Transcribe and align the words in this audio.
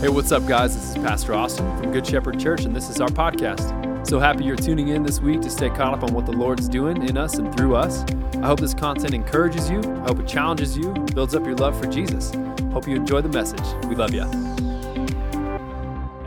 Hey, 0.00 0.08
what's 0.08 0.30
up, 0.30 0.46
guys? 0.46 0.74
This 0.74 0.90
is 0.90 0.94
Pastor 0.96 1.34
Austin 1.34 1.76
from 1.78 1.90
Good 1.90 2.06
Shepherd 2.06 2.38
Church, 2.38 2.64
and 2.64 2.76
this 2.76 2.90
is 2.90 3.00
our 3.00 3.08
podcast. 3.08 4.06
So 4.06 4.20
happy 4.20 4.44
you're 4.44 4.54
tuning 4.54 4.88
in 4.88 5.02
this 5.02 5.20
week 5.20 5.40
to 5.40 5.50
stay 5.50 5.68
caught 5.68 5.94
up 5.94 6.04
on 6.04 6.14
what 6.14 6.26
the 6.26 6.32
Lord's 6.32 6.68
doing 6.68 7.08
in 7.08 7.16
us 7.16 7.38
and 7.38 7.56
through 7.56 7.74
us. 7.74 8.04
I 8.34 8.46
hope 8.46 8.60
this 8.60 8.74
content 8.74 9.14
encourages 9.14 9.70
you, 9.70 9.80
I 9.80 10.08
hope 10.08 10.20
it 10.20 10.28
challenges 10.28 10.76
you, 10.76 10.92
builds 11.14 11.34
up 11.34 11.44
your 11.44 11.56
love 11.56 11.80
for 11.80 11.86
Jesus. 11.86 12.32
Hope 12.72 12.86
you 12.86 12.94
enjoy 12.94 13.22
the 13.22 13.30
message. 13.30 13.64
We 13.88 13.96
love 13.96 14.12
you. 14.12 14.22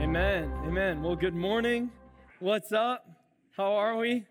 Amen. 0.01 0.51
Amen. 0.65 1.01
Well, 1.01 1.15
good 1.15 1.35
morning. 1.35 1.91
What's 2.39 2.71
up? 2.71 3.07
How 3.55 3.73
are 3.73 3.95
we? 3.95 4.25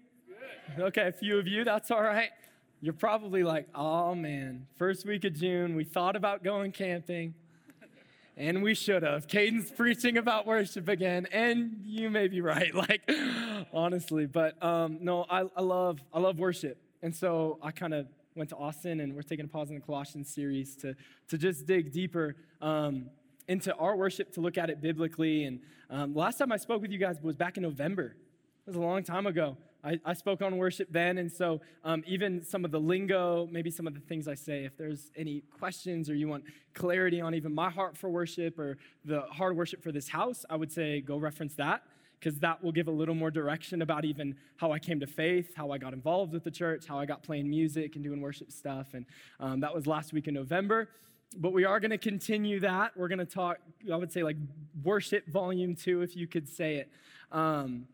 Okay, 0.79 1.09
a 1.09 1.13
few 1.13 1.39
of 1.39 1.47
you, 1.47 1.65
that's 1.65 1.91
all 1.91 2.03
right. 2.03 2.31
You're 2.81 2.93
probably 2.93 3.45
like, 3.45 3.69
oh 3.75 4.15
man, 4.15 4.67
first 4.77 5.07
week 5.07 5.25
of 5.25 5.35
June, 5.35 5.75
we 5.75 5.85
thought 5.85 6.17
about 6.17 6.45
going 6.45 6.73
camping. 6.73 7.35
And 8.39 8.63
we 8.63 8.75
should 8.75 9.03
have. 9.03 9.27
Caden's 9.27 9.69
preaching 9.73 10.17
about 10.17 10.47
worship 10.47 10.89
again, 10.89 11.27
and 11.33 11.81
you 11.83 12.09
may 12.09 12.29
be 12.29 12.41
right, 12.41 12.73
like 12.89 13.03
honestly. 13.73 14.27
But 14.27 14.63
um, 14.63 14.99
no, 15.01 15.27
I, 15.29 15.43
I 15.57 15.61
love 15.61 15.99
I 16.15 16.21
love 16.21 16.39
worship, 16.39 16.81
and 17.03 17.15
so 17.15 17.59
I 17.61 17.73
kind 17.73 17.93
of 17.93 18.07
went 18.37 18.51
to 18.51 18.57
Austin, 18.57 19.01
and 19.01 19.17
we're 19.17 19.23
taking 19.23 19.45
a 19.45 19.49
pause 19.49 19.71
in 19.71 19.75
the 19.75 19.81
Colossians 19.81 20.33
series 20.33 20.77
to 20.77 20.95
to 21.31 21.37
just 21.37 21.67
dig 21.67 21.91
deeper 21.91 22.37
um, 22.63 23.11
into 23.49 23.75
our 23.75 23.97
worship, 23.97 24.33
to 24.35 24.41
look 24.41 24.57
at 24.57 24.71
it 24.71 24.81
biblically. 24.81 25.43
And 25.43 25.59
um, 25.91 26.15
last 26.15 26.39
time 26.39 26.53
I 26.53 26.59
spoke 26.59 26.81
with 26.81 26.93
you 26.93 26.99
guys 26.99 27.21
was 27.21 27.35
back 27.35 27.57
in 27.57 27.65
November. 27.65 28.15
It 28.69 28.71
was 28.71 28.77
a 28.77 28.81
long 28.81 29.03
time 29.03 29.27
ago. 29.27 29.57
I, 29.89 29.99
I 30.05 30.13
spoke 30.13 30.43
on 30.43 30.59
worship 30.59 30.89
then, 30.91 31.17
and 31.17 31.33
so 31.33 31.63
um, 31.83 32.05
even 32.07 32.45
some 32.45 32.65
of 32.65 32.71
the 32.71 32.81
lingo, 32.81 33.49
maybe 33.51 33.71
some 33.71 33.87
of 33.87 33.95
the 33.95 34.01
things 34.01 34.29
I 34.29 34.35
say, 34.35 34.65
if 34.65 34.77
there's 34.77 35.11
any 35.17 35.43
questions 35.59 36.11
or 36.11 36.15
you 36.15 36.29
want 36.29 36.45
clarity 36.75 37.23
on 37.23 37.35
even 37.35 37.55
my 37.55 37.71
heart 37.71 37.97
for 37.97 38.11
worship 38.11 38.59
or 38.59 38.77
the 39.07 39.23
of 39.23 39.57
worship 39.57 39.83
for 39.83 39.91
this 39.91 40.09
house, 40.09 40.45
I 40.51 40.57
would 40.57 40.71
say 40.71 41.01
go 41.01 41.17
reference 41.17 41.55
that 41.55 41.85
because 42.21 42.39
that 42.41 42.63
will 42.63 42.73
give 42.73 42.89
a 42.89 42.91
little 42.91 43.15
more 43.15 43.31
direction 43.31 43.81
about 43.81 44.05
even 44.05 44.37
how 44.57 44.73
I 44.73 44.79
came 44.79 45.01
to 45.01 45.07
faith, 45.07 45.55
how 45.55 45.71
I 45.71 45.79
got 45.79 45.95
involved 45.95 46.33
with 46.33 46.45
the 46.45 46.51
church, 46.51 46.85
how 46.87 46.99
I 46.99 47.07
got 47.07 47.23
playing 47.23 47.49
music 47.49 47.95
and 47.95 48.05
doing 48.05 48.21
worship 48.21 48.53
stuff. 48.53 48.89
And 48.93 49.07
um, 49.41 49.61
that 49.61 49.75
was 49.75 49.87
last 49.87 50.13
week 50.13 50.29
in 50.29 50.35
November. 50.35 50.89
But 51.37 51.53
we 51.53 51.65
are 51.65 51.79
going 51.81 51.93
to 51.93 51.99
continue 51.99 52.61
that. 52.61 52.97
We're 52.97 53.09
going 53.09 53.21
to 53.21 53.27
talk, 53.27 53.59
I 53.91 53.97
would 53.97 54.13
say, 54.13 54.23
like 54.23 54.37
worship 54.83 55.29
volume 55.29 55.77
two, 55.77 56.03
if 56.03 56.17
you 56.17 56.27
could 56.27 56.49
say 56.49 56.77
it. 56.77 56.91
Um, 57.31 57.87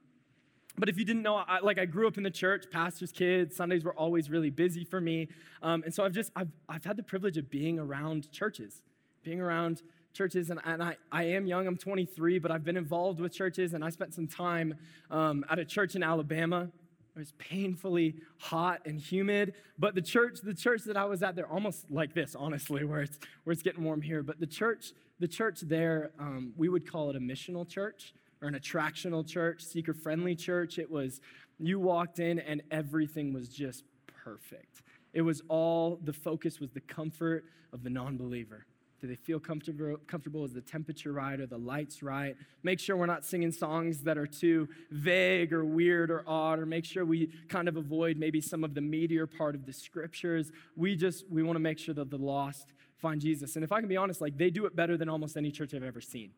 but 0.77 0.89
if 0.89 0.99
you 0.99 1.05
didn't 1.05 1.23
know, 1.23 1.37
I, 1.37 1.61
like 1.61 1.79
I 1.79 1.85
grew 1.85 2.09
up 2.09 2.17
in 2.17 2.23
the 2.23 2.31
church, 2.31 2.67
pastor's 2.71 3.13
kids, 3.13 3.55
Sundays 3.55 3.85
were 3.85 3.95
always 3.95 4.29
really 4.29 4.51
busy 4.51 4.85
for 4.85 5.01
me, 5.01 5.29
um, 5.63 5.83
and 5.85 5.95
so 5.95 6.05
I've 6.05 6.13
just 6.13 6.33
I've, 6.35 6.51
I've 6.69 6.85
had 6.85 6.97
the 6.97 7.03
privilege 7.03 7.37
of 7.37 7.51
being 7.51 7.79
around 7.79 8.31
churches, 8.33 8.83
being 9.23 9.41
around 9.41 9.83
churches, 10.13 10.51
and, 10.51 10.61
and 10.65 10.83
I, 10.83 10.97
I 11.13 11.25
am 11.25 11.47
young. 11.47 11.67
I'm 11.67 11.77
23, 11.77 12.39
but 12.39 12.51
I've 12.51 12.65
been 12.65 12.77
involved 12.77 13.21
with 13.21 13.33
churches, 13.33 13.75
and 13.75 13.85
I 13.85 13.91
spent 13.91 14.15
some 14.15 14.27
time 14.27 14.75
um, 15.11 15.45
at 15.51 15.59
a 15.59 15.65
church 15.65 15.95
in 15.95 16.03
Alabama. 16.03 16.71
It 17.17 17.19
was 17.19 17.33
painfully 17.39 18.17
hot 18.39 18.81
and 18.87 19.01
humid, 19.01 19.55
but 19.79 19.95
the 19.95 20.03
church, 20.03 20.41
the 20.43 20.55
church 20.55 20.83
that 20.85 20.97
I 20.97 21.05
was 21.05 21.23
at, 21.23 21.37
they're 21.37 21.47
almost 21.47 21.89
like 21.89 22.13
this, 22.15 22.35
honestly, 22.35 22.85
where 22.85 23.03
it's 23.03 23.19
where 23.45 23.53
it's 23.53 23.63
getting 23.63 23.85
warm 23.85 24.03
here. 24.03 24.25
But 24.25 24.41
the 24.41 24.47
church, 24.47 24.93
the 25.21 25.29
church 25.29 25.61
there, 25.61 26.11
um, 26.19 26.53
we 26.57 26.69
would 26.69 26.91
call 26.91 27.11
it 27.11 27.17
a 27.17 27.21
missional 27.21 27.69
church 27.69 28.15
or 28.45 28.49
an 28.49 28.55
attractional 28.55 29.27
church, 29.27 29.65
seeker 29.65 29.95
friendly 29.95 30.37
church. 30.37 30.79
It 30.79 30.91
was, 30.91 31.21
you 31.59 31.81
walked 31.81 32.19
in 32.19 32.39
and 32.39 32.63
everything 32.71 33.33
was 33.33 33.49
just 33.49 33.85
perfect. 34.07 34.83
It 35.15 35.23
was 35.23 35.43
all, 35.49 35.99
the 36.05 36.13
focus 36.13 36.61
was 36.61 36.71
the 36.71 36.81
comfort 36.81 37.45
of 37.73 37.83
the 37.83 37.91
non 37.91 38.19
believer. 38.19 38.67
Do 39.01 39.09
they 39.09 39.17
feel 39.17 39.41
comfortable? 39.41 39.97
Comfortable? 40.07 40.45
Is 40.45 40.53
the 40.53 40.61
temperature 40.61 41.13
right? 41.13 41.41
Are 41.41 41.47
the 41.47 41.59
lights 41.59 42.03
right? 42.03 42.37
Make 42.63 42.81
sure 42.81 42.97
we're 42.97 43.07
not 43.07 43.25
singing 43.25 43.53
songs 43.53 44.01
that 44.03 44.17
are 44.17 44.27
too 44.27 44.69
vague 44.91 45.53
or 45.53 45.65
weird 45.65 46.11
or 46.11 46.25
odd, 46.27 46.59
or 46.59 46.67
make 46.67 46.85
sure 46.85 47.05
we 47.05 47.31
kind 47.49 47.69
of 47.69 47.77
avoid 47.77 48.17
maybe 48.17 48.41
some 48.41 48.65
of 48.65 48.75
the 48.75 48.81
meatier 48.81 49.27
part 49.31 49.55
of 49.55 49.67
the 49.67 49.73
scriptures. 49.75 50.53
We 50.75 50.97
just 50.97 51.25
we 51.31 51.43
want 51.43 51.57
to 51.57 51.61
make 51.61 51.79
sure 51.79 51.95
that 51.95 52.11
the 52.11 52.17
lost 52.17 52.73
find 52.97 53.21
Jesus. 53.21 53.57
And 53.57 53.65
if 53.65 53.73
I 53.73 53.81
can 53.81 53.89
be 53.91 53.97
honest, 53.99 54.23
like 54.23 54.39
they 54.39 54.49
do 54.49 54.65
it 54.65 54.75
better 54.75 54.97
than 54.97 55.11
almost 55.11 55.37
any 55.37 55.51
church 55.51 55.75
I've 55.75 55.83
ever 55.83 56.01
seen 56.01 56.31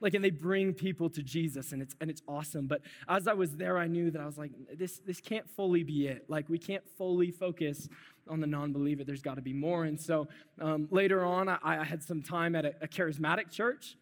like 0.00 0.14
and 0.14 0.24
they 0.24 0.30
bring 0.30 0.72
people 0.72 1.10
to 1.10 1.22
jesus 1.22 1.72
and 1.72 1.82
it's 1.82 1.94
and 2.00 2.10
it's 2.10 2.22
awesome. 2.26 2.66
But 2.66 2.82
as 3.08 3.28
i 3.28 3.32
was 3.32 3.56
there 3.56 3.78
i 3.78 3.86
knew 3.86 4.10
that 4.10 4.20
i 4.20 4.26
was 4.26 4.38
like 4.38 4.52
this 4.74 4.98
this 4.98 5.20
can't 5.20 5.48
fully 5.48 5.82
be 5.82 6.06
it. 6.06 6.24
Like 6.28 6.48
we 6.48 6.58
can't 6.58 6.84
fully 6.96 7.30
focus 7.30 7.88
on 8.28 8.40
the 8.40 8.46
non-believer. 8.46 9.04
There's 9.04 9.22
got 9.22 9.36
to 9.36 9.42
be 9.42 9.52
more. 9.52 9.84
And 9.84 10.00
so 10.00 10.28
um, 10.60 10.86
later 10.90 11.24
on 11.24 11.48
I, 11.48 11.58
I, 11.62 11.84
had 11.84 12.02
some 12.02 12.22
time 12.22 12.54
at 12.54 12.64
a, 12.64 12.74
a 12.82 12.88
charismatic 12.88 13.50
church 13.50 13.96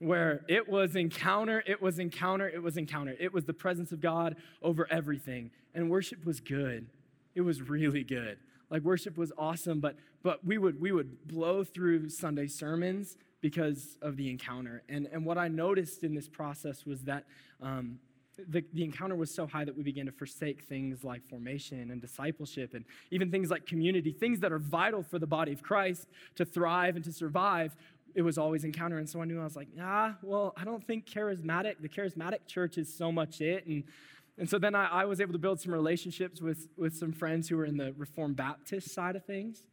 where 0.00 0.44
it 0.48 0.68
was 0.68 0.96
encounter 0.96 1.62
it 1.66 1.80
was 1.80 1.98
encounter 1.98 2.48
it 2.48 2.62
was 2.62 2.76
encounter. 2.76 3.14
It 3.18 3.32
was 3.32 3.44
the 3.44 3.54
presence 3.54 3.92
of 3.92 4.00
god 4.00 4.36
over 4.62 4.86
everything. 4.90 5.50
And 5.74 5.90
worship 5.90 6.24
was 6.24 6.40
good. 6.40 6.86
It 7.34 7.42
was 7.42 7.62
really 7.62 8.04
good. 8.04 8.38
Like 8.70 8.82
worship 8.82 9.16
was 9.16 9.32
awesome 9.38 9.80
but 9.80 9.96
but 10.22 10.44
we 10.44 10.58
would 10.58 10.80
we 10.80 10.92
would 10.92 11.26
blow 11.26 11.64
through 11.64 12.08
sunday 12.08 12.46
sermons 12.46 13.16
because 13.40 13.96
of 14.02 14.16
the 14.16 14.30
encounter. 14.30 14.82
And, 14.88 15.08
and 15.12 15.24
what 15.24 15.38
I 15.38 15.48
noticed 15.48 16.04
in 16.04 16.14
this 16.14 16.28
process 16.28 16.84
was 16.84 17.02
that 17.02 17.24
um, 17.62 17.98
the, 18.48 18.64
the 18.72 18.84
encounter 18.84 19.16
was 19.16 19.32
so 19.32 19.46
high 19.46 19.64
that 19.64 19.76
we 19.76 19.82
began 19.82 20.06
to 20.06 20.12
forsake 20.12 20.62
things 20.62 21.04
like 21.04 21.26
formation 21.28 21.90
and 21.90 22.00
discipleship 22.00 22.74
and 22.74 22.84
even 23.10 23.30
things 23.30 23.50
like 23.50 23.66
community, 23.66 24.12
things 24.12 24.40
that 24.40 24.52
are 24.52 24.58
vital 24.58 25.02
for 25.02 25.18
the 25.18 25.26
body 25.26 25.52
of 25.52 25.62
Christ 25.62 26.06
to 26.36 26.44
thrive 26.44 26.96
and 26.96 27.04
to 27.04 27.12
survive. 27.12 27.76
It 28.14 28.22
was 28.22 28.38
always 28.38 28.64
encounter. 28.64 28.98
And 28.98 29.08
so 29.08 29.20
I 29.22 29.24
knew 29.24 29.40
I 29.40 29.44
was 29.44 29.56
like, 29.56 29.68
ah, 29.80 30.16
well, 30.22 30.52
I 30.56 30.64
don't 30.64 30.84
think 30.86 31.06
charismatic, 31.06 31.76
the 31.80 31.88
charismatic 31.88 32.46
church 32.46 32.76
is 32.76 32.92
so 32.92 33.12
much 33.12 33.40
it. 33.40 33.66
And 33.66 33.84
and 34.38 34.48
so 34.48 34.58
then 34.58 34.74
I, 34.74 34.86
I 34.86 35.04
was 35.04 35.20
able 35.20 35.34
to 35.34 35.38
build 35.38 35.60
some 35.60 35.72
relationships 35.72 36.40
with, 36.40 36.66
with 36.78 36.96
some 36.96 37.12
friends 37.12 37.46
who 37.50 37.58
were 37.58 37.66
in 37.66 37.76
the 37.76 37.92
Reformed 37.98 38.36
Baptist 38.36 38.90
side 38.94 39.14
of 39.14 39.26
things. 39.26 39.64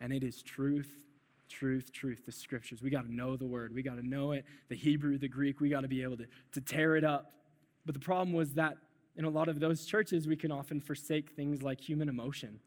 And 0.00 0.12
it 0.12 0.22
is 0.22 0.42
truth 0.42 0.96
truth, 1.52 1.92
truth, 1.92 2.24
the 2.24 2.32
scriptures. 2.32 2.82
We 2.82 2.90
got 2.90 3.04
to 3.04 3.14
know 3.14 3.36
the 3.36 3.46
word. 3.46 3.74
We 3.74 3.82
got 3.82 3.96
to 3.96 4.06
know 4.06 4.32
it, 4.32 4.44
the 4.68 4.76
Hebrew, 4.76 5.18
the 5.18 5.28
Greek. 5.28 5.60
We 5.60 5.68
got 5.68 5.82
to 5.82 5.88
be 5.88 6.02
able 6.02 6.16
to, 6.16 6.26
to 6.52 6.60
tear 6.60 6.96
it 6.96 7.04
up. 7.04 7.32
But 7.84 7.94
the 7.94 8.00
problem 8.00 8.32
was 8.32 8.54
that 8.54 8.76
in 9.16 9.24
a 9.24 9.30
lot 9.30 9.48
of 9.48 9.60
those 9.60 9.84
churches, 9.84 10.26
we 10.26 10.36
can 10.36 10.50
often 10.50 10.80
forsake 10.80 11.30
things 11.30 11.62
like 11.62 11.80
human 11.80 12.08
emotion 12.08 12.60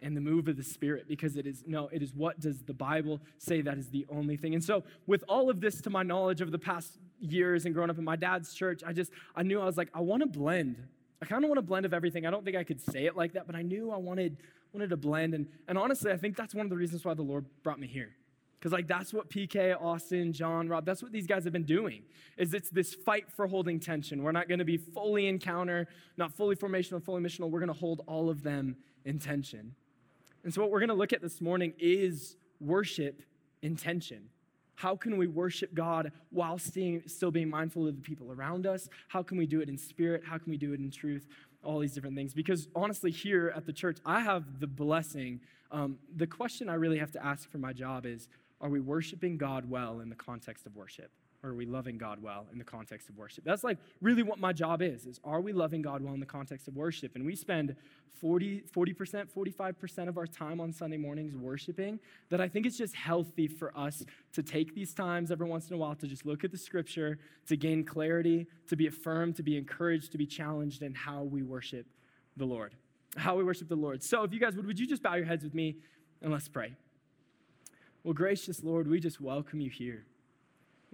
and 0.00 0.16
the 0.16 0.20
move 0.20 0.48
of 0.48 0.56
the 0.56 0.62
Spirit 0.62 1.06
because 1.08 1.36
it 1.36 1.46
is, 1.46 1.64
no, 1.66 1.88
it 1.92 2.02
is 2.02 2.14
what 2.14 2.40
does 2.40 2.62
the 2.62 2.74
Bible 2.74 3.20
say 3.38 3.60
that 3.62 3.78
is 3.78 3.88
the 3.90 4.06
only 4.08 4.36
thing. 4.36 4.54
And 4.54 4.64
so, 4.64 4.84
with 5.06 5.24
all 5.28 5.50
of 5.50 5.60
this 5.60 5.80
to 5.82 5.90
my 5.90 6.02
knowledge 6.02 6.42
over 6.42 6.50
the 6.50 6.58
past 6.58 6.98
years 7.20 7.64
and 7.64 7.74
growing 7.74 7.90
up 7.90 7.98
in 7.98 8.04
my 8.04 8.16
dad's 8.16 8.54
church, 8.54 8.82
I 8.86 8.92
just, 8.92 9.12
I 9.36 9.42
knew 9.42 9.60
I 9.60 9.64
was 9.64 9.76
like, 9.76 9.88
I 9.94 10.00
want 10.00 10.22
to 10.22 10.26
blend. 10.26 10.76
I 11.22 11.26
kind 11.26 11.44
of 11.44 11.48
want 11.48 11.58
a 11.58 11.62
blend 11.62 11.86
of 11.86 11.94
everything. 11.94 12.26
I 12.26 12.30
don't 12.30 12.44
think 12.44 12.56
I 12.56 12.64
could 12.64 12.80
say 12.80 13.06
it 13.06 13.16
like 13.16 13.32
that, 13.32 13.46
but 13.46 13.54
I 13.54 13.62
knew 13.62 13.90
I 13.90 13.96
wanted 13.96 14.36
wanted 14.72 14.90
to 14.90 14.96
blend. 14.96 15.34
And, 15.34 15.46
and 15.68 15.78
honestly, 15.78 16.10
I 16.10 16.16
think 16.16 16.36
that's 16.36 16.54
one 16.54 16.66
of 16.66 16.70
the 16.70 16.76
reasons 16.76 17.04
why 17.04 17.14
the 17.14 17.22
Lord 17.22 17.46
brought 17.62 17.78
me 17.78 17.86
here. 17.86 18.10
Because 18.58 18.72
like 18.72 18.88
that's 18.88 19.12
what 19.12 19.30
PK, 19.30 19.80
Austin, 19.80 20.32
John, 20.32 20.68
Rob, 20.68 20.84
that's 20.84 21.02
what 21.02 21.12
these 21.12 21.26
guys 21.26 21.44
have 21.44 21.52
been 21.52 21.64
doing. 21.64 22.02
Is 22.36 22.54
it's 22.54 22.70
this 22.70 22.94
fight 22.94 23.30
for 23.30 23.46
holding 23.46 23.78
tension. 23.78 24.22
We're 24.22 24.32
not 24.32 24.48
going 24.48 24.58
to 24.58 24.64
be 24.64 24.78
fully 24.78 25.26
encounter, 25.26 25.86
not 26.16 26.32
fully 26.32 26.56
formational, 26.56 27.02
fully 27.02 27.22
missional. 27.22 27.50
We're 27.50 27.60
going 27.60 27.72
to 27.72 27.78
hold 27.78 28.02
all 28.06 28.30
of 28.30 28.42
them 28.42 28.76
in 29.04 29.18
tension. 29.18 29.74
And 30.42 30.52
so 30.52 30.62
what 30.62 30.70
we're 30.70 30.80
going 30.80 30.88
to 30.88 30.94
look 30.94 31.12
at 31.12 31.22
this 31.22 31.40
morning 31.40 31.74
is 31.78 32.36
worship 32.60 33.22
in 33.62 33.76
tension. 33.76 34.30
How 34.76 34.96
can 34.96 35.16
we 35.16 35.26
worship 35.26 35.74
God 35.74 36.12
while 36.30 36.58
still 36.58 37.30
being 37.30 37.48
mindful 37.48 37.86
of 37.86 37.96
the 37.96 38.02
people 38.02 38.32
around 38.32 38.66
us? 38.66 38.88
How 39.08 39.22
can 39.22 39.38
we 39.38 39.46
do 39.46 39.60
it 39.60 39.68
in 39.68 39.78
spirit? 39.78 40.22
How 40.24 40.38
can 40.38 40.50
we 40.50 40.56
do 40.56 40.72
it 40.72 40.80
in 40.80 40.90
truth? 40.90 41.26
all 41.64 41.78
these 41.78 41.94
different 41.94 42.14
things. 42.14 42.34
Because 42.34 42.68
honestly, 42.74 43.10
here 43.10 43.52
at 43.56 43.66
the 43.66 43.72
church, 43.72 43.98
I 44.04 44.20
have 44.20 44.60
the 44.60 44.66
blessing. 44.66 45.40
Um, 45.70 45.98
the 46.14 46.26
question 46.26 46.68
I 46.68 46.74
really 46.74 46.98
have 46.98 47.10
to 47.12 47.24
ask 47.24 47.50
for 47.50 47.58
my 47.58 47.72
job 47.72 48.06
is 48.06 48.28
are 48.60 48.68
we 48.68 48.80
worshiping 48.80 49.36
God 49.36 49.68
well 49.68 50.00
in 50.00 50.08
the 50.08 50.14
context 50.14 50.64
of 50.66 50.76
worship? 50.76 51.10
Or 51.44 51.50
are 51.50 51.54
we 51.54 51.66
loving 51.66 51.98
God 51.98 52.22
well 52.22 52.46
in 52.50 52.58
the 52.58 52.64
context 52.64 53.10
of 53.10 53.18
worship? 53.18 53.44
That's 53.44 53.62
like 53.62 53.76
really 54.00 54.22
what 54.22 54.38
my 54.38 54.54
job 54.54 54.80
is, 54.80 55.04
is 55.04 55.20
are 55.22 55.42
we 55.42 55.52
loving 55.52 55.82
God 55.82 56.00
well 56.00 56.14
in 56.14 56.20
the 56.20 56.26
context 56.26 56.68
of 56.68 56.74
worship? 56.74 57.16
And 57.16 57.26
we 57.26 57.36
spend 57.36 57.76
40, 58.18 58.62
40%, 58.74 59.26
45% 59.30 60.08
of 60.08 60.16
our 60.16 60.26
time 60.26 60.58
on 60.58 60.72
Sunday 60.72 60.96
mornings 60.96 61.36
worshiping, 61.36 62.00
that 62.30 62.40
I 62.40 62.48
think 62.48 62.64
it's 62.64 62.78
just 62.78 62.94
healthy 62.94 63.46
for 63.46 63.76
us 63.76 64.02
to 64.32 64.42
take 64.42 64.74
these 64.74 64.94
times 64.94 65.30
every 65.30 65.46
once 65.46 65.68
in 65.68 65.74
a 65.74 65.78
while 65.78 65.94
to 65.96 66.06
just 66.06 66.24
look 66.24 66.44
at 66.44 66.50
the 66.50 66.56
scripture, 66.56 67.18
to 67.46 67.58
gain 67.58 67.84
clarity, 67.84 68.46
to 68.68 68.74
be 68.74 68.86
affirmed, 68.86 69.36
to 69.36 69.42
be 69.42 69.58
encouraged, 69.58 70.12
to 70.12 70.18
be 70.18 70.26
challenged 70.26 70.82
in 70.82 70.94
how 70.94 71.24
we 71.24 71.42
worship 71.42 71.86
the 72.38 72.46
Lord. 72.46 72.74
How 73.18 73.36
we 73.36 73.44
worship 73.44 73.68
the 73.68 73.76
Lord. 73.76 74.02
So 74.02 74.22
if 74.22 74.32
you 74.32 74.40
guys 74.40 74.56
would, 74.56 74.66
would 74.66 74.80
you 74.80 74.86
just 74.86 75.02
bow 75.02 75.14
your 75.14 75.26
heads 75.26 75.44
with 75.44 75.54
me 75.54 75.76
and 76.22 76.32
let's 76.32 76.48
pray. 76.48 76.72
Well, 78.02 78.14
gracious 78.14 78.64
Lord, 78.64 78.88
we 78.88 78.98
just 78.98 79.20
welcome 79.20 79.60
you 79.60 79.68
here 79.68 80.06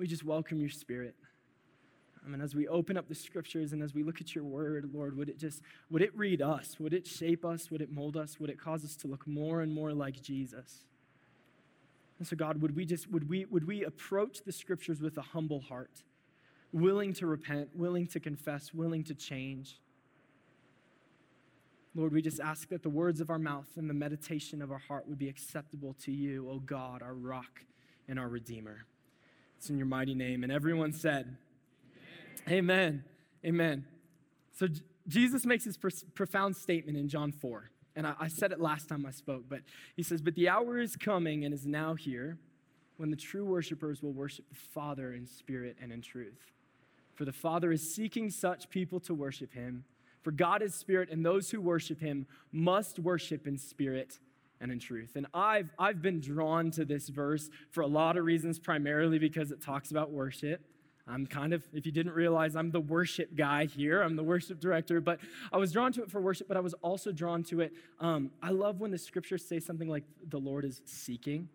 we 0.01 0.07
just 0.07 0.25
welcome 0.25 0.59
your 0.59 0.71
spirit. 0.71 1.15
Um, 2.25 2.29
I 2.29 2.31
mean, 2.31 2.41
as 2.41 2.55
we 2.55 2.67
open 2.69 2.97
up 2.97 3.07
the 3.07 3.15
scriptures 3.15 3.75
and 3.75 3.83
as 3.83 3.95
we 3.95 4.03
look 4.03 4.23
at 4.23 4.35
your 4.35 4.45
word, 4.45 4.89
Lord, 4.95 5.15
would 5.15 5.29
it 5.29 5.39
just, 5.39 5.61
would 5.91 6.01
it 6.01 6.17
read 6.17 6.41
us? 6.41 6.81
Would 6.81 6.95
it 6.95 7.07
shape 7.07 7.45
us? 7.45 7.71
Would 7.71 7.83
it 7.83 7.93
mold 7.93 8.17
us? 8.17 8.41
Would 8.41 8.49
it 8.49 8.59
cause 8.59 8.83
us 8.83 8.97
to 8.97 9.09
look 9.09 9.27
more 9.27 9.61
and 9.61 9.71
more 9.71 9.93
like 9.93 10.23
Jesus? 10.23 10.87
And 12.19 12.27
so, 12.27 12.35
God, 12.35 12.63
would 12.63 12.75
we 12.75 12.87
just 12.87 13.11
would 13.11 13.29
we 13.29 13.45
would 13.45 13.67
we 13.67 13.85
approach 13.85 14.43
the 14.45 14.53
scriptures 14.53 15.03
with 15.03 15.19
a 15.19 15.23
humble 15.23 15.61
heart, 15.61 16.03
willing 16.73 17.13
to 17.15 17.27
repent, 17.27 17.69
willing 17.75 18.07
to 18.09 18.21
confess, 18.21 18.73
willing 18.73 19.05
to 19.05 19.15
change? 19.15 19.81
Lord, 21.95 22.13
we 22.13 22.23
just 22.23 22.41
ask 22.41 22.69
that 22.71 22.83
the 22.83 22.91
words 22.91 23.21
of 23.21 23.29
our 23.29 23.39
mouth 23.39 23.69
and 23.77 23.89
the 23.89 23.95
meditation 23.95 24.63
of 24.63 24.71
our 24.71 24.79
heart 24.79 25.07
would 25.09 25.19
be 25.19 25.29
acceptable 25.29 25.95
to 26.05 26.13
you, 26.13 26.49
O 26.49 26.59
God, 26.59 27.03
our 27.03 27.15
rock 27.15 27.65
and 28.09 28.19
our 28.19 28.29
redeemer. 28.29 28.87
It's 29.61 29.69
in 29.69 29.77
your 29.77 29.87
mighty 29.87 30.15
name. 30.15 30.43
And 30.43 30.51
everyone 30.51 30.91
said, 30.91 31.37
Amen. 32.49 32.57
Amen. 32.57 33.05
Amen. 33.45 33.85
So 34.57 34.69
J- 34.69 34.81
Jesus 35.07 35.45
makes 35.45 35.67
this 35.67 35.77
pr- 35.77 35.91
profound 36.15 36.57
statement 36.57 36.97
in 36.97 37.11
John 37.11 37.31
4. 37.31 37.71
And 37.95 38.07
I, 38.07 38.15
I 38.19 38.29
said 38.29 38.53
it 38.53 38.61
last 38.61 38.89
time 38.89 39.05
I 39.05 39.11
spoke, 39.11 39.45
but 39.51 39.61
he 39.97 40.03
says, 40.03 40.23
But 40.23 40.35
the 40.35 40.49
hour 40.49 40.79
is 40.79 40.97
coming 40.97 41.45
and 41.45 41.53
is 41.53 41.67
now 41.67 41.93
here 41.93 42.39
when 42.97 43.11
the 43.11 43.19
true 43.19 43.45
worshipers 43.45 44.03
will 44.03 44.15
worship 44.15 44.49
the 44.49 44.55
Father 44.55 45.13
in 45.13 45.27
spirit 45.27 45.77
and 45.83 45.93
in 45.93 46.01
truth. 46.01 46.41
For 47.15 47.27
the 47.27 47.33
Father 47.33 47.71
is 47.71 47.95
seeking 47.95 48.31
such 48.31 48.71
people 48.71 48.99
to 49.01 49.13
worship 49.13 49.53
him. 49.53 49.85
For 50.23 50.31
God 50.31 50.63
is 50.63 50.75
spirit, 50.75 51.11
and 51.11 51.23
those 51.23 51.51
who 51.51 51.61
worship 51.61 52.01
him 52.01 52.27
must 52.51 52.99
worship 52.99 53.47
in 53.47 53.59
spirit 53.59 54.21
and 54.61 54.71
in 54.71 54.79
truth. 54.79 55.13
And 55.17 55.27
I've, 55.33 55.71
I've 55.79 56.03
been 56.03 56.21
drawn 56.21 56.71
to 56.73 56.85
this 56.85 57.09
verse 57.09 57.49
for 57.71 57.81
a 57.81 57.87
lot 57.87 58.17
of 58.17 58.25
reasons, 58.25 58.59
primarily 58.59 59.19
because 59.19 59.51
it 59.51 59.63
talks 59.63 59.91
about 59.91 60.11
worship. 60.11 60.61
I'm 61.09 61.27
kind 61.27 61.53
of, 61.53 61.65
if 61.73 61.87
you 61.87 61.93
didn't 61.93 62.13
realize, 62.13 62.55
I'm 62.55 62.71
the 62.71 62.81
worship 62.81 63.35
guy 63.35 63.65
here. 63.65 64.03
I'm 64.03 64.17
the 64.17 64.23
worship 64.23 64.61
director, 64.61 65.01
but 65.01 65.19
I 65.53 65.57
was 65.57 65.73
drawn 65.73 65.93
to 65.95 66.03
it 66.03 66.11
for 66.11 66.21
worship, 66.21 66.47
but 66.47 66.57
I 66.57 66.61
was 66.61 66.75
also 66.75 67.11
drawn 67.11 67.43
to 67.45 67.61
it. 67.63 67.73
Um, 67.99 68.31
I 68.43 68.51
love 68.51 68.81
when 68.81 68.91
the 68.91 68.99
scriptures 68.99 69.45
say 69.45 69.59
something 69.59 69.89
like 69.89 70.05
the 70.29 70.39
Lord 70.39 70.65
is 70.65 70.83
seeking. 70.85 71.49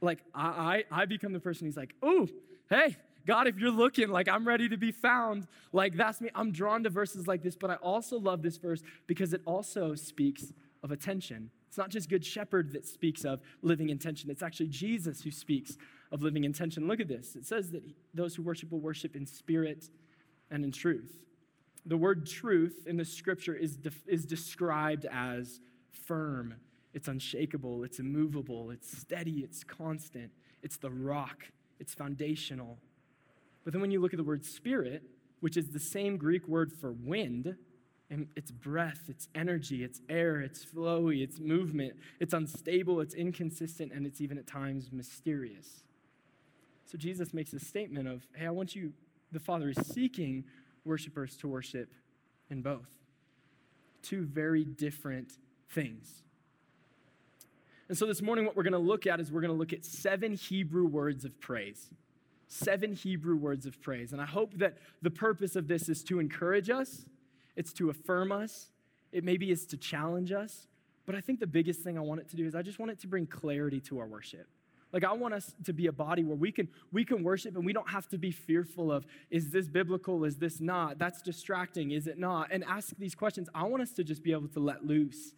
Like, 0.00 0.20
I, 0.34 0.84
I, 0.92 1.02
I 1.02 1.04
become 1.06 1.32
the 1.32 1.40
person 1.40 1.66
who's 1.66 1.76
like, 1.76 1.94
oh, 2.02 2.28
hey, 2.70 2.96
God, 3.26 3.48
if 3.48 3.58
you're 3.58 3.72
looking, 3.72 4.08
like 4.08 4.28
I'm 4.28 4.46
ready 4.46 4.68
to 4.68 4.76
be 4.76 4.92
found, 4.92 5.48
like 5.72 5.96
that's 5.96 6.20
me. 6.20 6.30
I'm 6.34 6.52
drawn 6.52 6.84
to 6.84 6.90
verses 6.90 7.26
like 7.26 7.42
this, 7.42 7.56
but 7.56 7.70
I 7.70 7.74
also 7.76 8.18
love 8.18 8.42
this 8.42 8.58
verse 8.58 8.82
because 9.06 9.32
it 9.32 9.42
also 9.44 9.94
speaks 9.94 10.52
of 10.82 10.92
attention. 10.92 11.50
It's 11.68 11.78
not 11.78 11.90
just 11.90 12.08
Good 12.08 12.24
Shepherd 12.24 12.72
that 12.72 12.86
speaks 12.86 13.24
of 13.24 13.40
living 13.62 13.90
intention, 13.90 14.30
it's 14.30 14.42
actually 14.42 14.68
Jesus 14.68 15.22
who 15.22 15.30
speaks 15.30 15.76
of 16.10 16.22
living 16.22 16.44
intention. 16.44 16.88
Look 16.88 17.00
at 17.00 17.08
this. 17.08 17.36
It 17.36 17.46
says 17.46 17.70
that 17.72 17.82
those 18.14 18.34
who 18.34 18.42
worship 18.42 18.72
will 18.72 18.80
worship 18.80 19.14
in 19.14 19.26
spirit 19.26 19.90
and 20.50 20.64
in 20.64 20.72
truth. 20.72 21.18
The 21.84 21.96
word 21.96 22.26
truth 22.26 22.86
in 22.86 22.96
the 22.96 23.04
scripture 23.04 23.54
is, 23.54 23.76
de- 23.76 23.90
is 24.06 24.24
described 24.24 25.06
as 25.12 25.60
firm, 25.90 26.54
it's 26.94 27.08
unshakable, 27.08 27.84
it's 27.84 27.98
immovable, 27.98 28.70
it's 28.70 28.96
steady, 28.96 29.40
it's 29.40 29.62
constant, 29.62 30.32
it's 30.62 30.78
the 30.78 30.90
rock, 30.90 31.44
it's 31.78 31.94
foundational. 31.94 32.78
But 33.64 33.72
then 33.72 33.82
when 33.82 33.90
you 33.90 34.00
look 34.00 34.14
at 34.14 34.16
the 34.16 34.24
word 34.24 34.44
spirit, 34.44 35.02
which 35.40 35.56
is 35.56 35.68
the 35.68 35.78
same 35.78 36.16
Greek 36.16 36.48
word 36.48 36.72
for 36.72 36.92
wind, 36.92 37.54
it's 38.10 38.50
breath, 38.50 39.02
it's 39.08 39.28
energy, 39.34 39.84
it's 39.84 40.00
air, 40.08 40.40
it's 40.40 40.64
flowy, 40.64 41.22
it's 41.22 41.38
movement, 41.38 41.94
it's 42.20 42.32
unstable, 42.32 43.00
it's 43.00 43.14
inconsistent, 43.14 43.92
and 43.92 44.06
it's 44.06 44.20
even 44.20 44.38
at 44.38 44.46
times 44.46 44.90
mysterious. 44.92 45.82
So 46.86 46.96
Jesus 46.96 47.34
makes 47.34 47.52
a 47.52 47.60
statement 47.60 48.08
of, 48.08 48.26
hey, 48.34 48.46
I 48.46 48.50
want 48.50 48.74
you, 48.74 48.92
the 49.30 49.40
Father 49.40 49.68
is 49.68 49.86
seeking 49.86 50.44
worshipers 50.84 51.36
to 51.38 51.48
worship 51.48 51.92
in 52.48 52.62
both. 52.62 52.88
Two 54.02 54.24
very 54.24 54.64
different 54.64 55.34
things. 55.68 56.22
And 57.88 57.96
so 57.96 58.06
this 58.06 58.22
morning, 58.22 58.46
what 58.46 58.56
we're 58.56 58.62
going 58.62 58.72
to 58.72 58.78
look 58.78 59.06
at 59.06 59.20
is 59.20 59.30
we're 59.30 59.40
going 59.40 59.52
to 59.52 59.58
look 59.58 59.72
at 59.72 59.84
seven 59.84 60.32
Hebrew 60.32 60.86
words 60.86 61.24
of 61.24 61.38
praise. 61.40 61.90
Seven 62.46 62.94
Hebrew 62.94 63.36
words 63.36 63.66
of 63.66 63.80
praise. 63.82 64.12
And 64.12 64.22
I 64.22 64.26
hope 64.26 64.54
that 64.58 64.78
the 65.02 65.10
purpose 65.10 65.56
of 65.56 65.68
this 65.68 65.88
is 65.90 66.02
to 66.04 66.20
encourage 66.20 66.70
us, 66.70 67.04
it's 67.58 67.72
to 67.74 67.90
affirm 67.90 68.30
us, 68.30 68.70
it 69.12 69.24
maybe 69.24 69.50
is 69.50 69.66
to 69.66 69.76
challenge 69.76 70.30
us. 70.30 70.68
But 71.06 71.16
I 71.16 71.20
think 71.20 71.40
the 71.40 71.46
biggest 71.46 71.80
thing 71.80 71.98
I 71.98 72.00
want 72.00 72.20
it 72.20 72.28
to 72.30 72.36
do 72.36 72.46
is 72.46 72.54
I 72.54 72.62
just 72.62 72.78
want 72.78 72.92
it 72.92 73.00
to 73.00 73.08
bring 73.08 73.26
clarity 73.26 73.80
to 73.80 73.98
our 73.98 74.06
worship. 74.06 74.46
Like 74.92 75.04
I 75.04 75.12
want 75.12 75.34
us 75.34 75.54
to 75.64 75.72
be 75.72 75.88
a 75.88 75.92
body 75.92 76.22
where 76.22 76.36
we 76.36 76.52
can 76.52 76.68
we 76.92 77.04
can 77.04 77.22
worship 77.22 77.56
and 77.56 77.64
we 77.66 77.72
don't 77.72 77.90
have 77.90 78.08
to 78.10 78.18
be 78.18 78.30
fearful 78.30 78.90
of 78.92 79.04
is 79.30 79.50
this 79.50 79.68
biblical 79.68 80.24
is 80.24 80.36
this 80.36 80.60
not 80.60 80.98
that's 80.98 81.20
distracting 81.20 81.90
is 81.90 82.06
it 82.06 82.18
not 82.18 82.48
and 82.50 82.64
ask 82.64 82.96
these 82.96 83.14
questions. 83.14 83.48
I 83.54 83.64
want 83.64 83.82
us 83.82 83.90
to 83.92 84.04
just 84.04 84.22
be 84.22 84.32
able 84.32 84.48
to 84.48 84.60
let 84.60 84.86
loose 84.86 85.34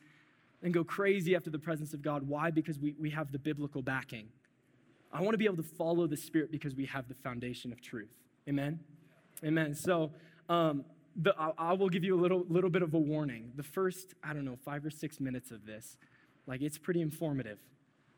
and 0.62 0.74
go 0.74 0.84
crazy 0.84 1.34
after 1.34 1.50
the 1.50 1.58
presence 1.58 1.94
of 1.94 2.02
God. 2.02 2.28
Why? 2.28 2.50
Because 2.50 2.78
we, 2.78 2.94
we 3.00 3.10
have 3.10 3.32
the 3.32 3.38
biblical 3.38 3.82
backing. 3.82 4.28
I 5.12 5.22
want 5.22 5.32
to 5.32 5.38
be 5.38 5.46
able 5.46 5.56
to 5.56 5.62
follow 5.62 6.06
the 6.06 6.16
Spirit 6.16 6.52
because 6.52 6.74
we 6.74 6.86
have 6.86 7.08
the 7.08 7.14
foundation 7.14 7.72
of 7.72 7.80
truth. 7.80 8.12
Amen? 8.48 8.78
Amen. 9.42 9.74
So 9.74 10.12
um, 10.48 10.84
the, 11.16 11.34
I, 11.36 11.72
will 11.72 11.88
give 11.88 12.04
you 12.04 12.18
a 12.18 12.20
little, 12.20 12.44
little 12.48 12.70
bit 12.70 12.82
of 12.82 12.94
a 12.94 12.98
warning. 12.98 13.52
The 13.56 13.62
first, 13.62 14.14
I 14.22 14.32
don't 14.32 14.44
know, 14.44 14.56
five 14.64 14.84
or 14.84 14.90
six 14.90 15.20
minutes 15.20 15.50
of 15.50 15.66
this, 15.66 15.96
like 16.46 16.62
it's 16.62 16.78
pretty 16.78 17.00
informative. 17.00 17.58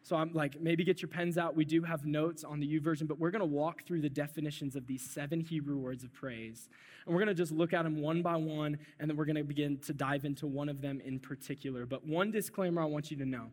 So 0.04 0.16
I'm 0.16 0.32
like, 0.32 0.60
maybe 0.60 0.82
get 0.82 1.00
your 1.00 1.08
pens 1.08 1.38
out. 1.38 1.54
We 1.54 1.64
do 1.64 1.82
have 1.82 2.04
notes 2.04 2.42
on 2.42 2.58
the 2.58 2.80
YouVersion, 2.80 3.06
but 3.06 3.18
we're 3.20 3.30
going 3.30 3.40
to 3.40 3.46
walk 3.46 3.86
through 3.86 4.00
the 4.00 4.10
definitions 4.10 4.74
of 4.74 4.86
these 4.86 5.02
seven 5.02 5.40
Hebrew 5.40 5.78
words 5.78 6.02
of 6.02 6.12
praise. 6.12 6.68
And 7.06 7.14
we're 7.14 7.20
going 7.20 7.34
to 7.34 7.40
just 7.40 7.52
look 7.52 7.72
at 7.72 7.84
them 7.84 8.00
one 8.00 8.20
by 8.20 8.36
one, 8.36 8.78
and 8.98 9.08
then 9.08 9.16
we're 9.16 9.24
going 9.24 9.36
to 9.36 9.44
begin 9.44 9.78
to 9.78 9.92
dive 9.92 10.24
into 10.24 10.48
one 10.48 10.68
of 10.68 10.80
them 10.80 11.00
in 11.04 11.20
particular. 11.20 11.86
But 11.86 12.04
one 12.04 12.32
disclaimer 12.32 12.82
I 12.82 12.86
want 12.86 13.12
you 13.12 13.16
to 13.18 13.24
know. 13.24 13.46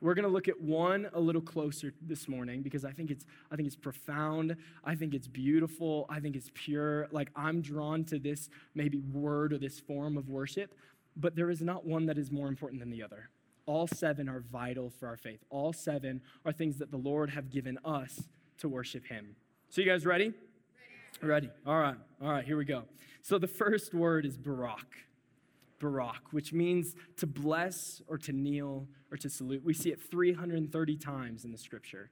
We're 0.00 0.14
going 0.14 0.24
to 0.24 0.32
look 0.32 0.46
at 0.46 0.60
one 0.60 1.08
a 1.14 1.20
little 1.20 1.40
closer 1.40 1.92
this 2.02 2.28
morning 2.28 2.62
because 2.62 2.84
I 2.84 2.92
think 2.92 3.10
it's 3.10 3.24
I 3.50 3.56
think 3.56 3.66
it's 3.66 3.76
profound. 3.76 4.56
I 4.84 4.94
think 4.94 5.14
it's 5.14 5.26
beautiful. 5.26 6.06
I 6.10 6.20
think 6.20 6.36
it's 6.36 6.50
pure. 6.52 7.08
Like 7.10 7.30
I'm 7.34 7.62
drawn 7.62 8.04
to 8.04 8.18
this 8.18 8.50
maybe 8.74 8.98
word 8.98 9.52
or 9.54 9.58
this 9.58 9.80
form 9.80 10.18
of 10.18 10.28
worship, 10.28 10.74
but 11.16 11.34
there 11.34 11.50
is 11.50 11.62
not 11.62 11.86
one 11.86 12.06
that 12.06 12.18
is 12.18 12.30
more 12.30 12.48
important 12.48 12.80
than 12.80 12.90
the 12.90 13.02
other. 13.02 13.30
All 13.66 13.86
seven 13.88 14.28
are 14.28 14.40
vital 14.52 14.90
for 14.90 15.08
our 15.08 15.16
faith. 15.16 15.40
All 15.50 15.72
seven 15.72 16.20
are 16.44 16.52
things 16.52 16.78
that 16.78 16.90
the 16.90 16.96
Lord 16.96 17.30
have 17.30 17.50
given 17.50 17.78
us 17.84 18.22
to 18.58 18.68
worship 18.68 19.06
Him. 19.06 19.34
So, 19.70 19.80
you 19.80 19.90
guys 19.90 20.06
ready? 20.06 20.32
Ready. 21.20 21.46
ready. 21.46 21.50
All 21.66 21.80
right. 21.80 21.96
All 22.22 22.30
right, 22.30 22.44
here 22.44 22.56
we 22.56 22.64
go. 22.64 22.84
So, 23.22 23.38
the 23.38 23.48
first 23.48 23.92
word 23.92 24.24
is 24.24 24.36
Barak. 24.36 24.86
Barak, 25.80 26.32
which 26.32 26.52
means 26.52 26.94
to 27.18 27.26
bless 27.26 28.00
or 28.08 28.18
to 28.18 28.32
kneel 28.32 28.86
or 29.10 29.16
to 29.18 29.28
salute. 29.28 29.64
We 29.64 29.74
see 29.74 29.90
it 29.90 30.00
330 30.00 30.96
times 30.96 31.44
in 31.44 31.52
the 31.52 31.58
scripture. 31.58 32.10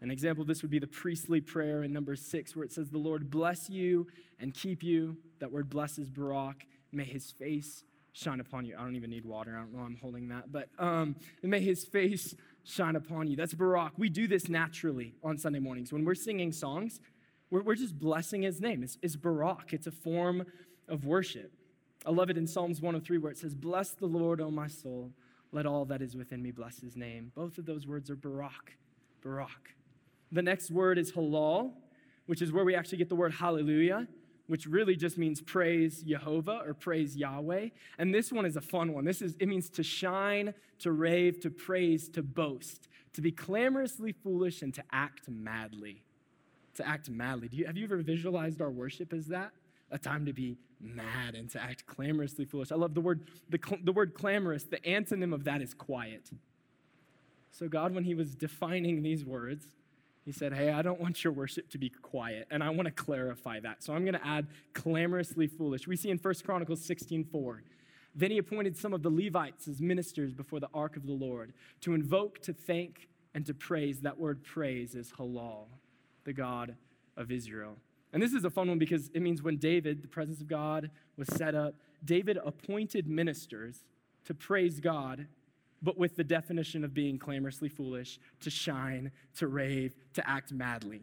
An 0.00 0.10
example 0.10 0.42
of 0.42 0.48
this 0.48 0.62
would 0.62 0.70
be 0.70 0.78
the 0.78 0.86
priestly 0.86 1.40
prayer 1.40 1.82
in 1.82 1.92
number 1.92 2.14
six, 2.14 2.54
where 2.54 2.64
it 2.64 2.72
says, 2.72 2.90
The 2.90 2.98
Lord 2.98 3.30
bless 3.30 3.68
you 3.68 4.06
and 4.38 4.54
keep 4.54 4.82
you. 4.82 5.16
That 5.40 5.50
word 5.50 5.68
blesses 5.68 6.08
Barak. 6.08 6.66
May 6.92 7.04
his 7.04 7.32
face 7.32 7.82
shine 8.12 8.40
upon 8.40 8.64
you. 8.64 8.76
I 8.76 8.82
don't 8.82 8.96
even 8.96 9.10
need 9.10 9.24
water. 9.24 9.56
I 9.56 9.60
don't 9.60 9.74
know 9.74 9.80
I'm 9.80 9.98
holding 10.00 10.28
that. 10.28 10.52
But 10.52 10.68
um, 10.78 11.16
may 11.42 11.60
his 11.60 11.84
face 11.84 12.34
shine 12.64 12.96
upon 12.96 13.26
you. 13.28 13.36
That's 13.36 13.54
Barak. 13.54 13.92
We 13.96 14.08
do 14.08 14.28
this 14.28 14.48
naturally 14.48 15.14
on 15.22 15.36
Sunday 15.36 15.58
mornings. 15.58 15.92
When 15.92 16.04
we're 16.04 16.14
singing 16.14 16.52
songs, 16.52 17.00
we're, 17.50 17.62
we're 17.62 17.74
just 17.74 17.98
blessing 17.98 18.42
his 18.42 18.60
name. 18.60 18.82
It's, 18.82 18.98
it's 19.02 19.16
Barak, 19.16 19.72
it's 19.72 19.86
a 19.86 19.92
form 19.92 20.44
of 20.88 21.04
worship. 21.04 21.52
I 22.06 22.10
love 22.10 22.30
it 22.30 22.38
in 22.38 22.46
Psalms 22.46 22.80
103 22.80 23.18
where 23.18 23.32
it 23.32 23.38
says, 23.38 23.54
Bless 23.54 23.90
the 23.90 24.06
Lord, 24.06 24.40
O 24.40 24.50
my 24.50 24.68
soul. 24.68 25.12
Let 25.52 25.66
all 25.66 25.84
that 25.86 26.02
is 26.02 26.16
within 26.16 26.42
me 26.42 26.50
bless 26.50 26.80
his 26.80 26.96
name. 26.96 27.32
Both 27.34 27.58
of 27.58 27.66
those 27.66 27.86
words 27.86 28.10
are 28.10 28.16
Barak. 28.16 28.76
Barak. 29.22 29.74
The 30.30 30.42
next 30.42 30.70
word 30.70 30.98
is 30.98 31.12
halal, 31.12 31.72
which 32.26 32.42
is 32.42 32.52
where 32.52 32.64
we 32.64 32.74
actually 32.74 32.98
get 32.98 33.08
the 33.08 33.16
word 33.16 33.32
hallelujah 33.32 34.06
which 34.48 34.66
really 34.66 34.96
just 34.96 35.16
means 35.16 35.40
praise 35.40 36.02
Jehovah 36.02 36.62
or 36.66 36.74
praise 36.74 37.16
Yahweh. 37.16 37.68
And 37.98 38.14
this 38.14 38.32
one 38.32 38.46
is 38.46 38.56
a 38.56 38.60
fun 38.60 38.92
one. 38.92 39.04
This 39.04 39.22
is 39.22 39.36
it 39.38 39.46
means 39.46 39.70
to 39.70 39.82
shine, 39.82 40.54
to 40.80 40.90
rave, 40.90 41.38
to 41.40 41.50
praise, 41.50 42.08
to 42.10 42.22
boast, 42.22 42.88
to 43.12 43.20
be 43.20 43.30
clamorously 43.30 44.12
foolish 44.12 44.62
and 44.62 44.74
to 44.74 44.82
act 44.90 45.28
madly. 45.28 46.02
To 46.76 46.88
act 46.88 47.10
madly. 47.10 47.48
You, 47.52 47.66
have 47.66 47.76
you 47.76 47.84
ever 47.84 47.98
visualized 47.98 48.60
our 48.60 48.70
worship 48.70 49.12
as 49.12 49.26
that? 49.26 49.52
A 49.90 49.98
time 49.98 50.24
to 50.26 50.32
be 50.32 50.58
mad 50.80 51.34
and 51.34 51.50
to 51.50 51.62
act 51.62 51.86
clamorously 51.86 52.44
foolish. 52.44 52.70
I 52.70 52.76
love 52.76 52.94
the 52.94 53.00
word 53.00 53.26
the, 53.48 53.58
the 53.82 53.92
word 53.92 54.14
clamorous. 54.14 54.64
The 54.64 54.78
antonym 54.78 55.34
of 55.34 55.44
that 55.44 55.62
is 55.62 55.74
quiet. 55.74 56.30
So 57.50 57.68
God 57.68 57.94
when 57.94 58.04
he 58.04 58.14
was 58.14 58.34
defining 58.34 59.02
these 59.02 59.24
words, 59.24 59.66
he 60.24 60.32
said, 60.32 60.52
Hey, 60.52 60.70
I 60.70 60.82
don't 60.82 61.00
want 61.00 61.24
your 61.24 61.32
worship 61.32 61.70
to 61.70 61.78
be 61.78 61.88
quiet, 61.88 62.46
and 62.50 62.62
I 62.62 62.70
want 62.70 62.84
to 62.84 62.92
clarify 62.92 63.60
that. 63.60 63.82
So 63.82 63.94
I'm 63.94 64.04
going 64.04 64.12
to 64.12 64.26
add 64.26 64.46
clamorously 64.74 65.46
foolish. 65.46 65.88
We 65.88 65.96
see 65.96 66.10
in 66.10 66.18
1 66.18 66.34
Chronicles 66.44 66.84
16 66.84 67.24
4. 67.24 67.62
Then 68.14 68.30
he 68.30 68.38
appointed 68.38 68.76
some 68.76 68.92
of 68.92 69.02
the 69.02 69.10
Levites 69.10 69.68
as 69.68 69.80
ministers 69.80 70.34
before 70.34 70.60
the 70.60 70.68
ark 70.74 70.96
of 70.96 71.06
the 71.06 71.12
Lord 71.12 71.52
to 71.82 71.94
invoke, 71.94 72.40
to 72.42 72.52
thank, 72.52 73.08
and 73.34 73.46
to 73.46 73.54
praise. 73.54 74.00
That 74.00 74.18
word 74.18 74.44
praise 74.44 74.94
is 74.94 75.12
halal, 75.12 75.66
the 76.24 76.32
God 76.32 76.76
of 77.16 77.30
Israel. 77.30 77.76
And 78.12 78.22
this 78.22 78.32
is 78.32 78.44
a 78.44 78.50
fun 78.50 78.68
one 78.68 78.78
because 78.78 79.10
it 79.14 79.20
means 79.20 79.42
when 79.42 79.56
David, 79.56 80.02
the 80.02 80.08
presence 80.08 80.40
of 80.40 80.48
God, 80.48 80.90
was 81.16 81.28
set 81.28 81.54
up, 81.54 81.74
David 82.04 82.38
appointed 82.44 83.06
ministers 83.06 83.84
to 84.24 84.34
praise 84.34 84.80
God 84.80 85.26
but 85.82 85.96
with 85.96 86.16
the 86.16 86.24
definition 86.24 86.84
of 86.84 86.92
being 86.92 87.18
clamorously 87.18 87.68
foolish, 87.68 88.18
to 88.40 88.50
shine, 88.50 89.10
to 89.36 89.46
rave, 89.46 89.94
to 90.14 90.28
act 90.28 90.52
madly. 90.52 91.02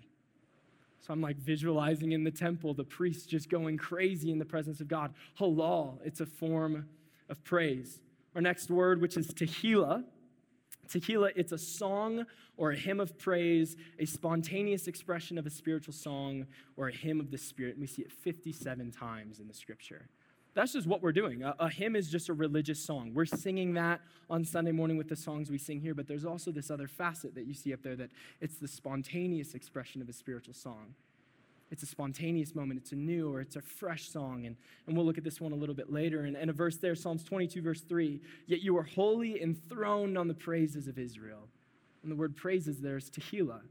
So 0.99 1.13
I'm 1.13 1.21
like 1.21 1.37
visualizing 1.37 2.11
in 2.11 2.23
the 2.23 2.31
temple, 2.31 2.73
the 2.73 2.83
priests 2.83 3.25
just 3.25 3.49
going 3.49 3.77
crazy 3.77 4.31
in 4.31 4.39
the 4.39 4.45
presence 4.45 4.81
of 4.81 4.87
God. 4.87 5.13
Halal, 5.39 5.99
it's 6.03 6.19
a 6.19 6.25
form 6.25 6.87
of 7.29 7.43
praise. 7.43 8.01
Our 8.33 8.41
next 8.41 8.69
word, 8.69 9.01
which 9.01 9.15
is 9.15 9.27
tehillah. 9.27 10.03
Tehillah, 10.87 11.31
it's 11.35 11.51
a 11.51 11.57
song 11.57 12.25
or 12.57 12.71
a 12.71 12.75
hymn 12.75 12.99
of 12.99 13.17
praise, 13.17 13.75
a 13.99 14.05
spontaneous 14.05 14.87
expression 14.87 15.37
of 15.37 15.45
a 15.45 15.49
spiritual 15.49 15.93
song 15.93 16.45
or 16.77 16.89
a 16.89 16.93
hymn 16.93 17.19
of 17.19 17.31
the 17.31 17.37
Spirit. 17.37 17.77
We 17.77 17.87
see 17.87 18.01
it 18.01 18.11
57 18.11 18.91
times 18.91 19.39
in 19.39 19.47
the 19.47 19.53
scripture. 19.53 20.09
That's 20.53 20.71
just 20.71 20.87
what 20.87 21.03
we're 21.03 21.11
doing. 21.11 21.43
A, 21.43 21.53
a, 21.59 21.69
hymn 21.69 21.97
is 21.97 22.09
just 22.09 22.29
a 22.29 22.33
religious 22.33 22.79
song. 22.79 23.11
We're 23.13 23.25
singing 23.25 23.73
that 23.73 23.99
on 24.29 24.45
Sunday 24.45 24.71
morning 24.71 24.95
with 24.95 25.09
the 25.09 25.15
songs 25.15 25.51
we 25.51 25.57
sing 25.57 25.81
here, 25.81 25.93
but 25.93 26.07
there's 26.07 26.23
also 26.23 26.49
this 26.49 26.71
other 26.71 26.87
facet 26.87 27.35
that 27.35 27.45
you 27.45 27.53
see 27.53 27.73
up 27.73 27.81
there 27.83 27.97
that 27.97 28.09
it's 28.39 28.57
the 28.57 28.67
spontaneous 28.67 29.53
expression 29.53 30.01
of 30.01 30.07
a 30.07 30.13
spiritual 30.13 30.53
song. 30.53 30.95
It's 31.71 31.83
a 31.83 31.87
spontaneous 31.87 32.53
moment, 32.53 32.79
it's 32.79 32.91
a 32.91 32.95
new 32.95 33.33
or 33.33 33.41
it's 33.41 33.55
a 33.55 33.61
fresh 33.61 34.09
song. 34.09 34.45
And, 34.45 34.55
and 34.85 34.95
we'll 34.95 35.05
look 35.05 35.17
at 35.17 35.23
this 35.23 35.41
one 35.41 35.51
a 35.51 35.55
little 35.55 35.75
bit 35.75 35.91
later. 35.91 36.25
And, 36.25 36.37
and 36.37 36.49
a 36.49 36.53
verse 36.53 36.77
there, 36.77 36.95
Psalms 36.95 37.23
22, 37.23 37.61
verse 37.61 37.81
3 37.81 38.21
Yet 38.47 38.61
you 38.61 38.77
are 38.77 38.83
holy, 38.83 39.41
enthroned 39.41 40.17
on 40.17 40.27
the 40.27 40.33
praises 40.33 40.87
of 40.87 40.97
Israel. 40.99 41.47
And 42.03 42.11
the 42.11 42.15
word 42.15 42.35
praises 42.35 42.81
there 42.81 42.97
is 42.97 43.09
tehillah, 43.09 43.61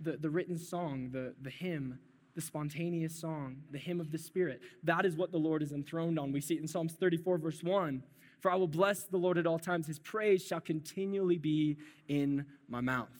the, 0.00 0.16
the 0.16 0.30
written 0.30 0.56
song, 0.58 1.10
the, 1.12 1.34
the 1.42 1.50
hymn 1.50 1.98
the 2.34 2.40
spontaneous 2.40 3.14
song, 3.14 3.56
the 3.70 3.78
hymn 3.78 4.00
of 4.00 4.10
the 4.10 4.18
Spirit. 4.18 4.60
That 4.82 5.04
is 5.04 5.16
what 5.16 5.32
the 5.32 5.38
Lord 5.38 5.62
is 5.62 5.72
enthroned 5.72 6.18
on. 6.18 6.32
We 6.32 6.40
see 6.40 6.54
it 6.54 6.60
in 6.60 6.68
Psalms 6.68 6.94
34, 6.94 7.38
verse 7.38 7.62
1. 7.62 8.02
For 8.40 8.50
I 8.50 8.56
will 8.56 8.68
bless 8.68 9.04
the 9.04 9.18
Lord 9.18 9.38
at 9.38 9.46
all 9.46 9.58
times. 9.58 9.86
His 9.86 9.98
praise 9.98 10.44
shall 10.44 10.60
continually 10.60 11.38
be 11.38 11.76
in 12.08 12.44
my 12.68 12.80
mouth. 12.80 13.10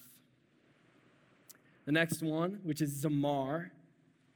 The 1.85 1.91
next 1.91 2.21
one, 2.21 2.59
which 2.63 2.81
is 2.81 2.91
Zamar, 3.03 3.69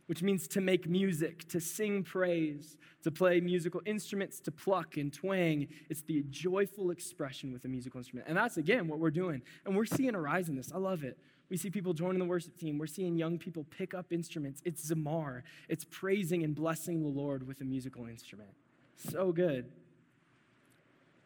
which 0.07 0.23
means 0.23 0.47
to 0.47 0.61
make 0.61 0.89
music, 0.89 1.47
to 1.49 1.59
sing 1.59 2.03
praise, 2.03 2.77
to 3.03 3.11
play 3.11 3.39
musical 3.39 3.81
instruments, 3.85 4.39
to 4.41 4.51
pluck 4.51 4.97
and 4.97 5.13
twang. 5.13 5.67
It's 5.89 6.01
the 6.01 6.23
joyful 6.29 6.91
expression 6.91 7.53
with 7.53 7.63
a 7.65 7.67
musical 7.67 7.99
instrument. 7.99 8.27
And 8.27 8.37
that's, 8.37 8.57
again, 8.57 8.87
what 8.87 8.99
we're 8.99 9.11
doing. 9.11 9.41
And 9.65 9.75
we're 9.75 9.85
seeing 9.85 10.15
a 10.15 10.19
rise 10.19 10.49
in 10.49 10.55
this. 10.55 10.71
I 10.73 10.77
love 10.77 11.03
it. 11.03 11.17
We 11.49 11.57
see 11.57 11.69
people 11.69 11.93
joining 11.93 12.19
the 12.19 12.25
worship 12.25 12.57
team. 12.57 12.77
We're 12.77 12.87
seeing 12.87 13.17
young 13.17 13.37
people 13.37 13.65
pick 13.69 13.93
up 13.93 14.11
instruments. 14.11 14.61
It's 14.65 14.91
Zamar. 14.91 15.43
It's 15.69 15.85
praising 15.89 16.43
and 16.43 16.53
blessing 16.53 17.01
the 17.01 17.07
Lord 17.07 17.47
with 17.47 17.61
a 17.61 17.63
musical 17.65 18.05
instrument. 18.07 18.49
So 18.95 19.31
good. 19.31 19.71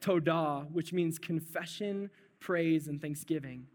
Todah, 0.01 0.69
which 0.71 0.93
means 0.93 1.17
confession, 1.17 2.09
praise, 2.39 2.87
and 2.87 3.01
thanksgiving. 3.01 3.67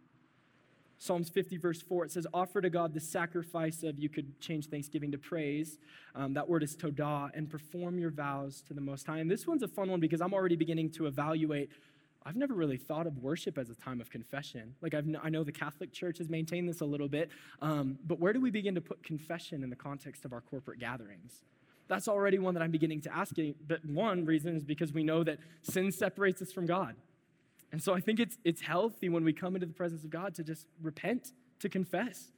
Psalms 0.98 1.28
50, 1.28 1.58
verse 1.58 1.82
4, 1.82 2.06
it 2.06 2.10
says, 2.10 2.26
Offer 2.32 2.62
to 2.62 2.70
God 2.70 2.94
the 2.94 3.00
sacrifice 3.00 3.82
of, 3.82 3.98
you 3.98 4.08
could 4.08 4.40
change 4.40 4.66
thanksgiving 4.66 5.12
to 5.12 5.18
praise. 5.18 5.78
Um, 6.14 6.32
that 6.34 6.48
word 6.48 6.62
is 6.62 6.74
todah, 6.74 7.30
and 7.34 7.50
perform 7.50 7.98
your 7.98 8.10
vows 8.10 8.62
to 8.68 8.74
the 8.74 8.80
Most 8.80 9.06
High. 9.06 9.18
And 9.18 9.30
this 9.30 9.46
one's 9.46 9.62
a 9.62 9.68
fun 9.68 9.90
one 9.90 10.00
because 10.00 10.20
I'm 10.20 10.32
already 10.32 10.56
beginning 10.56 10.90
to 10.92 11.06
evaluate 11.06 11.70
I've 12.26 12.34
never 12.34 12.54
really 12.54 12.76
thought 12.76 13.06
of 13.06 13.18
worship 13.18 13.56
as 13.56 13.70
a 13.70 13.74
time 13.76 14.00
of 14.00 14.10
confession. 14.10 14.74
Like, 14.82 14.94
I've, 14.94 15.06
i 15.22 15.28
know 15.28 15.44
the 15.44 15.52
Catholic 15.52 15.92
Church 15.92 16.18
has 16.18 16.28
maintained 16.28 16.68
this 16.68 16.80
a 16.80 16.84
little 16.84 17.06
bit, 17.06 17.30
um, 17.62 18.00
but 18.04 18.18
where 18.18 18.32
do 18.32 18.40
we 18.40 18.50
begin 18.50 18.74
to 18.74 18.80
put 18.80 19.04
confession 19.04 19.62
in 19.62 19.70
the 19.70 19.76
context 19.76 20.24
of 20.24 20.32
our 20.32 20.40
corporate 20.40 20.80
gatherings? 20.80 21.44
That's 21.86 22.08
already 22.08 22.40
one 22.40 22.54
that 22.54 22.64
I'm 22.64 22.72
beginning 22.72 23.00
to 23.02 23.16
ask. 23.16 23.36
But 23.68 23.84
one 23.84 24.24
reason 24.24 24.56
is 24.56 24.64
because 24.64 24.92
we 24.92 25.04
know 25.04 25.22
that 25.22 25.38
sin 25.62 25.92
separates 25.92 26.42
us 26.42 26.50
from 26.50 26.66
God. 26.66 26.96
And 27.72 27.82
so 27.82 27.94
I 27.94 28.00
think 28.00 28.20
it's, 28.20 28.38
it's 28.44 28.60
healthy 28.60 29.08
when 29.08 29.24
we 29.24 29.32
come 29.32 29.54
into 29.54 29.66
the 29.66 29.74
presence 29.74 30.04
of 30.04 30.10
God 30.10 30.34
to 30.36 30.44
just 30.44 30.66
repent, 30.82 31.32
to 31.60 31.68
confess. 31.68 32.32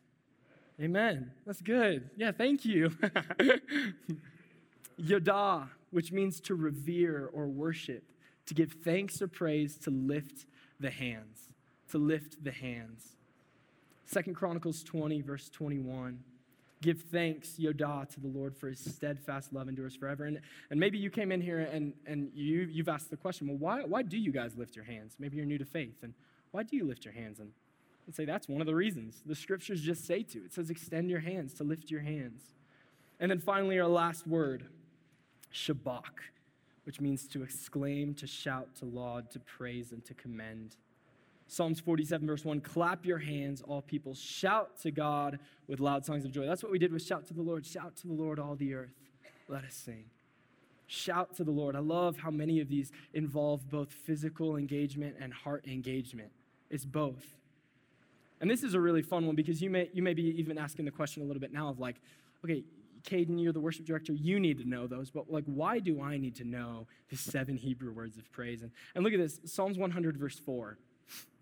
Amen. 0.81 1.33
That's 1.47 1.61
good. 1.61 2.11
Yeah, 2.17 2.33
thank 2.33 2.65
you. 2.65 2.93
Yada, 4.97 5.69
which 5.91 6.13
means 6.13 6.41
to 6.41 6.55
revere 6.55 7.31
or 7.33 7.47
worship 7.47 8.05
to 8.49 8.55
give 8.55 8.73
thanks 8.83 9.21
or 9.21 9.29
praise, 9.29 9.77
to 9.77 9.91
lift 9.91 10.47
the 10.81 10.91
hands. 10.91 11.51
To 11.91 11.99
lift 11.99 12.43
the 12.43 12.51
hands. 12.51 13.17
Second 14.07 14.35
Chronicles 14.35 14.83
20, 14.83 15.21
verse 15.21 15.51
21. 15.51 16.19
Give 16.81 17.01
thanks, 17.01 17.59
Yada, 17.59 18.07
to 18.13 18.21
the 18.21 18.29
Lord 18.29 18.57
for 18.57 18.69
his 18.69 18.79
steadfast 18.79 19.53
love 19.53 19.69
endures 19.69 19.97
forever. 19.97 20.27
And, 20.27 20.41
and 20.71 20.79
maybe 20.79 20.97
you 20.99 21.11
came 21.11 21.33
in 21.33 21.41
here 21.41 21.59
and, 21.59 21.93
and 22.07 22.31
you, 22.35 22.69
you've 22.71 22.89
asked 22.89 23.11
the 23.11 23.17
question, 23.17 23.49
well, 23.49 23.57
why, 23.57 23.85
why 23.85 24.03
do 24.03 24.17
you 24.17 24.31
guys 24.31 24.57
lift 24.57 24.77
your 24.77 24.85
hands? 24.85 25.17
Maybe 25.19 25.37
you're 25.37 25.47
new 25.47 25.59
to 25.59 25.65
faith. 25.65 25.97
And 26.03 26.15
why 26.53 26.63
do 26.63 26.77
you 26.77 26.85
lift 26.85 27.05
your 27.05 27.15
hands? 27.15 27.41
And 27.41 27.51
I'd 28.07 28.15
say 28.15 28.25
that's 28.25 28.49
one 28.49 28.61
of 28.61 28.67
the 28.67 28.75
reasons. 28.75 29.23
The 29.27 29.35
scriptures 29.35 29.81
just 29.81 30.07
say 30.07 30.23
to. 30.23 30.39
It 30.45 30.53
says, 30.53 30.71
extend 30.71 31.11
your 31.11 31.21
hands, 31.21 31.55
to 31.55 31.65
lift 31.65 31.91
your 31.91 32.03
hands. 32.03 32.43
And 33.19 33.31
then 33.31 33.41
finally, 33.41 33.81
our 33.81 33.89
last 33.89 34.27
word, 34.27 34.67
Shabach 35.53 36.05
which 36.89 37.03
means 37.03 37.29
to 37.29 37.43
exclaim, 37.43 38.15
to 38.15 38.27
shout, 38.27 38.75
to 38.75 38.87
laud, 38.87 39.31
to 39.31 39.39
praise, 39.41 39.93
and 39.93 40.03
to 40.07 40.15
commend. 40.15 40.75
Psalms 41.49 41.81
47, 41.81 42.27
verse 42.27 42.45
1 42.45 42.61
Clap 42.61 43.05
your 43.05 43.19
hands, 43.19 43.63
all 43.67 43.83
people. 43.83 44.15
Shout 44.15 44.79
to 44.83 44.91
God 44.91 45.39
with 45.67 45.81
loud 45.81 46.05
songs 46.05 46.25
of 46.25 46.31
joy. 46.31 46.47
That's 46.47 46.63
what 46.63 46.71
we 46.71 46.79
did 46.79 46.93
with 46.93 47.03
Shout 47.03 47.27
to 47.27 47.35
the 47.35 47.43
Lord. 47.43 47.67
Shout 47.67 47.97
to 47.97 48.07
the 48.07 48.13
Lord, 48.13 48.39
all 48.39 48.55
the 48.55 48.75
earth. 48.75 48.95
Let 49.49 49.65
us 49.65 49.75
sing. 49.75 50.05
Shout 50.87 51.35
to 51.37 51.45
the 51.45 51.51
Lord. 51.51 51.75
I 51.75 51.81
love 51.81 52.19
how 52.19 52.31
many 52.31 52.61
of 52.61 52.69
these 52.69 52.93
involve 53.15 53.69
both 53.71 53.93
physical 53.93 54.57
engagement 54.57 55.17
and 55.21 55.33
heart 55.33 55.67
engagement. 55.67 56.31
It's 56.71 56.85
both. 56.85 57.25
And 58.41 58.51
this 58.51 58.63
is 58.63 58.75
a 58.75 58.81
really 58.81 59.03
fun 59.03 59.27
one 59.27 59.35
because 59.35 59.61
you 59.61 59.71
may, 59.71 59.91
you 59.93 60.03
may 60.03 60.15
be 60.15 60.23
even 60.39 60.59
asking 60.59 60.85
the 60.85 60.91
question 60.91 61.23
a 61.23 61.27
little 61.27 61.41
bit 61.41 61.53
now 61.53 61.69
of 61.69 61.81
like, 61.81 61.97
okay, 62.45 62.63
Caden, 63.05 63.43
you're 63.43 63.53
the 63.53 63.61
worship 63.61 63.87
director, 63.87 64.13
you 64.13 64.39
need 64.39 64.59
to 64.59 64.69
know 64.69 64.87
those, 64.87 65.11
but 65.11 65.31
like, 65.31 65.45
why 65.47 65.79
do 65.79 66.03
I 66.03 66.19
need 66.19 66.37
to 66.37 66.45
know 66.45 66.87
the 67.11 67.17
seven 67.17 67.57
Hebrew 67.57 67.93
words 67.93 68.19
of 68.19 68.31
praise? 68.33 68.63
And, 68.63 68.71
and 68.95 69.03
look 69.03 69.13
at 69.13 69.19
this 69.19 69.41
Psalms 69.45 69.79
100, 69.79 70.17
verse 70.17 70.39
4. 70.39 70.79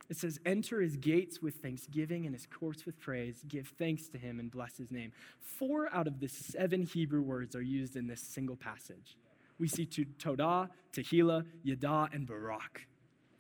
It 0.09 0.17
says, 0.17 0.39
Enter 0.47 0.81
his 0.81 0.97
gates 0.97 1.43
with 1.43 1.57
thanksgiving 1.57 2.27
and 2.27 2.35
his 2.35 2.47
courts 2.47 2.87
with 2.87 2.99
praise. 2.99 3.45
Give 3.49 3.67
thanks 3.79 4.09
to 4.09 4.19
him 4.19 4.39
and 4.39 4.51
bless 4.51 4.77
his 4.77 4.91
name. 4.91 5.13
Four 5.41 5.93
out 5.93 6.07
of 6.07 6.21
the 6.21 6.29
seven 6.29 6.83
Hebrew 6.83 7.23
words 7.23 7.57
are 7.57 7.63
used 7.63 7.97
in 7.97 8.07
this 8.07 8.21
single 8.21 8.57
passage. 8.57 9.17
We 9.59 9.69
see 9.69 9.87
to 9.87 10.05
Todah, 10.05 10.69
Tehillah, 10.93 11.45
Yada, 11.63 12.09
and 12.13 12.27
Barak. 12.27 12.87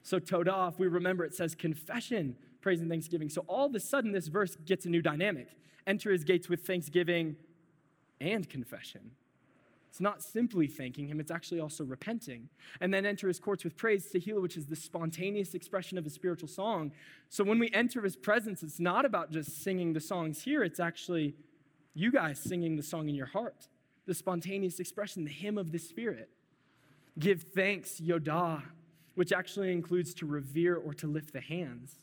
So, 0.02 0.18
Todah, 0.18 0.72
if 0.72 0.78
we 0.78 0.86
remember, 0.86 1.24
it 1.24 1.34
says 1.34 1.54
confession, 1.54 2.36
praise, 2.60 2.80
and 2.80 2.88
thanksgiving. 2.88 3.28
So, 3.28 3.44
all 3.48 3.66
of 3.66 3.74
a 3.74 3.80
sudden, 3.80 4.12
this 4.12 4.28
verse 4.28 4.56
gets 4.64 4.86
a 4.86 4.88
new 4.88 5.02
dynamic. 5.02 5.48
Enter 5.86 6.10
his 6.10 6.24
gates 6.24 6.48
with 6.48 6.66
thanksgiving, 6.66 7.36
and 8.20 8.48
confession. 8.48 9.12
It's 9.96 10.00
not 10.02 10.22
simply 10.22 10.66
thanking 10.66 11.08
him, 11.08 11.20
it's 11.20 11.30
actually 11.30 11.58
also 11.58 11.82
repenting. 11.82 12.50
And 12.82 12.92
then 12.92 13.06
enter 13.06 13.28
his 13.28 13.40
courts 13.40 13.64
with 13.64 13.78
praise, 13.78 14.06
Tehillah, 14.12 14.42
which 14.42 14.58
is 14.58 14.66
the 14.66 14.76
spontaneous 14.76 15.54
expression 15.54 15.96
of 15.96 16.04
a 16.04 16.10
spiritual 16.10 16.48
song. 16.48 16.92
So 17.30 17.42
when 17.42 17.58
we 17.58 17.70
enter 17.72 18.02
his 18.02 18.14
presence, 18.14 18.62
it's 18.62 18.78
not 18.78 19.06
about 19.06 19.30
just 19.30 19.62
singing 19.64 19.94
the 19.94 20.00
songs 20.02 20.42
here, 20.42 20.62
it's 20.62 20.80
actually 20.80 21.34
you 21.94 22.12
guys 22.12 22.38
singing 22.38 22.76
the 22.76 22.82
song 22.82 23.08
in 23.08 23.14
your 23.14 23.28
heart, 23.28 23.68
the 24.04 24.12
spontaneous 24.12 24.80
expression, 24.80 25.24
the 25.24 25.30
hymn 25.30 25.56
of 25.56 25.72
the 25.72 25.78
Spirit. 25.78 26.28
Give 27.18 27.40
thanks, 27.40 27.98
Yada, 27.98 28.64
which 29.14 29.32
actually 29.32 29.72
includes 29.72 30.12
to 30.16 30.26
revere 30.26 30.76
or 30.76 30.92
to 30.92 31.06
lift 31.06 31.32
the 31.32 31.40
hands. 31.40 31.94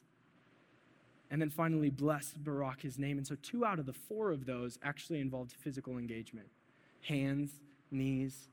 And 1.30 1.40
then 1.40 1.52
finally, 1.52 1.92
bless 1.92 2.34
Barak, 2.34 2.82
his 2.82 2.98
name. 2.98 3.20
And 3.20 3.28
so, 3.28 3.36
two 3.36 3.64
out 3.64 3.78
of 3.78 3.86
the 3.86 3.94
four 3.94 4.32
of 4.32 4.48
those 4.48 4.80
actually 4.82 5.22
involved 5.22 5.52
physical 5.52 6.00
engagement 6.00 6.48
hands, 7.04 7.60
knees. 7.94 8.50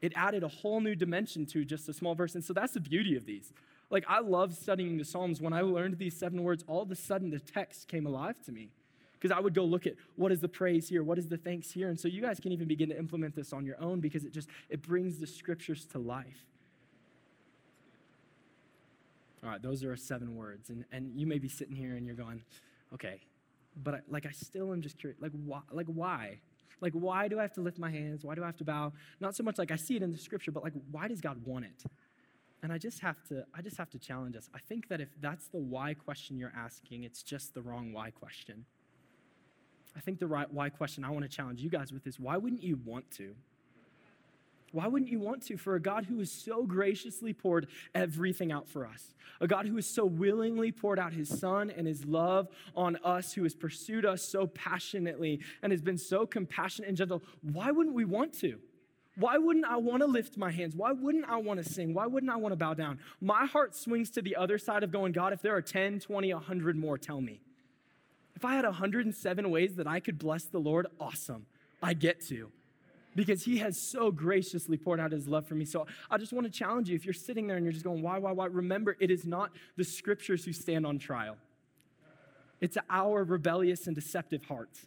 It 0.00 0.12
added 0.16 0.42
a 0.42 0.48
whole 0.48 0.80
new 0.80 0.94
dimension 0.94 1.46
to 1.46 1.64
just 1.64 1.88
a 1.88 1.92
small 1.92 2.14
verse. 2.14 2.34
And 2.34 2.44
so, 2.44 2.52
that's 2.52 2.74
the 2.74 2.80
beauty 2.80 3.16
of 3.16 3.24
these. 3.24 3.52
Like, 3.90 4.04
I 4.08 4.20
love 4.20 4.54
studying 4.54 4.98
the 4.98 5.04
Psalms. 5.04 5.40
When 5.40 5.52
I 5.52 5.60
learned 5.60 5.98
these 5.98 6.16
seven 6.16 6.42
words, 6.42 6.64
all 6.66 6.82
of 6.82 6.90
a 6.90 6.96
sudden 6.96 7.30
the 7.30 7.38
text 7.38 7.88
came 7.88 8.06
alive 8.06 8.36
to 8.46 8.52
me. 8.52 8.70
Because 9.14 9.36
I 9.36 9.40
would 9.40 9.54
go 9.54 9.64
look 9.64 9.86
at 9.86 9.94
what 10.16 10.32
is 10.32 10.40
the 10.40 10.48
praise 10.48 10.88
here, 10.88 11.04
what 11.04 11.16
is 11.16 11.28
the 11.28 11.36
thanks 11.36 11.70
here. 11.70 11.88
And 11.88 11.98
so, 11.98 12.08
you 12.08 12.20
guys 12.20 12.40
can 12.40 12.52
even 12.52 12.66
begin 12.66 12.88
to 12.88 12.98
implement 12.98 13.36
this 13.36 13.52
on 13.52 13.64
your 13.64 13.80
own 13.80 14.00
because 14.00 14.24
it 14.24 14.32
just 14.32 14.48
it 14.68 14.82
brings 14.82 15.18
the 15.18 15.26
scriptures 15.26 15.86
to 15.92 15.98
life. 15.98 16.46
All 19.44 19.50
right, 19.50 19.62
those 19.62 19.82
are 19.82 19.96
seven 19.96 20.36
words. 20.36 20.70
And, 20.70 20.84
and 20.92 21.18
you 21.18 21.26
may 21.26 21.38
be 21.38 21.48
sitting 21.48 21.74
here 21.74 21.96
and 21.96 22.06
you're 22.06 22.14
going, 22.14 22.42
okay, 22.94 23.20
but 23.82 23.94
I, 23.94 24.00
like 24.08 24.26
I 24.26 24.30
still 24.30 24.72
am 24.72 24.82
just 24.82 24.98
curious. 24.98 25.20
Like, 25.20 25.32
why? 25.32 25.60
Like, 25.72 25.86
why? 25.86 26.38
Like, 26.80 26.92
why 26.92 27.28
do 27.28 27.38
I 27.38 27.42
have 27.42 27.52
to 27.54 27.60
lift 27.60 27.78
my 27.78 27.90
hands? 27.90 28.24
Why 28.24 28.34
do 28.34 28.42
I 28.42 28.46
have 28.46 28.56
to 28.58 28.64
bow? 28.64 28.92
Not 29.20 29.36
so 29.36 29.42
much 29.42 29.58
like 29.58 29.70
I 29.70 29.76
see 29.76 29.96
it 29.96 30.02
in 30.02 30.10
the 30.10 30.18
scripture, 30.18 30.50
but 30.50 30.62
like, 30.62 30.74
why 30.90 31.08
does 31.08 31.20
God 31.20 31.44
want 31.44 31.64
it? 31.64 31.84
And 32.62 32.72
I 32.72 32.78
just 32.78 33.00
have 33.00 33.22
to, 33.28 33.44
I 33.56 33.62
just 33.62 33.76
have 33.76 33.90
to 33.90 33.98
challenge 33.98 34.36
us. 34.36 34.48
I 34.54 34.58
think 34.58 34.88
that 34.88 35.00
if 35.00 35.08
that's 35.20 35.48
the 35.48 35.58
why 35.58 35.94
question 35.94 36.38
you're 36.38 36.52
asking, 36.56 37.02
it's 37.02 37.22
just 37.22 37.54
the 37.54 37.62
wrong 37.62 37.92
why 37.92 38.10
question. 38.10 38.64
I 39.96 40.00
think 40.00 40.20
the 40.20 40.26
right 40.26 40.50
why 40.50 40.70
question 40.70 41.04
I 41.04 41.10
want 41.10 41.24
to 41.24 41.28
challenge 41.28 41.60
you 41.60 41.70
guys 41.70 41.92
with 41.92 42.06
is 42.06 42.18
why 42.18 42.36
wouldn't 42.36 42.62
you 42.62 42.78
want 42.84 43.10
to? 43.12 43.34
Why 44.72 44.86
wouldn't 44.86 45.10
you 45.10 45.20
want 45.20 45.42
to 45.46 45.56
for 45.56 45.74
a 45.74 45.80
God 45.80 46.06
who 46.06 46.18
has 46.18 46.32
so 46.32 46.64
graciously 46.64 47.32
poured 47.32 47.68
everything 47.94 48.50
out 48.50 48.68
for 48.68 48.86
us? 48.86 49.14
A 49.40 49.46
God 49.46 49.66
who 49.66 49.76
has 49.76 49.86
so 49.86 50.04
willingly 50.06 50.72
poured 50.72 50.98
out 50.98 51.12
his 51.12 51.28
son 51.28 51.70
and 51.70 51.86
his 51.86 52.04
love 52.04 52.48
on 52.74 52.96
us, 53.04 53.34
who 53.34 53.42
has 53.42 53.54
pursued 53.54 54.06
us 54.06 54.22
so 54.22 54.46
passionately 54.46 55.40
and 55.62 55.72
has 55.72 55.82
been 55.82 55.98
so 55.98 56.26
compassionate 56.26 56.88
and 56.88 56.96
gentle. 56.96 57.22
Why 57.42 57.70
wouldn't 57.70 57.94
we 57.94 58.04
want 58.04 58.32
to? 58.40 58.58
Why 59.16 59.36
wouldn't 59.36 59.66
I 59.66 59.76
want 59.76 60.00
to 60.00 60.06
lift 60.06 60.38
my 60.38 60.50
hands? 60.50 60.74
Why 60.74 60.92
wouldn't 60.92 61.26
I 61.28 61.36
want 61.36 61.62
to 61.62 61.70
sing? 61.70 61.92
Why 61.92 62.06
wouldn't 62.06 62.32
I 62.32 62.36
want 62.36 62.52
to 62.52 62.56
bow 62.56 62.72
down? 62.72 62.98
My 63.20 63.44
heart 63.44 63.76
swings 63.76 64.10
to 64.12 64.22
the 64.22 64.36
other 64.36 64.56
side 64.56 64.82
of 64.82 64.90
going, 64.90 65.12
God, 65.12 65.34
if 65.34 65.42
there 65.42 65.54
are 65.54 65.60
10, 65.60 66.00
20, 66.00 66.32
100 66.32 66.76
more, 66.76 66.96
tell 66.96 67.20
me. 67.20 67.40
If 68.34 68.44
I 68.46 68.54
had 68.54 68.64
107 68.64 69.50
ways 69.50 69.74
that 69.74 69.86
I 69.86 70.00
could 70.00 70.18
bless 70.18 70.44
the 70.44 70.58
Lord, 70.58 70.86
awesome. 70.98 71.44
I 71.82 71.92
get 71.92 72.22
to 72.28 72.50
because 73.14 73.44
he 73.44 73.58
has 73.58 73.80
so 73.80 74.10
graciously 74.10 74.76
poured 74.76 75.00
out 75.00 75.12
his 75.12 75.28
love 75.28 75.46
for 75.46 75.54
me. 75.54 75.64
So 75.64 75.86
I 76.10 76.18
just 76.18 76.32
want 76.32 76.46
to 76.46 76.50
challenge 76.50 76.88
you 76.88 76.96
if 76.96 77.04
you're 77.04 77.12
sitting 77.12 77.46
there 77.46 77.56
and 77.56 77.64
you're 77.64 77.72
just 77.72 77.84
going, 77.84 78.02
why, 78.02 78.18
why, 78.18 78.32
why? 78.32 78.46
Remember, 78.46 78.96
it 79.00 79.10
is 79.10 79.26
not 79.26 79.50
the 79.76 79.84
scriptures 79.84 80.44
who 80.44 80.52
stand 80.52 80.86
on 80.86 80.98
trial, 80.98 81.36
it's 82.60 82.78
our 82.88 83.24
rebellious 83.24 83.86
and 83.86 83.94
deceptive 83.94 84.44
hearts. 84.44 84.86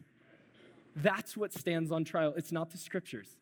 That's 0.95 1.35
what 1.35 1.51
stands 1.51 1.91
on 1.91 2.05
trial. 2.05 2.33
It's 2.37 2.53
not 2.53 2.71
the 2.71 2.77
scriptures. 2.77 3.35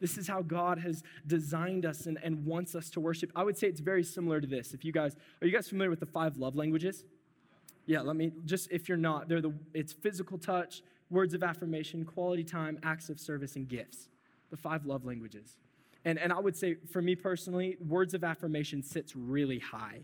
This 0.00 0.16
is 0.16 0.26
how 0.26 0.40
God 0.40 0.78
has 0.78 1.02
designed 1.26 1.84
us 1.84 2.06
and, 2.06 2.18
and 2.22 2.46
wants 2.46 2.74
us 2.74 2.88
to 2.90 3.00
worship. 3.00 3.30
I 3.36 3.42
would 3.44 3.58
say 3.58 3.68
it's 3.68 3.80
very 3.80 4.02
similar 4.02 4.40
to 4.40 4.46
this. 4.46 4.72
If 4.72 4.84
you 4.84 4.92
guys 4.92 5.14
are 5.42 5.46
you 5.46 5.52
guys 5.52 5.68
familiar 5.68 5.90
with 5.90 6.00
the 6.00 6.06
five 6.06 6.38
love 6.38 6.56
languages? 6.56 7.04
Yeah, 7.84 8.00
let 8.00 8.16
me 8.16 8.32
just 8.46 8.70
if 8.70 8.88
you're 8.88 8.98
not, 8.98 9.28
they're 9.28 9.42
the 9.42 9.52
it's 9.74 9.92
physical 9.92 10.38
touch, 10.38 10.82
words 11.10 11.34
of 11.34 11.42
affirmation, 11.42 12.04
quality 12.04 12.44
time, 12.44 12.78
acts 12.82 13.08
of 13.08 13.18
service, 13.18 13.56
and 13.56 13.68
gifts. 13.68 14.08
The 14.50 14.56
five 14.56 14.86
love 14.86 15.04
languages. 15.04 15.56
And, 16.04 16.18
and 16.18 16.32
I 16.32 16.38
would 16.38 16.56
say, 16.56 16.76
for 16.90 17.02
me 17.02 17.14
personally, 17.14 17.76
words 17.86 18.14
of 18.14 18.24
affirmation 18.24 18.82
sits 18.82 19.14
really 19.14 19.58
high, 19.58 20.00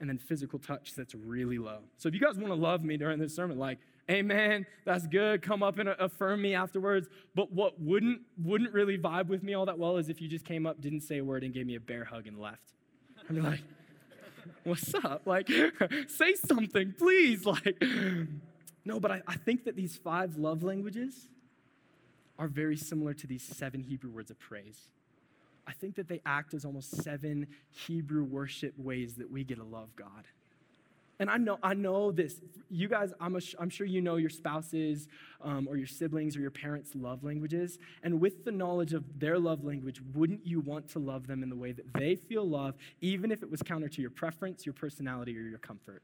and 0.00 0.08
then 0.08 0.18
physical 0.18 0.58
touch 0.58 0.92
sits 0.92 1.14
really 1.14 1.58
low. 1.58 1.80
So 1.96 2.08
if 2.08 2.14
you 2.14 2.20
guys 2.20 2.36
want 2.36 2.48
to 2.48 2.54
love 2.54 2.82
me 2.82 2.96
during 2.96 3.18
this 3.18 3.34
sermon, 3.34 3.58
like, 3.58 3.78
amen, 4.10 4.66
that's 4.84 5.06
good, 5.06 5.42
come 5.42 5.62
up 5.62 5.78
and 5.78 5.90
affirm 5.90 6.42
me 6.42 6.54
afterwards. 6.54 7.08
But 7.34 7.52
what 7.52 7.80
wouldn't, 7.80 8.22
wouldn't 8.42 8.72
really 8.72 8.98
vibe 8.98 9.28
with 9.28 9.42
me 9.42 9.54
all 9.54 9.66
that 9.66 9.78
well 9.78 9.96
is 9.96 10.08
if 10.08 10.20
you 10.20 10.28
just 10.28 10.44
came 10.44 10.66
up, 10.66 10.80
didn't 10.80 11.02
say 11.02 11.18
a 11.18 11.24
word, 11.24 11.44
and 11.44 11.52
gave 11.52 11.66
me 11.66 11.76
a 11.76 11.80
bear 11.80 12.04
hug 12.04 12.26
and 12.26 12.38
left. 12.38 12.72
I'd 13.28 13.36
be 13.36 13.40
like, 13.40 13.60
what's 14.64 14.92
up? 14.94 15.22
Like, 15.24 15.48
say 16.08 16.34
something, 16.34 16.94
please. 16.98 17.44
Like, 17.44 17.82
no, 18.88 18.98
but 18.98 19.10
I, 19.10 19.22
I 19.28 19.36
think 19.36 19.64
that 19.64 19.76
these 19.76 19.96
five 19.96 20.38
love 20.38 20.62
languages 20.62 21.28
are 22.38 22.48
very 22.48 22.76
similar 22.76 23.12
to 23.12 23.26
these 23.26 23.42
seven 23.42 23.82
Hebrew 23.82 24.10
words 24.10 24.30
of 24.30 24.38
praise. 24.38 24.88
I 25.66 25.72
think 25.72 25.96
that 25.96 26.08
they 26.08 26.22
act 26.24 26.54
as 26.54 26.64
almost 26.64 27.02
seven 27.02 27.48
Hebrew 27.70 28.24
worship 28.24 28.72
ways 28.78 29.16
that 29.16 29.30
we 29.30 29.44
get 29.44 29.58
to 29.58 29.64
love 29.64 29.94
God. 29.94 30.24
And 31.20 31.28
I 31.28 31.36
know, 31.36 31.58
I 31.62 31.74
know 31.74 32.12
this. 32.12 32.40
You 32.70 32.88
guys, 32.88 33.12
I'm, 33.20 33.36
a, 33.36 33.40
I'm 33.58 33.68
sure 33.68 33.86
you 33.86 34.00
know 34.00 34.16
your 34.16 34.30
spouses 34.30 35.06
um, 35.42 35.68
or 35.68 35.76
your 35.76 35.86
siblings 35.86 36.34
or 36.34 36.40
your 36.40 36.50
parents' 36.50 36.92
love 36.94 37.22
languages. 37.22 37.78
And 38.02 38.22
with 38.22 38.46
the 38.46 38.52
knowledge 38.52 38.94
of 38.94 39.18
their 39.18 39.38
love 39.38 39.64
language, 39.64 40.00
wouldn't 40.14 40.46
you 40.46 40.60
want 40.60 40.88
to 40.90 40.98
love 40.98 41.26
them 41.26 41.42
in 41.42 41.50
the 41.50 41.56
way 41.56 41.72
that 41.72 41.92
they 41.92 42.16
feel 42.16 42.48
love, 42.48 42.74
even 43.02 43.32
if 43.32 43.42
it 43.42 43.50
was 43.50 43.62
counter 43.62 43.88
to 43.88 44.00
your 44.00 44.10
preference, 44.10 44.64
your 44.64 44.72
personality, 44.72 45.36
or 45.36 45.42
your 45.42 45.58
comfort? 45.58 46.02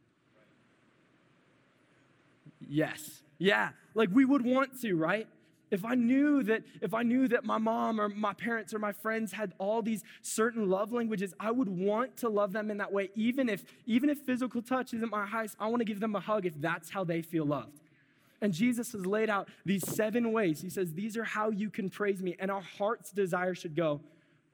Yes. 2.60 3.22
Yeah. 3.38 3.70
Like 3.94 4.10
we 4.12 4.24
would 4.24 4.44
want 4.44 4.80
to, 4.82 4.94
right? 4.94 5.26
If 5.70 5.84
I 5.84 5.94
knew 5.94 6.42
that 6.44 6.62
if 6.82 6.94
I 6.94 7.02
knew 7.02 7.26
that 7.28 7.44
my 7.44 7.58
mom 7.58 8.00
or 8.00 8.08
my 8.08 8.32
parents 8.32 8.72
or 8.72 8.78
my 8.78 8.92
friends 8.92 9.32
had 9.32 9.54
all 9.58 9.82
these 9.82 10.04
certain 10.22 10.68
love 10.68 10.92
languages, 10.92 11.34
I 11.40 11.50
would 11.50 11.68
want 11.68 12.16
to 12.18 12.28
love 12.28 12.52
them 12.52 12.70
in 12.70 12.78
that 12.78 12.92
way 12.92 13.10
even 13.16 13.48
if 13.48 13.64
even 13.86 14.08
if 14.08 14.18
physical 14.18 14.62
touch 14.62 14.94
isn't 14.94 15.10
my 15.10 15.26
highest, 15.26 15.56
I 15.58 15.66
want 15.68 15.80
to 15.80 15.84
give 15.84 16.00
them 16.00 16.14
a 16.14 16.20
hug 16.20 16.46
if 16.46 16.54
that's 16.60 16.90
how 16.90 17.02
they 17.02 17.22
feel 17.22 17.44
loved. 17.44 17.80
And 18.40 18.52
Jesus 18.52 18.92
has 18.92 19.06
laid 19.06 19.30
out 19.30 19.48
these 19.64 19.88
seven 19.88 20.30
ways. 20.30 20.60
He 20.60 20.68
says, 20.68 20.92
These 20.92 21.16
are 21.16 21.24
how 21.24 21.50
you 21.50 21.70
can 21.70 21.88
praise 21.88 22.22
me. 22.22 22.36
And 22.38 22.50
our 22.50 22.60
heart's 22.60 23.10
desire 23.10 23.54
should 23.54 23.74
go, 23.74 24.00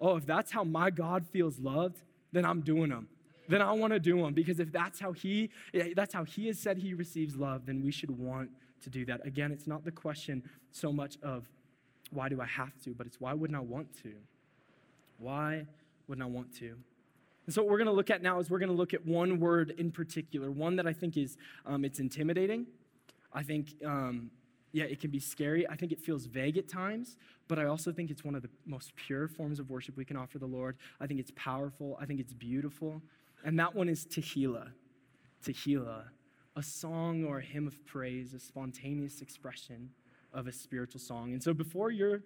Oh, 0.00 0.16
if 0.16 0.24
that's 0.24 0.52
how 0.52 0.64
my 0.64 0.90
God 0.90 1.26
feels 1.26 1.58
loved, 1.58 2.00
then 2.32 2.44
I'm 2.44 2.60
doing 2.60 2.90
them 2.90 3.08
then 3.50 3.62
I 3.62 3.72
want 3.72 3.92
to 3.92 4.00
do 4.00 4.20
them 4.22 4.32
because 4.32 4.60
if 4.60 4.72
that's 4.72 5.00
how 5.00 5.12
he 5.12 5.50
that's 5.94 6.14
how 6.14 6.24
he 6.24 6.46
has 6.46 6.58
said 6.58 6.78
he 6.78 6.94
receives 6.94 7.36
love, 7.36 7.66
then 7.66 7.82
we 7.82 7.90
should 7.90 8.10
want 8.10 8.50
to 8.82 8.90
do 8.90 9.04
that. 9.06 9.26
Again, 9.26 9.52
it's 9.52 9.66
not 9.66 9.84
the 9.84 9.90
question 9.90 10.42
so 10.70 10.92
much 10.92 11.18
of 11.22 11.48
why 12.10 12.28
do 12.28 12.40
I 12.40 12.46
have 12.46 12.78
to, 12.84 12.94
but 12.94 13.06
it's 13.06 13.20
why 13.20 13.32
wouldn't 13.32 13.56
I 13.56 13.62
want 13.62 13.88
to? 14.02 14.12
Why 15.18 15.66
wouldn't 16.08 16.26
I 16.26 16.30
want 16.30 16.54
to? 16.58 16.76
And 17.46 17.54
so 17.54 17.62
what 17.62 17.70
we're 17.70 17.78
going 17.78 17.86
to 17.86 17.92
look 17.92 18.10
at 18.10 18.22
now 18.22 18.38
is 18.38 18.50
we're 18.50 18.58
going 18.58 18.70
to 18.70 18.76
look 18.76 18.94
at 18.94 19.04
one 19.06 19.40
word 19.40 19.74
in 19.78 19.90
particular, 19.90 20.50
one 20.50 20.76
that 20.76 20.86
I 20.86 20.92
think 20.92 21.16
is 21.16 21.36
um, 21.66 21.84
it's 21.84 22.00
intimidating. 22.00 22.66
I 23.32 23.42
think 23.42 23.74
um, 23.84 24.30
yeah, 24.72 24.84
it 24.84 25.00
can 25.00 25.10
be 25.10 25.18
scary. 25.18 25.68
I 25.68 25.76
think 25.76 25.92
it 25.92 26.00
feels 26.00 26.26
vague 26.26 26.56
at 26.56 26.68
times, 26.68 27.16
but 27.48 27.58
I 27.58 27.64
also 27.64 27.92
think 27.92 28.10
it's 28.10 28.24
one 28.24 28.34
of 28.34 28.42
the 28.42 28.50
most 28.66 28.94
pure 28.96 29.26
forms 29.28 29.58
of 29.58 29.70
worship 29.70 29.96
we 29.96 30.04
can 30.04 30.16
offer 30.16 30.38
the 30.38 30.46
Lord. 30.46 30.76
I 31.00 31.06
think 31.06 31.20
it's 31.20 31.32
powerful. 31.34 31.98
I 32.00 32.06
think 32.06 32.20
it's 32.20 32.32
beautiful. 32.32 33.02
And 33.44 33.58
that 33.58 33.74
one 33.74 33.88
is 33.88 34.06
Tehillah. 34.06 34.68
Tehillah, 35.44 36.04
a 36.56 36.62
song 36.62 37.24
or 37.24 37.38
a 37.38 37.42
hymn 37.42 37.66
of 37.66 37.84
praise, 37.86 38.34
a 38.34 38.38
spontaneous 38.40 39.20
expression 39.22 39.90
of 40.32 40.46
a 40.46 40.52
spiritual 40.52 41.00
song. 41.00 41.32
And 41.32 41.42
so 41.42 41.54
before 41.54 41.90
you're 41.90 42.22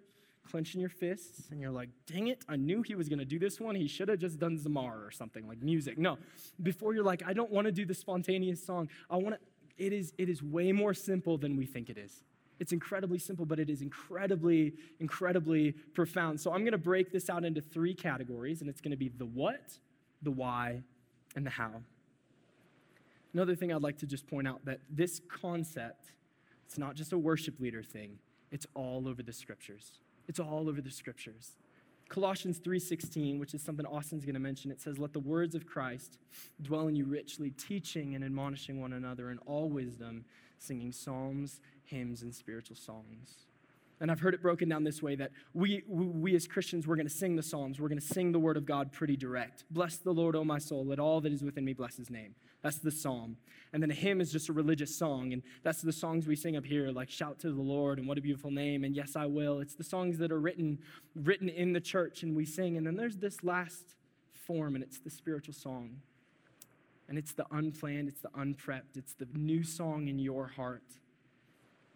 clenching 0.51 0.81
your 0.81 0.91
fists 0.91 1.51
and 1.51 1.61
you're 1.61 1.71
like, 1.71 1.89
dang 2.07 2.27
it, 2.27 2.45
I 2.49 2.57
knew 2.57 2.83
he 2.83 2.95
was 2.95 3.09
going 3.09 3.19
to 3.19 3.25
do 3.25 3.39
this 3.39 3.61
one. 3.61 3.75
He 3.75 3.89
should 3.89 4.09
have 4.09 4.19
just 4.19 4.39
done 4.39 4.59
Zamar 4.59 5.07
or 5.07 5.11
something 5.11 5.49
like 5.49 5.63
music. 5.63 5.97
No, 5.97 6.19
before 6.63 6.95
you're 6.95 7.05
like, 7.05 7.23
I 7.27 7.33
don't 7.33 7.51
want 7.51 7.67
to 7.67 7.73
do 7.73 7.87
the 7.87 7.95
spontaneous 7.95 8.65
song. 8.65 8.89
I 9.09 9.17
want 9.17 9.37
to, 9.37 9.85
it 9.85 9.93
is, 9.93 10.13
it 10.19 10.29
is 10.29 10.43
way 10.43 10.73
more 10.73 10.95
simple 10.95 11.39
than 11.39 11.57
we 11.57 11.67
think 11.67 11.89
it 11.89 11.99
is. 11.99 12.23
It's 12.61 12.73
incredibly 12.73 13.19
simple, 13.19 13.45
but 13.47 13.59
it 13.59 13.69
is 13.69 13.83
incredibly, 13.83 14.75
incredibly 15.01 15.73
profound. 15.73 16.41
So 16.41 16.53
I'm 16.53 16.61
going 16.61 16.73
to 16.73 16.79
break 16.79 17.11
this 17.11 17.29
out 17.29 17.45
into 17.45 17.61
three 17.61 17.95
categories, 17.95 18.61
and 18.61 18.71
it's 18.71 18.81
going 18.81 18.93
to 18.93 18.97
be 18.97 19.09
the 19.09 19.27
what, 19.27 19.79
the 20.23 20.31
why, 20.31 20.83
and 21.35 21.45
the 21.45 21.51
how. 21.51 21.83
Another 23.33 23.57
thing 23.57 23.73
I'd 23.73 23.83
like 23.83 23.99
to 23.99 24.07
just 24.07 24.27
point 24.27 24.47
out 24.47 24.65
that 24.65 24.81
this 24.89 25.21
concept, 25.29 26.13
it's 26.67 26.79
not 26.79 26.95
just 26.95 27.13
a 27.13 27.19
worship 27.19 27.59
leader 27.59 27.83
thing. 27.83 28.19
It's 28.51 28.67
all 28.75 29.09
over 29.09 29.23
the 29.23 29.33
scriptures. 29.33 29.99
It's 30.29 30.39
all 30.39 30.69
over 30.69 30.81
the 30.81 30.91
scriptures. 30.91 31.57
Colossians 32.09 32.61
3:16, 32.61 33.39
which 33.41 33.55
is 33.55 33.63
something 33.63 33.87
Austin's 33.87 34.25
going 34.25 34.35
to 34.35 34.41
mention, 34.41 34.71
it 34.71 34.81
says, 34.81 34.99
"Let 34.99 35.13
the 35.13 35.21
words 35.21 35.55
of 35.55 35.67
Christ 35.67 36.19
dwell 36.63 36.87
in 36.87 36.95
you 36.95 37.07
richly, 37.07 37.51
teaching 37.51 38.15
and 38.15 38.23
admonishing 38.25 38.81
one 38.81 38.93
another 38.93 39.31
in 39.31 39.39
all 39.39 39.69
wisdom, 39.69 40.25
singing 40.59 40.93
psalms, 40.93 41.61
hymns, 41.83 42.23
and 42.23 42.35
spiritual 42.35 42.77
songs." 42.77 43.47
And 44.01 44.11
I've 44.11 44.21
heard 44.21 44.35
it 44.35 44.43
broken 44.43 44.69
down 44.69 44.85
this 44.85 45.03
way 45.03 45.15
that 45.17 45.31
we, 45.53 45.83
we 45.87 46.35
as 46.35 46.47
Christians, 46.47 46.87
we're 46.87 46.97
going 46.97 47.07
to 47.07 47.15
sing 47.15 47.37
the 47.37 47.43
Psalms. 47.43 47.81
We're 47.81 47.89
going 47.89 48.01
to 48.01 48.07
sing 48.07 48.33
the 48.33 48.39
word 48.39 48.57
of 48.57 48.67
God 48.67 48.93
pretty 48.93 49.17
direct. 49.17 49.65
Bless 49.71 49.97
the 49.97 50.13
Lord, 50.13 50.35
O 50.37 50.45
my 50.45 50.59
soul. 50.59 50.85
Let 50.85 50.99
all 50.99 51.21
that 51.21 51.33
is 51.33 51.43
within 51.43 51.65
me 51.65 51.73
bless 51.73 51.97
his 51.97 52.11
name. 52.11 52.35
That's 52.65 52.79
the 52.79 52.91
psalm. 52.91 53.37
And 53.75 53.83
then 53.83 53.91
a 53.91 53.95
hymn 53.95 54.23
is 54.23 54.33
just 54.33 54.49
a 54.49 54.53
religious 54.53 54.97
song. 54.97 55.35
And 55.35 55.43
that's 55.63 55.83
the 55.83 55.93
songs 55.93 56.27
we 56.27 56.35
sing 56.35 56.57
up 56.57 56.65
here, 56.65 56.91
like 56.91 57.11
Shout 57.11 57.39
to 57.41 57.53
the 57.53 57.61
Lord 57.61 57.99
and 57.99 58.09
What 58.09 58.17
a 58.17 58.23
Beautiful 58.23 58.51
Name 58.51 58.85
and 58.85 58.97
Yes, 58.97 59.17
I 59.17 59.27
Will. 59.27 59.61
It's 59.61 59.75
the 59.75 59.85
songs 59.85 60.17
that 60.19 60.33
are 60.33 60.41
written, 60.41 60.79
written 61.15 61.51
in 61.51 61.75
the 61.75 61.81
church 61.81 62.23
and 62.23 62.35
we 62.35 62.47
sing. 62.47 62.79
And 62.79 62.87
then 62.87 62.97
there's 62.97 63.19
this 63.19 63.45
last 63.45 63.97
form, 64.33 64.75
and 64.75 64.83
it's 64.83 64.99
the 64.99 65.11
spiritual 65.11 65.55
song. 65.55 65.97
And 67.07 67.19
it's 67.19 67.35
the 67.35 67.45
unplanned, 67.51 68.09
it's 68.09 68.23
the 68.23 68.31
unprepped, 68.35 68.97
it's 68.97 69.13
the 69.13 69.29
new 69.35 69.63
song 69.63 70.09
in 70.09 70.19
your 70.19 70.47
heart. 70.47 70.85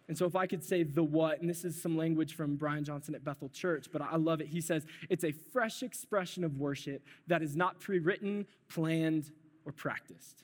And 0.09 0.17
so, 0.17 0.25
if 0.25 0.35
I 0.35 0.47
could 0.47 0.63
say 0.63 0.81
the 0.81 1.03
what, 1.03 1.39
and 1.39 1.47
this 1.47 1.63
is 1.63 1.79
some 1.79 1.95
language 1.95 2.35
from 2.35 2.55
Brian 2.55 2.83
Johnson 2.83 3.13
at 3.13 3.23
Bethel 3.23 3.47
Church, 3.47 3.85
but 3.93 4.01
I 4.01 4.15
love 4.15 4.41
it. 4.41 4.47
He 4.47 4.59
says, 4.59 4.85
it's 5.07 5.23
a 5.23 5.31
fresh 5.31 5.83
expression 5.83 6.43
of 6.43 6.57
worship 6.57 7.05
that 7.27 7.43
is 7.43 7.55
not 7.55 7.79
pre 7.79 7.99
written, 7.99 8.47
planned, 8.69 9.31
or 9.65 9.71
practiced. 9.71 10.43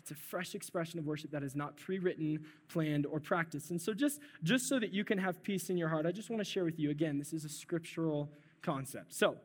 It's 0.00 0.10
a 0.10 0.16
fresh 0.16 0.56
expression 0.56 0.98
of 0.98 1.06
worship 1.06 1.30
that 1.30 1.44
is 1.44 1.54
not 1.54 1.76
pre 1.76 2.00
written, 2.00 2.40
planned, 2.68 3.06
or 3.06 3.20
practiced. 3.20 3.70
And 3.70 3.80
so, 3.80 3.94
just, 3.94 4.18
just 4.42 4.68
so 4.68 4.80
that 4.80 4.92
you 4.92 5.04
can 5.04 5.18
have 5.18 5.40
peace 5.40 5.70
in 5.70 5.76
your 5.76 5.88
heart, 5.88 6.04
I 6.04 6.10
just 6.10 6.28
want 6.28 6.40
to 6.40 6.50
share 6.50 6.64
with 6.64 6.80
you 6.80 6.90
again, 6.90 7.16
this 7.16 7.32
is 7.32 7.44
a 7.44 7.48
scriptural 7.48 8.28
concept. 8.60 9.14
So, 9.14 9.36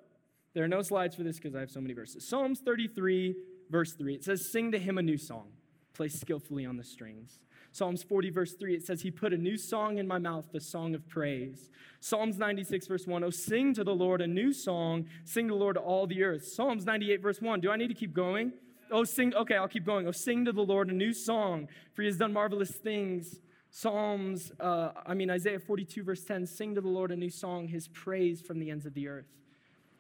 there 0.56 0.64
are 0.64 0.68
no 0.68 0.82
slides 0.82 1.16
for 1.16 1.22
this 1.22 1.38
because 1.38 1.54
I 1.54 1.60
have 1.60 1.70
so 1.70 1.82
many 1.82 1.94
verses. 1.94 2.28
Psalms 2.28 2.62
33, 2.66 3.36
verse 3.70 3.94
3, 3.94 4.16
it 4.16 4.24
says, 4.24 4.52
Sing 4.52 4.72
to 4.72 4.80
him 4.80 4.98
a 4.98 5.04
new 5.04 5.20
song, 5.20 5.50
play 5.94 6.08
skillfully 6.08 6.66
on 6.66 6.78
the 6.78 6.84
strings. 6.84 7.38
Psalms 7.76 8.04
40, 8.04 8.30
verse 8.30 8.54
3, 8.54 8.74
it 8.74 8.86
says, 8.86 9.02
He 9.02 9.12
put 9.12 9.34
a 9.34 9.38
new 9.38 9.58
song 9.58 9.98
in 9.98 10.08
my 10.08 10.18
mouth, 10.18 10.46
the 10.54 10.62
song 10.62 10.96
of 10.96 11.06
praise. 11.10 11.70
Psalms 12.00 12.38
96, 12.38 12.88
verse 12.88 13.06
1, 13.06 13.22
Oh, 13.22 13.30
sing 13.30 13.74
to 13.74 13.84
the 13.84 13.94
Lord 13.94 14.22
a 14.22 14.28
new 14.28 14.54
song, 14.54 15.08
sing 15.26 15.50
to 15.50 15.54
the 15.54 15.60
Lord 15.60 15.76
all 15.76 16.08
the 16.08 16.24
earth. 16.24 16.46
Psalms 16.46 16.86
98, 16.86 17.22
verse 17.22 17.42
1, 17.42 17.60
do 17.60 17.70
I 17.70 17.76
need 17.76 17.90
to 17.90 17.94
keep 17.94 18.14
going? 18.14 18.54
Oh, 18.92 19.04
sing, 19.04 19.36
okay, 19.36 19.58
I'll 19.58 19.68
keep 19.68 19.86
going. 19.86 20.08
Oh, 20.08 20.14
sing 20.14 20.46
to 20.46 20.54
the 20.54 20.62
Lord 20.62 20.90
a 20.90 20.94
new 20.94 21.12
song, 21.12 21.68
for 21.94 22.04
he 22.04 22.06
has 22.06 22.16
done 22.16 22.32
marvelous 22.32 22.72
things. 22.72 23.42
Psalms, 23.72 24.54
uh, 24.58 24.92
I 25.06 25.14
mean, 25.14 25.30
Isaiah 25.30 25.60
42, 25.60 26.02
verse 26.02 26.24
10 26.24 26.48
sing 26.48 26.76
to 26.76 26.82
the 26.82 26.88
Lord 26.88 27.12
a 27.12 27.18
new 27.18 27.30
song, 27.30 27.68
his 27.68 27.90
praise 27.90 28.40
from 28.40 28.60
the 28.60 28.72
ends 28.72 28.86
of 28.86 28.94
the 28.94 29.10
earth. 29.10 29.28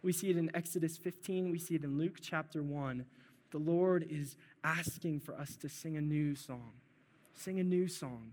We 0.02 0.14
see 0.14 0.30
it 0.30 0.38
in 0.38 0.50
Exodus 0.56 0.96
15, 0.96 1.52
we 1.52 1.60
see 1.60 1.76
it 1.76 1.84
in 1.84 1.98
Luke 1.98 2.20
chapter 2.22 2.64
1. 2.64 3.04
The 3.52 3.58
Lord 3.58 4.08
is 4.10 4.38
asking 4.64 5.20
for 5.20 5.36
us 5.36 5.58
to 5.58 5.68
sing 5.68 5.98
a 5.98 6.02
new 6.02 6.36
song. 6.36 6.72
Sing 7.36 7.60
a 7.60 7.63
new 7.63 7.88
song. 7.88 8.32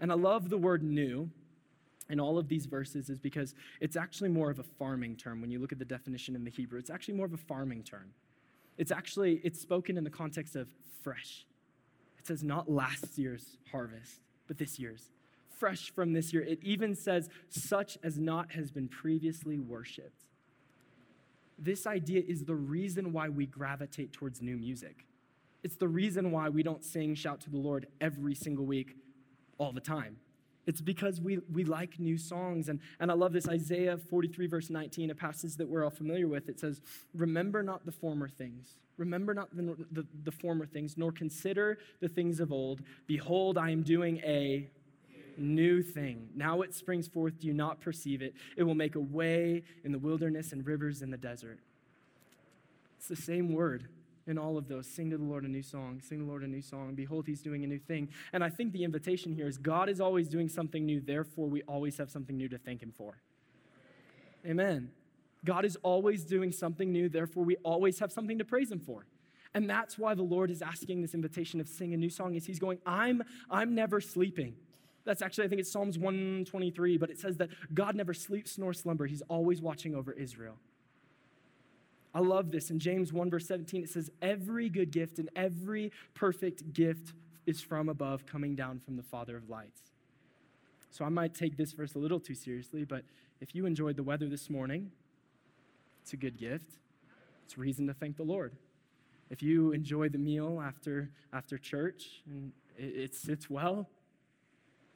And 0.00 0.10
I 0.10 0.14
love 0.14 0.48
the 0.48 0.58
word 0.58 0.82
new 0.82 1.30
in 2.08 2.20
all 2.20 2.38
of 2.38 2.48
these 2.48 2.66
verses 2.66 3.10
is 3.10 3.18
because 3.18 3.54
it's 3.80 3.96
actually 3.96 4.30
more 4.30 4.50
of 4.50 4.58
a 4.58 4.62
farming 4.62 5.16
term 5.16 5.40
when 5.40 5.50
you 5.50 5.58
look 5.58 5.72
at 5.72 5.78
the 5.78 5.84
definition 5.84 6.34
in 6.34 6.44
the 6.44 6.50
Hebrew. 6.50 6.78
It's 6.78 6.90
actually 6.90 7.14
more 7.14 7.26
of 7.26 7.34
a 7.34 7.38
farming 7.38 7.82
term. 7.82 8.12
It's 8.78 8.90
actually 8.90 9.40
it's 9.44 9.60
spoken 9.60 9.96
in 9.98 10.04
the 10.04 10.10
context 10.10 10.56
of 10.56 10.68
fresh. 11.02 11.44
It 12.18 12.26
says 12.26 12.42
not 12.42 12.70
last 12.70 13.18
year's 13.18 13.58
harvest, 13.70 14.20
but 14.46 14.58
this 14.58 14.78
year's. 14.78 15.10
Fresh 15.50 15.90
from 15.90 16.12
this 16.12 16.32
year. 16.32 16.42
It 16.42 16.60
even 16.62 16.94
says 16.94 17.28
such 17.48 17.98
as 18.02 18.18
not 18.18 18.52
has 18.52 18.70
been 18.70 18.88
previously 18.88 19.58
worshiped. 19.58 20.24
This 21.58 21.86
idea 21.86 22.22
is 22.26 22.44
the 22.44 22.54
reason 22.54 23.12
why 23.12 23.28
we 23.28 23.44
gravitate 23.44 24.12
towards 24.12 24.40
new 24.40 24.56
music. 24.56 25.07
It's 25.62 25.76
the 25.76 25.88
reason 25.88 26.30
why 26.30 26.48
we 26.48 26.62
don't 26.62 26.84
sing 26.84 27.14
shout 27.14 27.40
to 27.42 27.50
the 27.50 27.56
Lord 27.58 27.86
every 28.00 28.34
single 28.34 28.64
week 28.64 28.96
all 29.58 29.72
the 29.72 29.80
time. 29.80 30.16
It's 30.66 30.82
because 30.82 31.18
we, 31.20 31.38
we 31.50 31.64
like 31.64 31.98
new 31.98 32.18
songs. 32.18 32.68
And, 32.68 32.80
and 33.00 33.10
I 33.10 33.14
love 33.14 33.32
this 33.32 33.48
Isaiah 33.48 33.96
43, 33.96 34.46
verse 34.46 34.68
19, 34.68 35.10
a 35.10 35.14
passage 35.14 35.56
that 35.56 35.66
we're 35.66 35.82
all 35.82 35.90
familiar 35.90 36.28
with. 36.28 36.48
It 36.48 36.60
says, 36.60 36.82
Remember 37.14 37.62
not 37.62 37.86
the 37.86 37.92
former 37.92 38.28
things. 38.28 38.76
Remember 38.98 39.32
not 39.32 39.56
the, 39.56 39.76
the, 39.90 40.06
the 40.24 40.30
former 40.30 40.66
things, 40.66 40.98
nor 40.98 41.10
consider 41.10 41.78
the 42.00 42.08
things 42.08 42.38
of 42.38 42.52
old. 42.52 42.82
Behold, 43.06 43.56
I 43.56 43.70
am 43.70 43.82
doing 43.82 44.18
a 44.18 44.68
new 45.38 45.82
thing. 45.82 46.28
Now 46.34 46.60
it 46.60 46.74
springs 46.74 47.08
forth. 47.08 47.38
Do 47.40 47.46
you 47.46 47.54
not 47.54 47.80
perceive 47.80 48.20
it? 48.20 48.34
It 48.56 48.64
will 48.64 48.74
make 48.74 48.94
a 48.94 49.00
way 49.00 49.62
in 49.84 49.92
the 49.92 49.98
wilderness 49.98 50.52
and 50.52 50.66
rivers 50.66 51.00
in 51.00 51.10
the 51.10 51.16
desert. 51.16 51.60
It's 52.98 53.08
the 53.08 53.16
same 53.16 53.54
word 53.54 53.88
in 54.28 54.38
all 54.38 54.56
of 54.56 54.68
those. 54.68 54.86
Sing 54.86 55.10
to 55.10 55.18
the 55.18 55.24
Lord 55.24 55.44
a 55.44 55.48
new 55.48 55.62
song. 55.62 56.00
Sing 56.02 56.18
to 56.18 56.24
the 56.24 56.30
Lord 56.30 56.44
a 56.44 56.46
new 56.46 56.62
song. 56.62 56.94
Behold, 56.94 57.26
he's 57.26 57.40
doing 57.40 57.64
a 57.64 57.66
new 57.66 57.78
thing. 57.78 58.08
And 58.32 58.44
I 58.44 58.50
think 58.50 58.72
the 58.72 58.84
invitation 58.84 59.32
here 59.32 59.48
is 59.48 59.58
God 59.58 59.88
is 59.88 60.00
always 60.00 60.28
doing 60.28 60.48
something 60.48 60.84
new, 60.84 61.00
therefore, 61.00 61.48
we 61.48 61.62
always 61.62 61.96
have 61.96 62.10
something 62.10 62.36
new 62.36 62.48
to 62.48 62.58
thank 62.58 62.82
him 62.82 62.92
for. 62.96 63.18
Amen. 64.46 64.90
God 65.44 65.64
is 65.64 65.76
always 65.82 66.24
doing 66.24 66.52
something 66.52 66.92
new, 66.92 67.08
therefore, 67.08 67.44
we 67.44 67.56
always 67.64 67.98
have 67.98 68.12
something 68.12 68.38
to 68.38 68.44
praise 68.44 68.70
him 68.70 68.80
for. 68.80 69.06
And 69.54 69.68
that's 69.68 69.98
why 69.98 70.14
the 70.14 70.22
Lord 70.22 70.50
is 70.50 70.62
asking 70.62 71.00
this 71.00 71.14
invitation 71.14 71.60
of 71.60 71.68
sing 71.68 71.94
a 71.94 71.96
new 71.96 72.10
song 72.10 72.34
is 72.34 72.46
he's 72.46 72.58
going, 72.58 72.78
I'm, 72.84 73.22
I'm 73.50 73.74
never 73.74 74.00
sleeping. 74.00 74.54
That's 75.04 75.22
actually, 75.22 75.46
I 75.46 75.48
think 75.48 75.60
it's 75.62 75.72
Psalms 75.72 75.98
123, 75.98 76.98
but 76.98 77.08
it 77.08 77.18
says 77.18 77.38
that 77.38 77.48
God 77.72 77.94
never 77.94 78.12
sleeps 78.12 78.58
nor 78.58 78.74
slumber. 78.74 79.06
He's 79.06 79.22
always 79.22 79.62
watching 79.62 79.94
over 79.94 80.12
Israel. 80.12 80.56
I 82.14 82.20
love 82.20 82.50
this. 82.50 82.70
In 82.70 82.78
James 82.78 83.12
1, 83.12 83.30
verse 83.30 83.46
17, 83.46 83.84
it 83.84 83.90
says, 83.90 84.10
Every 84.22 84.68
good 84.68 84.90
gift 84.90 85.18
and 85.18 85.28
every 85.36 85.92
perfect 86.14 86.72
gift 86.72 87.12
is 87.46 87.60
from 87.60 87.88
above, 87.88 88.26
coming 88.26 88.54
down 88.54 88.80
from 88.80 88.96
the 88.96 89.02
Father 89.02 89.36
of 89.36 89.48
lights. 89.48 89.80
So 90.90 91.04
I 91.04 91.10
might 91.10 91.34
take 91.34 91.56
this 91.56 91.72
verse 91.72 91.94
a 91.94 91.98
little 91.98 92.20
too 92.20 92.34
seriously, 92.34 92.84
but 92.84 93.04
if 93.40 93.54
you 93.54 93.66
enjoyed 93.66 93.96
the 93.96 94.02
weather 94.02 94.28
this 94.28 94.48
morning, 94.48 94.90
it's 96.02 96.12
a 96.12 96.16
good 96.16 96.38
gift. 96.38 96.72
It's 97.44 97.58
reason 97.58 97.86
to 97.86 97.94
thank 97.94 98.16
the 98.16 98.22
Lord. 98.22 98.52
If 99.30 99.42
you 99.42 99.72
enjoy 99.72 100.08
the 100.08 100.18
meal 100.18 100.62
after, 100.64 101.10
after 101.32 101.58
church 101.58 102.22
and 102.26 102.52
it, 102.78 102.96
it 102.96 103.14
sits 103.14 103.50
well, 103.50 103.88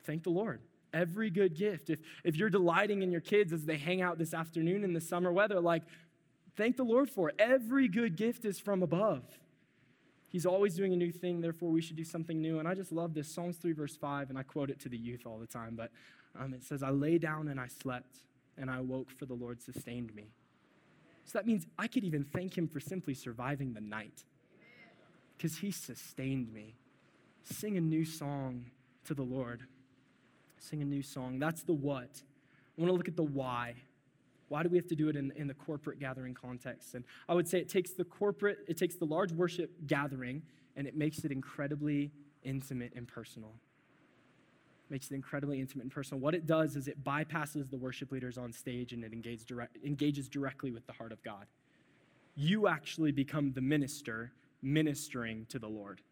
thank 0.04 0.22
the 0.22 0.30
Lord 0.30 0.60
every 0.94 1.30
good 1.30 1.56
gift. 1.56 1.90
If, 1.90 2.00
if 2.24 2.36
you're 2.36 2.50
delighting 2.50 3.02
in 3.02 3.10
your 3.10 3.20
kids 3.20 3.52
as 3.52 3.64
they 3.64 3.76
hang 3.76 4.02
out 4.02 4.18
this 4.18 4.34
afternoon 4.34 4.84
in 4.84 4.92
the 4.92 5.00
summer 5.00 5.32
weather, 5.32 5.60
like 5.60 5.82
Thank 6.56 6.76
the 6.76 6.84
Lord 6.84 7.08
for. 7.10 7.32
Every 7.38 7.88
good 7.88 8.16
gift 8.16 8.44
is 8.44 8.58
from 8.58 8.82
above. 8.82 9.22
He's 10.28 10.46
always 10.46 10.74
doing 10.74 10.92
a 10.92 10.96
new 10.96 11.12
thing, 11.12 11.40
therefore, 11.40 11.70
we 11.70 11.82
should 11.82 11.96
do 11.96 12.04
something 12.04 12.40
new. 12.40 12.58
And 12.58 12.66
I 12.66 12.74
just 12.74 12.90
love 12.90 13.12
this 13.12 13.32
Psalms 13.32 13.58
3, 13.58 13.72
verse 13.72 13.96
5, 13.96 14.30
and 14.30 14.38
I 14.38 14.42
quote 14.42 14.70
it 14.70 14.80
to 14.80 14.88
the 14.88 14.96
youth 14.96 15.26
all 15.26 15.38
the 15.38 15.46
time, 15.46 15.74
but 15.76 15.90
um, 16.38 16.54
it 16.54 16.64
says, 16.64 16.82
I 16.82 16.88
lay 16.88 17.18
down 17.18 17.48
and 17.48 17.60
I 17.60 17.66
slept, 17.68 18.16
and 18.56 18.70
I 18.70 18.80
woke, 18.80 19.10
for 19.10 19.26
the 19.26 19.34
Lord 19.34 19.60
sustained 19.60 20.14
me. 20.14 20.30
So 21.24 21.38
that 21.38 21.46
means 21.46 21.66
I 21.78 21.86
could 21.86 22.04
even 22.04 22.24
thank 22.24 22.56
Him 22.56 22.66
for 22.66 22.80
simply 22.80 23.14
surviving 23.14 23.74
the 23.74 23.80
night 23.80 24.24
because 25.36 25.58
He 25.58 25.70
sustained 25.70 26.52
me. 26.52 26.76
Sing 27.44 27.76
a 27.76 27.80
new 27.80 28.04
song 28.04 28.66
to 29.04 29.14
the 29.14 29.22
Lord. 29.22 29.62
Sing 30.58 30.80
a 30.80 30.84
new 30.84 31.02
song. 31.02 31.38
That's 31.38 31.62
the 31.62 31.72
what. 31.72 32.22
I 32.78 32.80
want 32.80 32.88
to 32.88 32.96
look 32.96 33.08
at 33.08 33.16
the 33.16 33.22
why. 33.22 33.74
Why 34.52 34.62
do 34.62 34.68
we 34.68 34.76
have 34.76 34.86
to 34.88 34.94
do 34.94 35.08
it 35.08 35.16
in, 35.16 35.32
in 35.34 35.46
the 35.46 35.54
corporate 35.54 35.98
gathering 35.98 36.34
context? 36.34 36.92
And 36.92 37.06
I 37.26 37.32
would 37.32 37.48
say 37.48 37.58
it 37.58 37.70
takes 37.70 37.92
the 37.92 38.04
corporate, 38.04 38.58
it 38.68 38.76
takes 38.76 38.96
the 38.96 39.06
large 39.06 39.32
worship 39.32 39.70
gathering, 39.86 40.42
and 40.76 40.86
it 40.86 40.94
makes 40.94 41.24
it 41.24 41.32
incredibly 41.32 42.12
intimate 42.42 42.92
and 42.94 43.08
personal. 43.08 43.54
Makes 44.90 45.10
it 45.10 45.14
incredibly 45.14 45.58
intimate 45.58 45.84
and 45.84 45.90
personal. 45.90 46.20
What 46.20 46.34
it 46.34 46.46
does 46.46 46.76
is 46.76 46.86
it 46.86 47.02
bypasses 47.02 47.70
the 47.70 47.78
worship 47.78 48.12
leaders 48.12 48.36
on 48.36 48.52
stage 48.52 48.92
and 48.92 49.02
it 49.02 49.14
engages, 49.14 49.46
direct, 49.46 49.78
engages 49.86 50.28
directly 50.28 50.70
with 50.70 50.86
the 50.86 50.92
heart 50.92 51.12
of 51.12 51.22
God. 51.22 51.46
You 52.34 52.68
actually 52.68 53.10
become 53.10 53.54
the 53.54 53.62
minister 53.62 54.32
ministering 54.60 55.46
to 55.48 55.58
the 55.58 55.68
Lord 55.68 56.02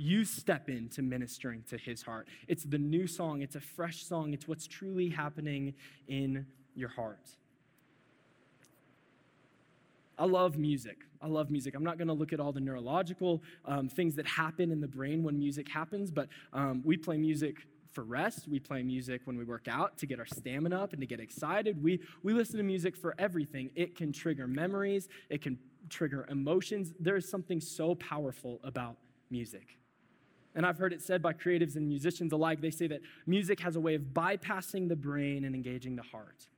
you 0.00 0.24
step 0.24 0.68
into 0.68 1.02
ministering 1.02 1.64
to 1.68 1.76
his 1.76 2.02
heart. 2.02 2.28
It's 2.46 2.62
the 2.62 2.78
new 2.78 3.08
song, 3.08 3.42
it's 3.42 3.56
a 3.56 3.60
fresh 3.60 4.04
song, 4.04 4.32
it's 4.32 4.46
what's 4.46 4.68
truly 4.68 5.08
happening 5.08 5.74
in 6.06 6.46
your 6.78 6.88
heart. 6.88 7.28
I 10.18 10.24
love 10.24 10.58
music. 10.58 10.98
I 11.20 11.26
love 11.26 11.50
music. 11.50 11.74
I'm 11.74 11.84
not 11.84 11.98
going 11.98 12.08
to 12.08 12.14
look 12.14 12.32
at 12.32 12.40
all 12.40 12.52
the 12.52 12.60
neurological 12.60 13.42
um, 13.64 13.88
things 13.88 14.14
that 14.16 14.26
happen 14.26 14.70
in 14.70 14.80
the 14.80 14.88
brain 14.88 15.22
when 15.22 15.38
music 15.38 15.68
happens, 15.68 16.10
but 16.10 16.28
um, 16.52 16.82
we 16.84 16.96
play 16.96 17.16
music 17.16 17.66
for 17.92 18.04
rest. 18.04 18.48
We 18.48 18.60
play 18.60 18.82
music 18.82 19.22
when 19.24 19.36
we 19.36 19.44
work 19.44 19.66
out 19.68 19.96
to 19.98 20.06
get 20.06 20.18
our 20.18 20.26
stamina 20.26 20.80
up 20.80 20.92
and 20.92 21.00
to 21.00 21.06
get 21.06 21.20
excited. 21.20 21.82
We, 21.82 22.00
we 22.22 22.32
listen 22.32 22.56
to 22.58 22.62
music 22.62 22.96
for 22.96 23.14
everything. 23.18 23.70
It 23.74 23.96
can 23.96 24.12
trigger 24.12 24.46
memories, 24.46 25.08
it 25.28 25.42
can 25.42 25.58
trigger 25.88 26.26
emotions. 26.30 26.92
There 27.00 27.16
is 27.16 27.28
something 27.28 27.60
so 27.60 27.94
powerful 27.94 28.60
about 28.62 28.96
music. 29.30 29.78
And 30.54 30.66
I've 30.66 30.78
heard 30.78 30.92
it 30.92 31.02
said 31.02 31.22
by 31.22 31.34
creatives 31.34 31.76
and 31.76 31.88
musicians 31.88 32.32
alike, 32.32 32.60
they 32.60 32.70
say 32.70 32.88
that 32.88 33.00
music 33.26 33.60
has 33.60 33.76
a 33.76 33.80
way 33.80 33.94
of 33.94 34.02
bypassing 34.02 34.88
the 34.88 34.96
brain 34.96 35.44
and 35.44 35.54
engaging 35.54 35.94
the 35.96 36.02
heart. 36.02 36.48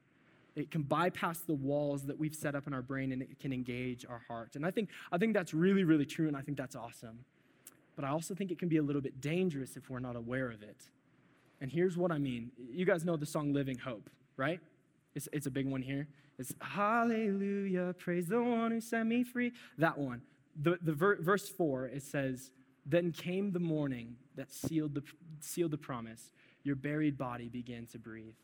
It 0.56 0.70
can 0.70 0.82
bypass 0.82 1.40
the 1.40 1.54
walls 1.54 2.04
that 2.04 2.18
we've 2.18 2.34
set 2.34 2.54
up 2.54 2.66
in 2.66 2.74
our 2.74 2.82
brain 2.82 3.12
and 3.12 3.22
it 3.22 3.38
can 3.38 3.52
engage 3.52 4.04
our 4.04 4.22
heart. 4.28 4.56
And 4.56 4.66
I 4.66 4.70
think, 4.70 4.88
I 5.12 5.18
think 5.18 5.34
that's 5.34 5.54
really, 5.54 5.84
really 5.84 6.06
true, 6.06 6.28
and 6.28 6.36
I 6.36 6.40
think 6.40 6.58
that's 6.58 6.76
awesome. 6.76 7.20
But 7.96 8.04
I 8.04 8.08
also 8.08 8.34
think 8.34 8.50
it 8.50 8.58
can 8.58 8.68
be 8.68 8.78
a 8.78 8.82
little 8.82 9.02
bit 9.02 9.20
dangerous 9.20 9.76
if 9.76 9.90
we're 9.90 10.00
not 10.00 10.16
aware 10.16 10.50
of 10.50 10.62
it. 10.62 10.88
And 11.60 11.70
here's 11.70 11.96
what 11.96 12.10
I 12.10 12.18
mean. 12.18 12.50
You 12.70 12.84
guys 12.84 13.04
know 13.04 13.16
the 13.16 13.26
song 13.26 13.52
Living 13.52 13.78
Hope, 13.78 14.08
right? 14.36 14.60
It's, 15.14 15.28
it's 15.32 15.46
a 15.46 15.50
big 15.50 15.66
one 15.66 15.82
here. 15.82 16.08
It's 16.38 16.54
Hallelujah, 16.60 17.94
praise 17.98 18.26
the 18.26 18.42
one 18.42 18.70
who 18.70 18.80
set 18.80 19.06
me 19.06 19.22
free. 19.22 19.52
That 19.76 19.98
one. 19.98 20.22
The, 20.60 20.78
the 20.80 20.92
ver- 20.92 21.20
verse 21.20 21.48
4, 21.48 21.86
it 21.86 22.02
says, 22.02 22.50
Then 22.86 23.12
came 23.12 23.52
the 23.52 23.60
morning 23.60 24.16
that 24.36 24.50
sealed 24.50 24.94
the, 24.94 25.02
sealed 25.40 25.72
the 25.72 25.78
promise. 25.78 26.32
Your 26.62 26.76
buried 26.76 27.18
body 27.18 27.48
began 27.48 27.86
to 27.88 27.98
breathe. 27.98 28.34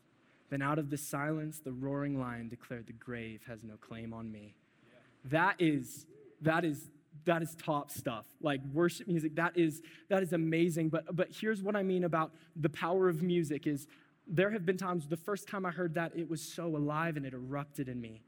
Then 0.49 0.61
out 0.61 0.79
of 0.79 0.89
the 0.89 0.97
silence, 0.97 1.59
the 1.59 1.71
roaring 1.71 2.19
lion 2.19 2.47
declared, 2.49 2.87
The 2.87 2.93
grave 2.93 3.41
has 3.47 3.63
no 3.63 3.75
claim 3.75 4.13
on 4.13 4.31
me. 4.31 4.55
Yeah. 4.87 4.93
That 5.25 5.55
is, 5.59 6.05
that 6.41 6.63
is, 6.63 6.89
that 7.25 7.41
is 7.41 7.55
top 7.55 7.91
stuff. 7.91 8.25
Like 8.41 8.61
worship 8.73 9.07
music, 9.07 9.35
that 9.35 9.57
is, 9.57 9.81
that 10.09 10.23
is 10.23 10.33
amazing. 10.33 10.89
But, 10.89 11.15
but 11.15 11.29
here's 11.31 11.61
what 11.61 11.75
I 11.75 11.83
mean 11.83 12.03
about 12.03 12.31
the 12.55 12.69
power 12.69 13.09
of 13.09 13.21
music 13.21 13.67
is 13.67 13.87
there 14.27 14.51
have 14.51 14.65
been 14.65 14.77
times, 14.77 15.07
the 15.07 15.17
first 15.17 15.47
time 15.47 15.65
I 15.65 15.71
heard 15.71 15.93
that, 15.95 16.13
it 16.15 16.29
was 16.29 16.41
so 16.41 16.75
alive 16.75 17.17
and 17.17 17.25
it 17.25 17.33
erupted 17.33 17.87
in 17.89 17.99
me. 17.99 18.21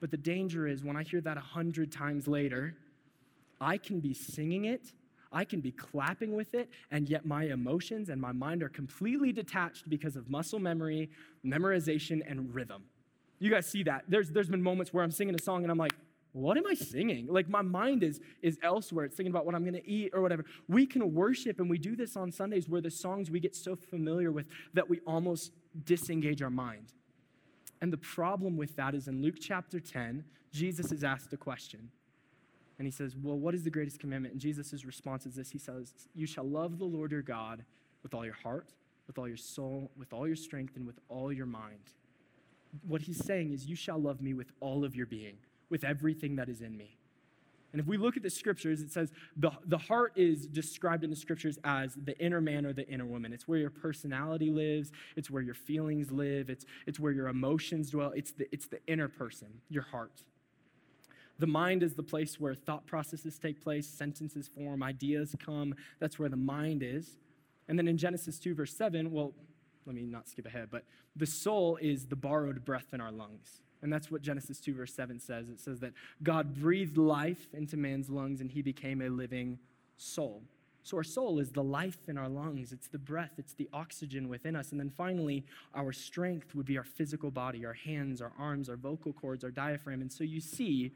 But 0.00 0.10
the 0.10 0.16
danger 0.16 0.66
is 0.66 0.82
when 0.82 0.96
I 0.96 1.02
hear 1.02 1.20
that 1.20 1.36
a 1.36 1.40
hundred 1.40 1.92
times 1.92 2.26
later, 2.26 2.74
I 3.60 3.78
can 3.78 4.00
be 4.00 4.14
singing 4.14 4.64
it 4.64 4.92
I 5.32 5.44
can 5.44 5.60
be 5.60 5.72
clapping 5.72 6.34
with 6.34 6.54
it, 6.54 6.68
and 6.90 7.08
yet 7.08 7.24
my 7.24 7.44
emotions 7.44 8.08
and 8.08 8.20
my 8.20 8.32
mind 8.32 8.62
are 8.62 8.68
completely 8.68 9.32
detached 9.32 9.88
because 9.88 10.16
of 10.16 10.28
muscle 10.28 10.58
memory, 10.58 11.10
memorization, 11.44 12.20
and 12.28 12.54
rhythm. 12.54 12.84
You 13.38 13.50
guys 13.50 13.66
see 13.66 13.82
that. 13.84 14.04
There's, 14.08 14.30
there's 14.30 14.48
been 14.48 14.62
moments 14.62 14.92
where 14.92 15.02
I'm 15.02 15.10
singing 15.10 15.34
a 15.34 15.42
song 15.42 15.62
and 15.62 15.70
I'm 15.70 15.78
like, 15.78 15.94
what 16.32 16.56
am 16.56 16.66
I 16.66 16.74
singing? 16.74 17.26
Like 17.28 17.48
my 17.48 17.62
mind 17.62 18.02
is, 18.02 18.20
is 18.40 18.58
elsewhere. 18.62 19.04
It's 19.04 19.16
thinking 19.16 19.32
about 19.32 19.44
what 19.44 19.54
I'm 19.54 19.62
going 19.62 19.74
to 19.74 19.88
eat 19.88 20.12
or 20.14 20.22
whatever. 20.22 20.44
We 20.68 20.86
can 20.86 21.12
worship, 21.14 21.60
and 21.60 21.68
we 21.68 21.78
do 21.78 21.94
this 21.94 22.16
on 22.16 22.32
Sundays 22.32 22.68
where 22.68 22.80
the 22.80 22.90
songs 22.90 23.30
we 23.30 23.40
get 23.40 23.54
so 23.54 23.76
familiar 23.76 24.32
with 24.32 24.46
that 24.74 24.88
we 24.88 25.00
almost 25.06 25.52
disengage 25.84 26.42
our 26.42 26.50
mind. 26.50 26.92
And 27.80 27.92
the 27.92 27.98
problem 27.98 28.56
with 28.56 28.76
that 28.76 28.94
is 28.94 29.08
in 29.08 29.20
Luke 29.20 29.36
chapter 29.40 29.80
10, 29.80 30.24
Jesus 30.52 30.92
is 30.92 31.04
asked 31.04 31.32
a 31.32 31.36
question. 31.36 31.90
And 32.82 32.86
he 32.88 32.90
says, 32.90 33.14
Well, 33.14 33.38
what 33.38 33.54
is 33.54 33.62
the 33.62 33.70
greatest 33.70 34.00
commandment? 34.00 34.32
And 34.32 34.40
Jesus' 34.40 34.84
response 34.84 35.24
is 35.24 35.36
this 35.36 35.52
He 35.52 35.58
says, 35.58 35.94
You 36.16 36.26
shall 36.26 36.42
love 36.42 36.80
the 36.80 36.84
Lord 36.84 37.12
your 37.12 37.22
God 37.22 37.64
with 38.02 38.12
all 38.12 38.24
your 38.24 38.34
heart, 38.34 38.72
with 39.06 39.18
all 39.18 39.28
your 39.28 39.36
soul, 39.36 39.92
with 39.96 40.12
all 40.12 40.26
your 40.26 40.34
strength, 40.34 40.74
and 40.74 40.84
with 40.84 40.98
all 41.08 41.32
your 41.32 41.46
mind. 41.46 41.92
What 42.84 43.02
he's 43.02 43.24
saying 43.24 43.52
is, 43.52 43.66
You 43.66 43.76
shall 43.76 44.00
love 44.00 44.20
me 44.20 44.34
with 44.34 44.50
all 44.58 44.84
of 44.84 44.96
your 44.96 45.06
being, 45.06 45.36
with 45.70 45.84
everything 45.84 46.34
that 46.34 46.48
is 46.48 46.60
in 46.60 46.76
me. 46.76 46.98
And 47.70 47.78
if 47.80 47.86
we 47.86 47.96
look 47.96 48.16
at 48.16 48.24
the 48.24 48.30
scriptures, 48.30 48.80
it 48.80 48.90
says 48.90 49.12
the, 49.36 49.52
the 49.64 49.78
heart 49.78 50.14
is 50.16 50.48
described 50.48 51.04
in 51.04 51.10
the 51.10 51.14
scriptures 51.14 51.60
as 51.62 51.94
the 51.94 52.18
inner 52.18 52.40
man 52.40 52.66
or 52.66 52.72
the 52.72 52.88
inner 52.88 53.06
woman. 53.06 53.32
It's 53.32 53.46
where 53.46 53.60
your 53.60 53.70
personality 53.70 54.50
lives, 54.50 54.90
it's 55.14 55.30
where 55.30 55.42
your 55.42 55.54
feelings 55.54 56.10
live, 56.10 56.50
it's, 56.50 56.66
it's 56.88 56.98
where 56.98 57.12
your 57.12 57.28
emotions 57.28 57.90
dwell. 57.90 58.10
It's 58.16 58.32
the, 58.32 58.48
it's 58.50 58.66
the 58.66 58.80
inner 58.88 59.06
person, 59.06 59.60
your 59.68 59.84
heart. 59.84 60.24
The 61.38 61.46
mind 61.46 61.82
is 61.82 61.94
the 61.94 62.02
place 62.02 62.38
where 62.38 62.54
thought 62.54 62.86
processes 62.86 63.38
take 63.38 63.62
place, 63.62 63.88
sentences 63.88 64.48
form, 64.48 64.82
ideas 64.82 65.34
come. 65.44 65.74
That's 65.98 66.18
where 66.18 66.28
the 66.28 66.36
mind 66.36 66.82
is. 66.82 67.18
And 67.68 67.78
then 67.78 67.88
in 67.88 67.96
Genesis 67.96 68.38
2, 68.38 68.54
verse 68.54 68.76
7, 68.76 69.10
well, 69.10 69.32
let 69.86 69.94
me 69.94 70.02
not 70.02 70.28
skip 70.28 70.46
ahead, 70.46 70.68
but 70.70 70.84
the 71.16 71.26
soul 71.26 71.78
is 71.80 72.06
the 72.06 72.16
borrowed 72.16 72.64
breath 72.64 72.92
in 72.92 73.00
our 73.00 73.10
lungs. 73.10 73.62
And 73.82 73.92
that's 73.92 74.10
what 74.10 74.22
Genesis 74.22 74.60
2, 74.60 74.74
verse 74.74 74.94
7 74.94 75.18
says. 75.18 75.48
It 75.48 75.60
says 75.60 75.80
that 75.80 75.92
God 76.22 76.54
breathed 76.54 76.96
life 76.96 77.48
into 77.52 77.76
man's 77.76 78.08
lungs 78.08 78.40
and 78.40 78.50
he 78.50 78.62
became 78.62 79.02
a 79.02 79.08
living 79.08 79.58
soul. 79.96 80.42
So, 80.84 80.96
our 80.96 81.04
soul 81.04 81.38
is 81.38 81.50
the 81.50 81.62
life 81.62 81.98
in 82.08 82.18
our 82.18 82.28
lungs, 82.28 82.72
it's 82.72 82.88
the 82.88 82.98
breath, 82.98 83.34
it's 83.38 83.54
the 83.54 83.68
oxygen 83.72 84.28
within 84.28 84.56
us. 84.56 84.72
And 84.72 84.80
then 84.80 84.90
finally, 84.90 85.44
our 85.76 85.92
strength 85.92 86.56
would 86.56 86.66
be 86.66 86.76
our 86.76 86.84
physical 86.84 87.30
body, 87.30 87.64
our 87.64 87.72
hands, 87.72 88.20
our 88.20 88.32
arms, 88.36 88.68
our 88.68 88.76
vocal 88.76 89.12
cords, 89.12 89.44
our 89.44 89.52
diaphragm. 89.52 90.00
And 90.00 90.12
so, 90.12 90.24
you 90.24 90.40
see 90.40 90.92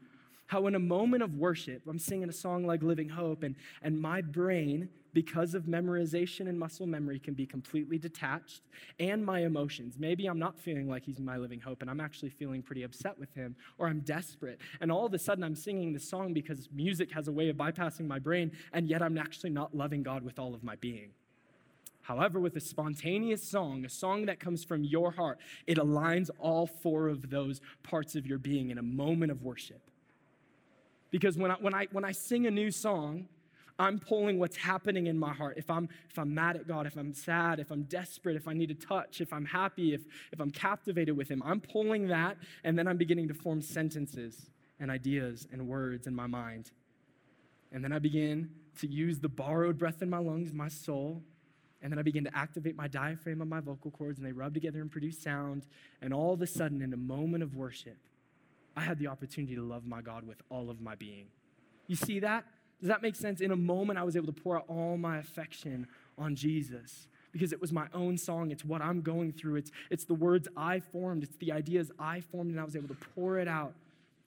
how, 0.47 0.65
in 0.67 0.75
a 0.75 0.79
moment 0.79 1.23
of 1.23 1.35
worship, 1.35 1.83
I'm 1.87 1.99
singing 1.99 2.29
a 2.29 2.33
song 2.33 2.65
like 2.65 2.81
Living 2.81 3.09
Hope, 3.09 3.43
and, 3.43 3.55
and 3.81 3.99
my 3.99 4.21
brain, 4.21 4.87
because 5.13 5.53
of 5.53 5.63
memorization 5.63 6.47
and 6.47 6.57
muscle 6.57 6.87
memory, 6.87 7.19
can 7.19 7.33
be 7.33 7.45
completely 7.45 7.97
detached, 7.97 8.61
and 8.97 9.25
my 9.25 9.41
emotions. 9.41 9.95
Maybe 9.99 10.25
I'm 10.25 10.39
not 10.39 10.57
feeling 10.57 10.89
like 10.89 11.03
He's 11.03 11.19
my 11.19 11.37
living 11.37 11.59
hope, 11.59 11.81
and 11.81 11.89
I'm 11.89 11.99
actually 11.99 12.29
feeling 12.29 12.61
pretty 12.61 12.83
upset 12.83 13.19
with 13.19 13.33
Him, 13.33 13.57
or 13.77 13.87
I'm 13.87 13.99
desperate. 13.99 14.59
And 14.79 14.89
all 14.89 15.05
of 15.05 15.13
a 15.13 15.19
sudden, 15.19 15.43
I'm 15.43 15.55
singing 15.55 15.91
this 15.91 16.09
song 16.09 16.33
because 16.33 16.69
music 16.73 17.11
has 17.11 17.27
a 17.27 17.31
way 17.31 17.49
of 17.49 17.57
bypassing 17.57 18.07
my 18.07 18.19
brain, 18.19 18.53
and 18.71 18.87
yet 18.87 19.01
I'm 19.01 19.17
actually 19.17 19.49
not 19.49 19.75
loving 19.75 20.01
God 20.01 20.23
with 20.23 20.39
all 20.39 20.55
of 20.55 20.63
my 20.63 20.77
being. 20.77 21.09
However, 22.03 22.39
with 22.39 22.55
a 22.55 22.61
spontaneous 22.61 23.43
song, 23.43 23.83
a 23.83 23.89
song 23.89 24.27
that 24.27 24.39
comes 24.39 24.63
from 24.63 24.85
your 24.85 25.11
heart, 25.11 25.39
it 25.65 25.77
aligns 25.77 26.29
all 26.39 26.65
four 26.65 27.09
of 27.09 27.29
those 27.29 27.59
parts 27.83 28.15
of 28.15 28.25
your 28.25 28.37
being 28.37 28.69
in 28.69 28.77
a 28.77 28.81
moment 28.81 29.29
of 29.29 29.43
worship. 29.43 29.81
Because 31.17 31.35
when 31.35 31.49
I, 31.49 31.55
when, 31.55 31.73
I, 31.73 31.87
when 31.91 32.05
I 32.05 32.11
sing 32.11 32.45
a 32.45 32.51
new 32.51 32.69
song, 32.69 33.27
I'm 33.79 33.97
pulling 33.97 34.37
what's 34.37 34.55
happening 34.55 35.07
in 35.07 35.17
my 35.17 35.33
heart. 35.33 35.55
If 35.57 35.67
I'm, 35.67 35.89
if 36.11 36.19
I'm 36.19 36.31
mad 36.31 36.57
at 36.57 36.67
God, 36.67 36.85
if 36.85 36.95
I'm 36.95 37.11
sad, 37.11 37.59
if 37.59 37.71
I'm 37.71 37.81
desperate, 37.85 38.35
if 38.35 38.47
I 38.47 38.53
need 38.53 38.69
a 38.69 38.75
touch, 38.75 39.19
if 39.19 39.33
I'm 39.33 39.45
happy, 39.45 39.95
if, 39.95 40.01
if 40.31 40.39
I'm 40.39 40.51
captivated 40.51 41.17
with 41.17 41.27
Him, 41.27 41.41
I'm 41.43 41.59
pulling 41.59 42.07
that 42.09 42.37
and 42.63 42.77
then 42.77 42.87
I'm 42.87 42.97
beginning 42.97 43.29
to 43.29 43.33
form 43.33 43.63
sentences 43.63 44.51
and 44.79 44.91
ideas 44.91 45.47
and 45.51 45.67
words 45.67 46.05
in 46.05 46.13
my 46.13 46.27
mind. 46.27 46.69
And 47.71 47.83
then 47.83 47.91
I 47.91 47.97
begin 47.97 48.51
to 48.77 48.87
use 48.87 49.17
the 49.17 49.27
borrowed 49.27 49.79
breath 49.79 50.03
in 50.03 50.11
my 50.11 50.19
lungs, 50.19 50.53
my 50.53 50.67
soul, 50.67 51.23
and 51.81 51.91
then 51.91 51.97
I 51.97 52.03
begin 52.03 52.25
to 52.25 52.37
activate 52.37 52.75
my 52.75 52.87
diaphragm 52.87 53.41
and 53.41 53.49
my 53.49 53.59
vocal 53.59 53.89
cords, 53.89 54.19
and 54.19 54.27
they 54.27 54.33
rub 54.33 54.53
together 54.53 54.81
and 54.81 54.91
produce 54.91 55.17
sound. 55.17 55.65
And 55.99 56.13
all 56.13 56.31
of 56.31 56.43
a 56.43 56.47
sudden, 56.47 56.83
in 56.83 56.93
a 56.93 56.97
moment 56.97 57.41
of 57.41 57.55
worship, 57.55 57.97
I 58.77 58.81
had 58.81 58.99
the 58.99 59.07
opportunity 59.07 59.55
to 59.55 59.63
love 59.63 59.87
my 59.87 60.01
God 60.01 60.25
with 60.25 60.37
all 60.49 60.69
of 60.69 60.79
my 60.79 60.93
being. 60.93 61.25
You 61.87 61.95
see 61.95 62.19
that? 62.19 62.45
Does 62.79 62.89
that 62.89 63.01
make 63.01 63.15
sense? 63.15 63.41
In 63.41 63.51
a 63.51 63.55
moment, 63.55 63.97
I 63.97 64.03
was 64.03 64.15
able 64.15 64.27
to 64.27 64.39
pour 64.39 64.55
out 64.55 64.65
all 64.67 64.97
my 64.97 65.17
affection 65.17 65.87
on 66.15 66.35
Jesus 66.35 67.07
because 67.31 67.51
it 67.51 67.59
was 67.59 67.73
my 67.73 67.87
own 67.91 68.19
song. 68.19 68.51
It's 68.51 68.63
what 68.63 68.83
I'm 68.83 69.01
going 69.01 69.31
through. 69.31 69.55
It's, 69.55 69.71
it's 69.89 70.05
the 70.05 70.13
words 70.13 70.47
I 70.55 70.79
formed, 70.79 71.23
it's 71.23 71.35
the 71.37 71.51
ideas 71.51 71.91
I 71.97 72.21
formed, 72.21 72.51
and 72.51 72.59
I 72.59 72.63
was 72.63 72.75
able 72.75 72.89
to 72.89 72.97
pour 73.15 73.39
it 73.39 73.47
out 73.47 73.73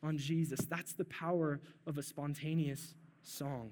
on 0.03 0.19
Jesus. 0.19 0.61
That's 0.69 0.95
the 0.95 1.05
power 1.05 1.61
of 1.87 1.97
a 1.97 2.03
spontaneous 2.03 2.95
song. 3.23 3.71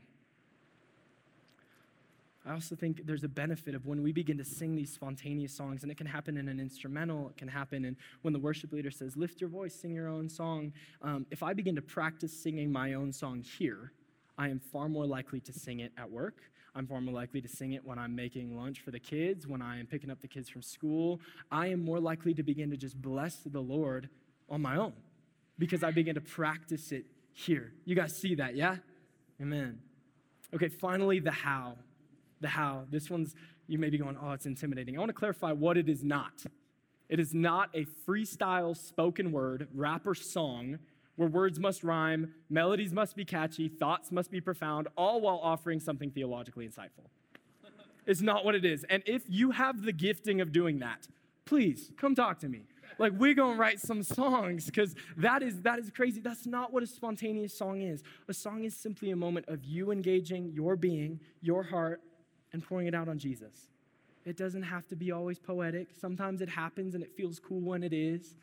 I 2.49 2.53
also 2.53 2.75
think 2.75 3.03
there's 3.05 3.25
a 3.25 3.29
benefit 3.29 3.75
of 3.75 3.85
when 3.85 4.03
we 4.03 4.11
begin 4.11 4.39
to 4.39 4.45
sing 4.45 4.75
these 4.75 4.91
spontaneous 4.91 5.53
songs, 5.53 5.83
and 5.83 5.93
it 5.93 5.99
can 5.99 6.07
happen 6.07 6.39
in 6.39 6.49
an 6.49 6.59
instrumental, 6.59 7.29
it 7.29 7.37
can 7.37 7.49
happen 7.49 7.85
in 7.85 7.95
when 8.23 8.33
the 8.33 8.39
worship 8.39 8.73
leader 8.73 8.91
says, 8.91 9.17
Lift 9.19 9.41
your 9.41 9.51
voice, 9.51 9.75
sing 9.75 9.95
your 9.95 10.09
own 10.09 10.31
song. 10.31 10.73
Um, 11.03 11.27
if 11.31 11.43
I 11.43 11.53
begin 11.53 11.77
to 11.77 11.83
practice 11.83 12.33
singing 12.33 12.73
my 12.73 12.95
own 12.95 13.13
song 13.13 13.43
here, 13.43 13.93
I 14.39 14.49
am 14.49 14.61
far 14.61 14.89
more 14.89 15.05
likely 15.05 15.41
to 15.41 15.53
sing 15.53 15.81
it 15.81 15.93
at 15.99 16.11
work. 16.11 16.41
I'm 16.75 16.87
far 16.87 17.03
more 17.03 17.15
likely 17.15 17.43
to 17.43 17.49
sing 17.49 17.73
it 17.73 17.85
when 17.85 17.99
I'm 17.99 18.15
making 18.15 18.57
lunch 18.57 18.81
for 18.81 18.93
the 18.93 19.01
kids, 19.01 19.47
when 19.47 19.61
I 19.61 19.79
am 19.79 19.87
picking 19.87 20.11
up 20.11 20.21
the 20.21 20.29
kids 20.29 20.49
from 20.49 20.63
school. 20.63 21.21
I 21.51 21.67
am 21.67 21.85
more 21.85 22.01
likely 22.01 22.33
to 22.35 22.43
begin 22.43 22.71
to 22.71 22.79
just 22.79 23.01
bless 23.03 23.37
the 23.45 23.61
Lord 23.61 24.09
on 24.49 24.63
my 24.63 24.77
own 24.77 24.95
because 25.59 25.83
I 25.83 25.91
begin 25.91 26.15
to 26.15 26.21
practice 26.23 26.93
it 26.93 27.05
here. 27.33 27.73
You 27.85 27.95
guys 27.95 28.17
see 28.17 28.37
that, 28.37 28.57
yeah? 28.57 28.77
Amen. 29.41 29.81
Okay, 30.55 30.69
finally, 30.69 31.21
the 31.21 31.31
how 31.31 31.77
the 32.41 32.49
how. 32.49 32.85
This 32.91 33.11
one's, 33.11 33.35
you 33.67 33.79
may 33.79 33.91
be 33.91 33.99
going, 33.99 34.17
oh, 34.23 34.33
it's 34.33 34.47
intimidating. 34.47 34.97
I 34.97 35.01
want 35.01 35.11
to 35.11 35.15
clarify 35.15 35.53
what 35.53 35.77
it 35.77 35.89
is 35.89 36.03
not. 36.03 36.45
It 37.09 37.19
is 37.19 37.35
not 37.35 37.71
a 37.75 37.87
freestyle 38.07 38.77
spoken 38.77 39.33
word, 39.33 39.69
rap 39.75 40.07
or 40.07 40.15
song 40.15 40.79
where 41.17 41.29
words 41.29 41.59
must 41.59 41.83
rhyme, 41.83 42.33
melodies 42.49 42.93
must 42.93 43.17
be 43.17 43.25
catchy, 43.25 43.69
thoughts 43.69 44.13
must 44.13 44.31
be 44.31 44.41
profound, 44.41 44.87
all 44.97 45.21
while 45.21 45.41
offering 45.43 45.81
something 45.81 46.13
theologically 46.13 46.67
insightful. 46.67 47.09
it's 48.07 48.21
not 48.21 48.45
what 48.45 48.55
it 48.55 48.65
is. 48.65 48.85
And 48.89 49.03
if 49.05 49.23
you 49.29 49.51
have 49.51 49.83
the 49.83 49.93
gifting 49.93 50.41
of 50.41 50.53
doing 50.53 50.79
that, 50.79 51.09
please 51.45 51.91
come 51.97 52.15
talk 52.15 52.39
to 52.41 52.49
me. 52.49 52.67
Like 52.99 53.13
we're 53.17 53.35
gonna 53.35 53.59
write 53.59 53.81
some 53.81 54.03
songs 54.05 54.67
because 54.67 54.95
that 55.17 55.43
is 55.43 55.63
that 55.63 55.81
is 55.81 55.91
crazy. 55.91 56.21
That's 56.21 56.47
not 56.47 56.73
what 56.73 56.85
a 56.85 56.87
spontaneous 56.87 57.57
song 57.57 57.83
is. 57.83 58.03
A 58.29 58.35
song 58.35 58.65
is 58.65 58.77
simply 58.77 59.11
a 59.11 59.17
moment 59.17 59.47
of 59.49 59.65
you 59.65 59.91
engaging 59.91 60.53
your 60.53 60.77
being, 60.77 61.21
your 61.41 61.65
heart, 61.65 62.01
and 62.53 62.63
pouring 62.63 62.87
it 62.87 62.95
out 62.95 63.09
on 63.09 63.19
Jesus. 63.19 63.71
It 64.25 64.37
doesn't 64.37 64.63
have 64.63 64.87
to 64.89 64.97
be 64.97 65.13
always 65.13 65.39
poetic. 65.39 65.89
Sometimes 65.99 66.41
it 66.41 66.49
happens 66.49 66.95
and 66.95 67.03
it 67.03 67.11
feels 67.17 67.39
cool 67.39 67.61
when 67.61 67.83
it 67.83 67.93
is. 67.93 68.35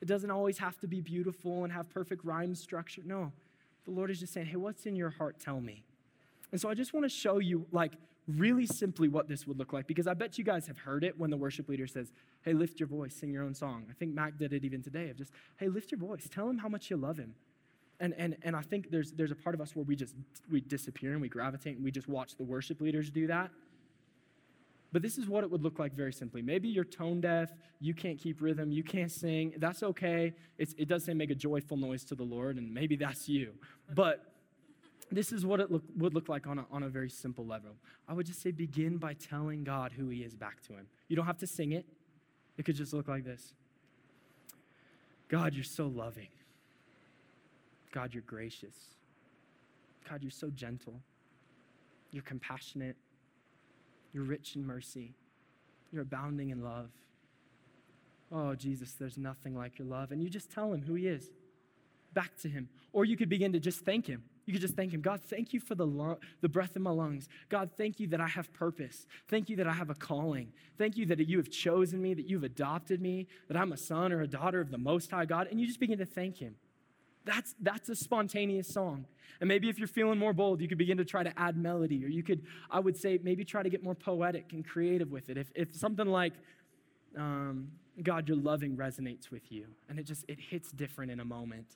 It 0.00 0.08
doesn't 0.08 0.30
always 0.30 0.58
have 0.58 0.78
to 0.80 0.86
be 0.86 1.00
beautiful 1.00 1.64
and 1.64 1.72
have 1.72 1.88
perfect 1.90 2.24
rhyme 2.24 2.54
structure. 2.54 3.02
No. 3.04 3.32
The 3.84 3.90
Lord 3.90 4.10
is 4.10 4.20
just 4.20 4.32
saying, 4.32 4.46
hey, 4.46 4.56
what's 4.56 4.86
in 4.86 4.96
your 4.96 5.10
heart? 5.10 5.38
Tell 5.38 5.60
me. 5.60 5.84
And 6.52 6.60
so 6.60 6.68
I 6.68 6.74
just 6.74 6.92
want 6.92 7.04
to 7.04 7.08
show 7.08 7.38
you, 7.38 7.66
like, 7.70 7.92
really 8.28 8.66
simply 8.66 9.08
what 9.08 9.28
this 9.28 9.46
would 9.46 9.58
look 9.58 9.72
like 9.72 9.86
because 9.86 10.06
I 10.06 10.14
bet 10.14 10.38
you 10.38 10.44
guys 10.44 10.66
have 10.66 10.78
heard 10.78 11.04
it 11.04 11.18
when 11.18 11.30
the 11.30 11.36
worship 11.36 11.68
leader 11.68 11.86
says, 11.86 12.12
hey, 12.42 12.52
lift 12.52 12.78
your 12.78 12.88
voice, 12.88 13.14
sing 13.14 13.32
your 13.32 13.42
own 13.42 13.54
song. 13.54 13.86
I 13.90 13.94
think 13.94 14.14
Mac 14.14 14.38
did 14.38 14.52
it 14.52 14.64
even 14.64 14.82
today 14.82 15.10
of 15.10 15.16
just, 15.16 15.32
hey, 15.56 15.68
lift 15.68 15.90
your 15.90 15.98
voice, 15.98 16.28
tell 16.30 16.48
him 16.48 16.58
how 16.58 16.68
much 16.68 16.90
you 16.90 16.96
love 16.96 17.18
him. 17.18 17.34
And, 18.00 18.14
and, 18.16 18.36
and 18.42 18.56
I 18.56 18.62
think 18.62 18.90
there's, 18.90 19.12
there's 19.12 19.30
a 19.30 19.36
part 19.36 19.54
of 19.54 19.60
us 19.60 19.76
where 19.76 19.84
we 19.84 19.94
just 19.94 20.14
we 20.50 20.62
disappear 20.62 21.12
and 21.12 21.20
we 21.20 21.28
gravitate 21.28 21.76
and 21.76 21.84
we 21.84 21.90
just 21.90 22.08
watch 22.08 22.36
the 22.36 22.42
worship 22.42 22.80
leaders 22.80 23.10
do 23.10 23.26
that. 23.26 23.50
But 24.92 25.02
this 25.02 25.18
is 25.18 25.28
what 25.28 25.44
it 25.44 25.50
would 25.50 25.62
look 25.62 25.78
like 25.78 25.94
very 25.94 26.12
simply. 26.12 26.42
Maybe 26.42 26.68
you're 26.68 26.84
tone 26.84 27.20
deaf, 27.20 27.52
you 27.78 27.94
can't 27.94 28.18
keep 28.18 28.40
rhythm, 28.40 28.72
you 28.72 28.82
can't 28.82 29.12
sing. 29.12 29.52
That's 29.58 29.82
okay. 29.82 30.32
It's, 30.58 30.74
it 30.78 30.88
does 30.88 31.04
say 31.04 31.14
make 31.14 31.30
a 31.30 31.34
joyful 31.34 31.76
noise 31.76 32.04
to 32.04 32.14
the 32.14 32.24
Lord, 32.24 32.56
and 32.56 32.72
maybe 32.72 32.96
that's 32.96 33.28
you. 33.28 33.52
But 33.94 34.24
this 35.12 35.32
is 35.32 35.46
what 35.46 35.60
it 35.60 35.70
look, 35.70 35.84
would 35.96 36.14
look 36.14 36.28
like 36.28 36.46
on 36.46 36.58
a, 36.58 36.66
on 36.72 36.82
a 36.82 36.88
very 36.88 37.10
simple 37.10 37.46
level. 37.46 37.70
I 38.08 38.14
would 38.14 38.26
just 38.26 38.42
say 38.42 38.50
begin 38.50 38.96
by 38.96 39.14
telling 39.14 39.62
God 39.62 39.92
who 39.92 40.08
He 40.08 40.22
is 40.22 40.34
back 40.34 40.60
to 40.62 40.72
Him. 40.72 40.86
You 41.08 41.16
don't 41.16 41.26
have 41.26 41.38
to 41.38 41.46
sing 41.46 41.72
it, 41.72 41.86
it 42.56 42.64
could 42.64 42.76
just 42.76 42.92
look 42.92 43.06
like 43.06 43.24
this 43.24 43.52
God, 45.28 45.54
you're 45.54 45.62
so 45.62 45.86
loving. 45.86 46.28
God, 47.92 48.14
you're 48.14 48.22
gracious. 48.22 48.76
God, 50.08 50.22
you're 50.22 50.30
so 50.30 50.50
gentle. 50.50 51.00
You're 52.10 52.22
compassionate. 52.22 52.96
You're 54.12 54.24
rich 54.24 54.56
in 54.56 54.66
mercy. 54.66 55.14
You're 55.92 56.02
abounding 56.02 56.50
in 56.50 56.62
love. 56.62 56.90
Oh, 58.32 58.54
Jesus, 58.54 58.92
there's 58.92 59.18
nothing 59.18 59.56
like 59.56 59.78
your 59.78 59.88
love. 59.88 60.12
And 60.12 60.22
you 60.22 60.30
just 60.30 60.50
tell 60.50 60.72
him 60.72 60.82
who 60.82 60.94
he 60.94 61.06
is 61.08 61.30
back 62.12 62.36
to 62.38 62.48
him. 62.48 62.68
Or 62.92 63.04
you 63.04 63.16
could 63.16 63.28
begin 63.28 63.52
to 63.52 63.60
just 63.60 63.80
thank 63.80 64.06
him. 64.06 64.22
You 64.46 64.52
could 64.52 64.62
just 64.62 64.74
thank 64.74 64.92
him. 64.92 65.00
God, 65.00 65.20
thank 65.20 65.52
you 65.52 65.60
for 65.60 65.74
the, 65.74 65.86
lo- 65.86 66.18
the 66.40 66.48
breath 66.48 66.74
in 66.74 66.82
my 66.82 66.90
lungs. 66.90 67.28
God, 67.48 67.70
thank 67.76 68.00
you 68.00 68.08
that 68.08 68.20
I 68.20 68.26
have 68.26 68.52
purpose. 68.52 69.06
Thank 69.28 69.48
you 69.48 69.56
that 69.56 69.66
I 69.66 69.72
have 69.72 69.90
a 69.90 69.94
calling. 69.94 70.52
Thank 70.76 70.96
you 70.96 71.06
that 71.06 71.20
you 71.20 71.36
have 71.36 71.50
chosen 71.50 72.02
me, 72.02 72.14
that 72.14 72.28
you've 72.28 72.42
adopted 72.42 73.00
me, 73.00 73.28
that 73.48 73.56
I'm 73.56 73.72
a 73.72 73.76
son 73.76 74.12
or 74.12 74.22
a 74.22 74.26
daughter 74.26 74.60
of 74.60 74.70
the 74.70 74.78
Most 74.78 75.10
High 75.10 75.24
God. 75.24 75.48
And 75.50 75.60
you 75.60 75.66
just 75.66 75.78
begin 75.78 75.98
to 75.98 76.06
thank 76.06 76.38
him. 76.38 76.56
That's, 77.24 77.54
that's 77.60 77.88
a 77.88 77.94
spontaneous 77.94 78.68
song. 78.68 79.04
And 79.40 79.48
maybe 79.48 79.68
if 79.68 79.78
you're 79.78 79.88
feeling 79.88 80.18
more 80.18 80.32
bold, 80.32 80.60
you 80.60 80.68
could 80.68 80.78
begin 80.78 80.98
to 80.98 81.04
try 81.04 81.22
to 81.22 81.38
add 81.38 81.56
melody, 81.56 82.04
or 82.04 82.08
you 82.08 82.22
could, 82.22 82.42
I 82.70 82.80
would 82.80 82.96
say, 82.96 83.18
maybe 83.22 83.44
try 83.44 83.62
to 83.62 83.70
get 83.70 83.82
more 83.82 83.94
poetic 83.94 84.52
and 84.52 84.66
creative 84.66 85.10
with 85.10 85.30
it. 85.30 85.36
If, 85.38 85.50
if 85.54 85.74
something 85.74 86.06
like, 86.06 86.32
um, 87.16 87.70
God, 88.02 88.28
your 88.28 88.36
loving 88.36 88.76
resonates 88.76 89.30
with 89.30 89.50
you, 89.50 89.66
and 89.88 89.98
it 89.98 90.04
just, 90.04 90.24
it 90.28 90.38
hits 90.38 90.72
different 90.72 91.10
in 91.10 91.20
a 91.20 91.24
moment, 91.24 91.66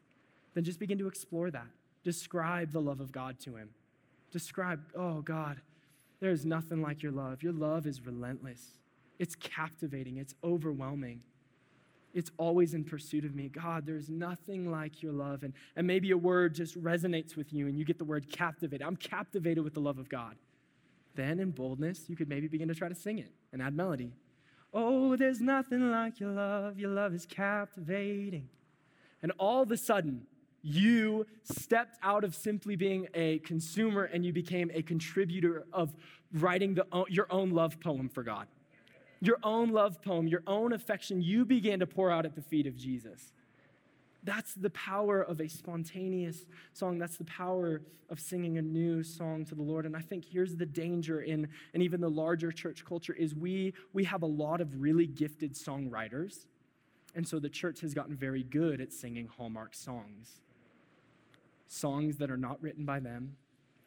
then 0.54 0.64
just 0.64 0.78
begin 0.78 0.98
to 0.98 1.08
explore 1.08 1.50
that. 1.50 1.68
Describe 2.02 2.72
the 2.72 2.80
love 2.80 3.00
of 3.00 3.12
God 3.12 3.38
to 3.40 3.56
him. 3.56 3.70
Describe, 4.30 4.80
oh 4.96 5.20
God, 5.20 5.60
There 6.24 6.32
is 6.32 6.46
nothing 6.46 6.80
like 6.80 7.02
your 7.02 7.12
love. 7.12 7.42
Your 7.42 7.52
love 7.52 7.86
is 7.86 8.04
relentless, 8.06 8.78
it's 9.18 9.34
captivating, 9.34 10.16
it's 10.16 10.34
overwhelming. 10.42 11.20
It's 12.14 12.30
always 12.38 12.74
in 12.74 12.84
pursuit 12.84 13.24
of 13.24 13.34
me. 13.34 13.48
God, 13.48 13.84
there's 13.84 14.08
nothing 14.08 14.70
like 14.70 15.02
your 15.02 15.12
love. 15.12 15.42
And, 15.42 15.52
and 15.74 15.86
maybe 15.86 16.12
a 16.12 16.16
word 16.16 16.54
just 16.54 16.80
resonates 16.80 17.36
with 17.36 17.52
you 17.52 17.66
and 17.66 17.76
you 17.76 17.84
get 17.84 17.98
the 17.98 18.04
word 18.04 18.30
captivated. 18.30 18.86
I'm 18.86 18.96
captivated 18.96 19.64
with 19.64 19.74
the 19.74 19.80
love 19.80 19.98
of 19.98 20.08
God. 20.08 20.36
Then, 21.16 21.38
in 21.40 21.50
boldness, 21.50 22.08
you 22.08 22.16
could 22.16 22.28
maybe 22.28 22.48
begin 22.48 22.68
to 22.68 22.74
try 22.74 22.88
to 22.88 22.94
sing 22.94 23.18
it 23.18 23.30
and 23.52 23.60
add 23.60 23.74
melody. 23.74 24.12
Oh, 24.72 25.16
there's 25.16 25.40
nothing 25.40 25.90
like 25.90 26.18
your 26.18 26.30
love. 26.30 26.78
Your 26.78 26.90
love 26.90 27.14
is 27.14 27.26
captivating. 27.26 28.48
And 29.22 29.32
all 29.38 29.62
of 29.62 29.70
a 29.70 29.76
sudden, 29.76 30.26
you 30.62 31.26
stepped 31.42 31.98
out 32.02 32.24
of 32.24 32.34
simply 32.34 32.74
being 32.74 33.06
a 33.14 33.38
consumer 33.40 34.04
and 34.04 34.24
you 34.24 34.32
became 34.32 34.70
a 34.72 34.82
contributor 34.82 35.66
of 35.72 35.94
writing 36.32 36.74
the, 36.74 36.86
your 37.08 37.26
own 37.30 37.50
love 37.50 37.78
poem 37.80 38.08
for 38.08 38.22
God. 38.22 38.46
Your 39.24 39.38
own 39.42 39.70
love 39.70 40.02
poem, 40.02 40.26
your 40.26 40.42
own 40.46 40.74
affection, 40.74 41.22
you 41.22 41.46
began 41.46 41.78
to 41.78 41.86
pour 41.86 42.10
out 42.10 42.26
at 42.26 42.34
the 42.34 42.42
feet 42.42 42.66
of 42.66 42.76
Jesus. 42.76 43.32
That's 44.22 44.52
the 44.52 44.68
power 44.68 45.22
of 45.22 45.40
a 45.40 45.48
spontaneous 45.48 46.44
song. 46.74 46.98
That's 46.98 47.16
the 47.16 47.24
power 47.24 47.80
of 48.10 48.20
singing 48.20 48.58
a 48.58 48.62
new 48.62 49.02
song 49.02 49.46
to 49.46 49.54
the 49.54 49.62
Lord. 49.62 49.86
And 49.86 49.96
I 49.96 50.00
think 50.00 50.26
here's 50.26 50.56
the 50.56 50.66
danger 50.66 51.22
in, 51.22 51.48
and 51.72 51.82
even 51.82 52.02
the 52.02 52.10
larger 52.10 52.52
church 52.52 52.84
culture 52.84 53.14
is 53.14 53.34
we, 53.34 53.72
we 53.94 54.04
have 54.04 54.20
a 54.20 54.26
lot 54.26 54.60
of 54.60 54.82
really 54.82 55.06
gifted 55.06 55.54
songwriters. 55.54 56.44
And 57.14 57.26
so 57.26 57.38
the 57.38 57.48
church 57.48 57.80
has 57.80 57.94
gotten 57.94 58.14
very 58.14 58.42
good 58.42 58.78
at 58.82 58.92
singing 58.92 59.30
Hallmark 59.38 59.74
songs. 59.74 60.42
Songs 61.66 62.18
that 62.18 62.30
are 62.30 62.36
not 62.36 62.62
written 62.62 62.84
by 62.84 63.00
them, 63.00 63.36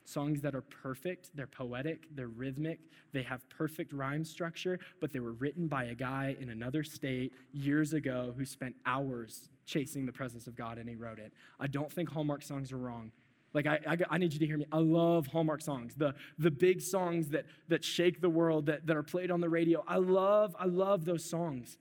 songs 0.08 0.40
that 0.42 0.56
are 0.56 0.62
perfect, 0.62 1.30
they're 1.36 1.48
poetic, 1.48 2.08
they're 2.16 2.30
rhythmic, 2.30 2.80
they 3.12 3.24
have 3.24 3.48
perfect 3.50 3.92
rhyme 3.92 4.24
structure, 4.24 4.80
but 5.02 5.12
they 5.12 5.20
were 5.20 5.34
written 5.34 5.68
by 5.68 5.86
a 5.86 5.96
guy 5.96 6.36
in 6.40 6.50
another 6.50 6.82
state 6.82 7.34
years 7.52 7.94
ago 7.94 8.34
who 8.38 8.46
spent 8.46 8.74
hours 8.86 9.50
chasing 9.66 10.06
the 10.06 10.12
presence 10.14 10.48
of 10.48 10.56
God 10.56 10.78
and 10.78 10.88
he 10.88 10.96
wrote 10.96 11.20
it. 11.20 11.34
I 11.60 11.68
don't 11.68 11.92
think 11.92 12.10
Hallmark 12.10 12.42
songs 12.42 12.72
are 12.72 12.78
wrong. 12.78 13.12
Like, 13.54 13.68
I, 13.68 13.80
I, 13.86 13.98
I, 14.12 14.18
need 14.18 14.32
you 14.32 14.40
to 14.40 14.46
hear 14.46 14.58
me. 14.58 14.66
I 14.72 14.78
love 14.78 15.28
Hallmark 15.28 15.62
songs, 15.62 15.94
the, 15.96 16.16
the 16.38 16.52
big 16.52 16.82
songs 16.82 17.30
that, 17.30 17.46
that 17.68 17.84
shake 17.84 18.22
the 18.22 18.30
world, 18.30 18.68
that, 18.68 18.88
that 18.88 18.96
are 18.96 19.04
played 19.04 19.30
on 19.30 19.42
the 19.42 19.50
radio. 19.50 19.84
I 19.88 19.98
love, 19.98 20.56
I 20.58 20.66
love 20.66 21.06
those 21.06 21.26
songs. 21.30 21.78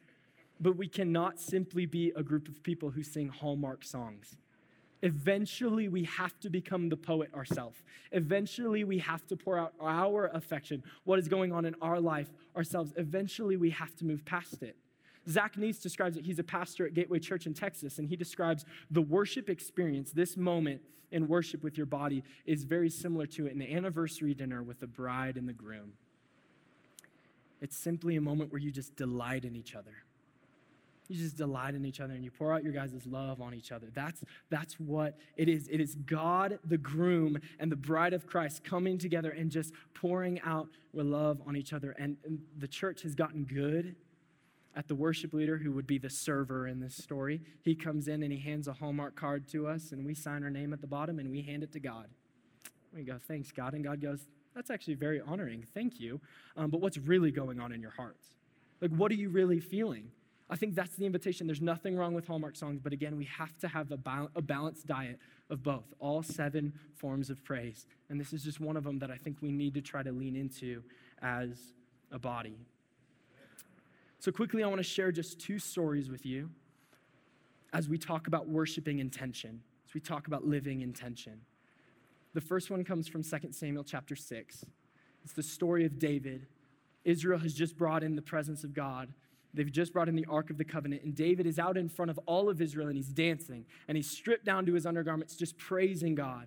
But 0.59 0.77
we 0.77 0.89
cannot 0.89 1.39
simply 1.39 1.87
be 1.87 2.13
a 2.17 2.23
group 2.23 2.49
of 2.49 2.63
people 2.63 2.91
who 2.91 3.03
sing 3.03 3.29
Hallmark 3.29 3.85
songs. 3.85 4.37
Eventually, 5.07 5.87
we 5.87 6.03
have 6.03 6.37
to 6.41 6.51
become 6.51 6.89
the 6.89 6.97
poet 6.97 7.33
ourselves. 7.33 7.81
Eventually, 8.11 8.83
we 8.83 8.99
have 8.99 9.25
to 9.29 9.37
pour 9.37 9.57
out 9.57 9.73
our 9.81 10.27
affection, 10.35 10.83
what 11.05 11.21
is 11.21 11.29
going 11.29 11.53
on 11.53 11.65
in 11.65 11.77
our 11.81 12.01
life 12.01 12.29
ourselves. 12.57 12.93
Eventually, 12.97 13.57
we 13.57 13.71
have 13.71 13.95
to 13.95 14.05
move 14.05 14.25
past 14.25 14.65
it. 14.65 14.75
Zach 15.29 15.55
Neese 15.55 15.81
describes 15.81 16.17
it. 16.17 16.25
He's 16.25 16.41
a 16.41 16.45
pastor 16.45 16.89
at 16.89 16.95
Gateway 16.95 17.21
Church 17.21 17.47
in 17.47 17.55
Texas, 17.55 18.01
and 18.01 18.09
he 18.09 18.17
describes 18.17 18.65
the 18.91 19.01
worship 19.01 19.49
experience, 19.49 20.11
this 20.11 20.37
moment 20.37 20.81
in 21.13 21.29
worship 21.29 21.63
with 21.63 21.77
your 21.77 21.87
body, 21.87 22.25
is 22.45 22.65
very 22.65 22.91
similar 22.91 23.27
to 23.27 23.47
an 23.47 23.63
anniversary 23.63 24.35
dinner 24.35 24.65
with 24.65 24.81
the 24.81 24.89
bride 24.89 25.37
and 25.37 25.49
the 25.49 25.53
groom. 25.53 25.93
It's 27.61 27.77
simply 27.77 28.17
a 28.17 28.21
moment 28.21 28.51
where 28.51 28.61
you 28.61 28.73
just 28.73 28.97
delight 28.97 29.45
in 29.45 29.55
each 29.55 29.77
other. 29.77 30.03
You 31.09 31.17
just 31.17 31.37
delight 31.37 31.75
in 31.75 31.85
each 31.85 32.01
other 32.01 32.15
and 32.15 32.25
you 32.25 32.31
pour 32.31 32.53
out 32.53 32.63
your 32.63 32.73
guys' 32.73 33.07
love 33.07 33.41
on 33.41 33.55
each 33.55 33.73
other. 33.73 33.89
That's, 33.95 34.23
that's 34.51 34.75
what 34.81 35.17
it 35.37 35.49
is. 35.49 35.69
It 35.69 35.81
is 35.81 35.95
God, 35.95 36.59
the 36.65 36.79
groom, 36.79 37.39
and 37.59 37.71
the 37.71 37.77
bride 37.77 38.13
of 38.13 38.27
Christ 38.27 38.65
coming 38.65 38.99
together 38.99 39.31
and 39.31 39.51
just 39.51 39.73
pouring 39.95 40.41
out 40.43 40.69
love 40.93 41.41
on 41.47 41.57
each 41.57 41.73
other. 41.73 41.95
And, 41.99 42.17
and 42.25 42.41
the 42.59 42.69
church 42.69 43.03
has 43.03 43.15
gotten 43.15 43.45
good 43.45 43.97
at 44.75 44.89
the 44.89 44.95
worship 44.95 45.33
leader, 45.33 45.57
who 45.57 45.73
would 45.73 45.87
be 45.87 45.99
the 45.99 46.11
server 46.11 46.67
in 46.67 46.81
this 46.81 46.95
story. 46.95 47.41
He 47.63 47.75
comes 47.75 48.09
in 48.09 48.23
and 48.23 48.31
he 48.31 48.39
hands 48.39 48.69
a 48.69 48.75
Hallmark 48.75 49.17
card 49.17 49.49
to 49.49 49.67
us, 49.67 49.93
and 49.93 50.05
we 50.05 50.15
sign 50.15 50.45
our 50.45 50.51
name 50.51 50.75
at 50.75 50.83
the 50.83 50.87
bottom 50.87 51.19
and 51.19 51.31
we 51.31 51.41
hand 51.41 51.63
it 51.63 51.73
to 51.73 51.81
God. 51.81 52.09
We 52.95 53.03
go, 53.03 53.19
Thanks, 53.27 53.51
God. 53.53 53.73
And 53.73 53.83
God 53.83 54.01
goes, 54.03 54.27
That's 54.55 54.71
actually 54.71 54.95
very 54.95 55.21
honoring. 55.21 55.65
Thank 55.75 55.99
you. 55.99 56.21
Um, 56.57 56.71
but 56.71 56.81
what's 56.81 56.99
really 56.99 57.31
going 57.31 57.59
on 57.59 57.73
in 57.73 57.81
your 57.81 57.93
hearts? 57.93 58.27
Like, 58.81 58.91
what 58.91 59.11
are 59.11 59.15
you 59.15 59.31
really 59.31 59.61
feeling? 59.61 60.11
I 60.49 60.57
think 60.57 60.75
that's 60.75 60.95
the 60.95 61.07
invitation. 61.07 61.47
There's 61.47 61.61
nothing 61.61 61.97
wrong 61.97 62.15
with 62.15 62.27
Hallmark 62.27 62.55
songs, 62.55 62.81
but 62.81 62.93
again, 62.93 63.17
we 63.17 63.25
have 63.25 63.59
to 63.59 63.69
have 63.69 63.91
a, 63.91 63.97
ba- 63.97 64.31
a 64.37 64.43
balanced 64.43 64.87
diet 64.87 65.19
of 65.51 65.63
both, 65.63 65.93
all 65.99 66.23
seven 66.23 66.73
forms 66.95 67.31
of 67.31 67.43
praise. 67.45 67.87
And 68.09 68.21
this 68.21 68.33
is 68.33 68.45
just 68.45 68.61
one 68.61 68.77
of 68.77 68.85
them 68.85 69.01
that 69.01 69.11
I 69.11 69.17
think 69.17 69.39
we 69.41 69.51
need 69.51 69.75
to 69.75 69.81
try 69.81 70.03
to 70.05 70.13
lean 70.13 70.37
into 70.37 70.83
as 71.21 71.73
a 72.13 72.19
body. 72.19 72.59
So, 74.21 74.31
quickly, 74.31 74.63
I 74.63 74.67
want 74.69 74.79
to 74.79 74.85
share 74.85 75.13
just 75.13 75.41
two 75.41 75.59
stories 75.59 76.11
with 76.11 76.25
you 76.25 76.51
as 77.73 77.89
we 77.89 77.99
talk 77.99 78.27
about 78.27 78.49
worshiping 78.49 79.01
intention, 79.01 79.61
as 79.87 79.95
we 79.95 80.01
talk 80.01 80.27
about 80.27 80.47
living 80.47 80.81
intention. 80.81 81.41
The 82.35 82.41
first 82.41 82.71
one 82.71 82.85
comes 82.85 83.09
from 83.09 83.23
2 83.23 83.53
Samuel 83.53 83.85
chapter 83.85 84.15
6. 84.15 84.65
It's 85.25 85.33
the 85.33 85.43
story 85.43 85.85
of 85.85 85.99
David. 85.99 86.47
Israel 87.05 87.39
has 87.39 87.55
just 87.55 87.77
brought 87.77 88.03
in 88.03 88.15
the 88.15 88.23
presence 88.23 88.63
of 88.63 88.75
God. 88.75 89.13
They've 89.57 89.73
just 89.73 89.95
brought 89.95 90.09
in 90.09 90.15
the 90.15 90.27
Ark 90.29 90.51
of 90.51 90.59
the 90.59 90.65
Covenant, 90.65 91.03
and 91.03 91.15
David 91.15 91.47
is 91.47 91.59
out 91.59 91.79
in 91.79 91.89
front 91.89 92.11
of 92.11 92.21
all 92.27 92.51
of 92.51 92.61
Israel 92.61 92.89
and 92.89 92.97
he's 92.97 93.09
dancing 93.09 93.65
and 93.89 93.97
he's 93.97 94.09
stripped 94.09 94.45
down 94.45 94.67
to 94.67 94.75
his 94.75 94.85
undergarments, 94.85 95.35
just 95.35 95.57
praising 95.57 96.15
God. 96.15 96.47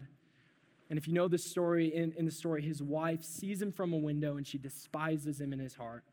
And 0.91 0.97
if 0.97 1.07
you 1.07 1.13
know 1.15 1.27
the 1.27 1.37
story, 1.37 1.93
in, 1.93 2.13
in 2.13 2.25
the 2.25 2.31
story, 2.31 2.61
his 2.61 2.83
wife 2.83 3.23
sees 3.23 3.61
him 3.61 3.71
from 3.71 3.93
a 3.93 3.97
window 3.97 4.37
and 4.37 4.45
she 4.45 4.59
despises 4.59 5.41
him 5.41 5.53
in 5.53 5.59
his 5.59 5.73
heart. 5.73 6.03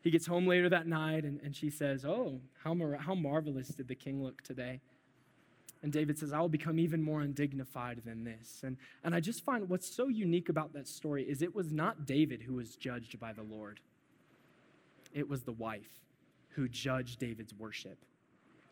He 0.00 0.10
gets 0.10 0.26
home 0.26 0.46
later 0.46 0.70
that 0.70 0.86
night 0.86 1.24
and, 1.24 1.38
and 1.42 1.54
she 1.54 1.68
says, 1.68 2.04
Oh, 2.04 2.40
how, 2.64 2.72
mar- 2.72 2.96
how 2.96 3.14
marvelous 3.14 3.68
did 3.68 3.88
the 3.88 3.94
king 3.94 4.22
look 4.22 4.42
today? 4.42 4.80
And 5.82 5.92
David 5.92 6.18
says, 6.18 6.32
I 6.32 6.40
will 6.40 6.48
become 6.48 6.78
even 6.78 7.02
more 7.02 7.20
undignified 7.20 8.02
than 8.06 8.24
this. 8.24 8.62
And, 8.64 8.78
and 9.04 9.14
I 9.14 9.20
just 9.20 9.44
find 9.44 9.68
what's 9.68 9.94
so 9.94 10.08
unique 10.08 10.48
about 10.48 10.72
that 10.72 10.88
story 10.88 11.24
is 11.24 11.42
it 11.42 11.54
was 11.54 11.72
not 11.72 12.06
David 12.06 12.42
who 12.42 12.54
was 12.54 12.76
judged 12.76 13.20
by 13.20 13.34
the 13.34 13.42
Lord, 13.42 13.80
it 15.12 15.28
was 15.28 15.42
the 15.42 15.52
wife 15.52 16.02
who 16.54 16.68
judge 16.68 17.16
David's 17.16 17.54
worship. 17.54 17.98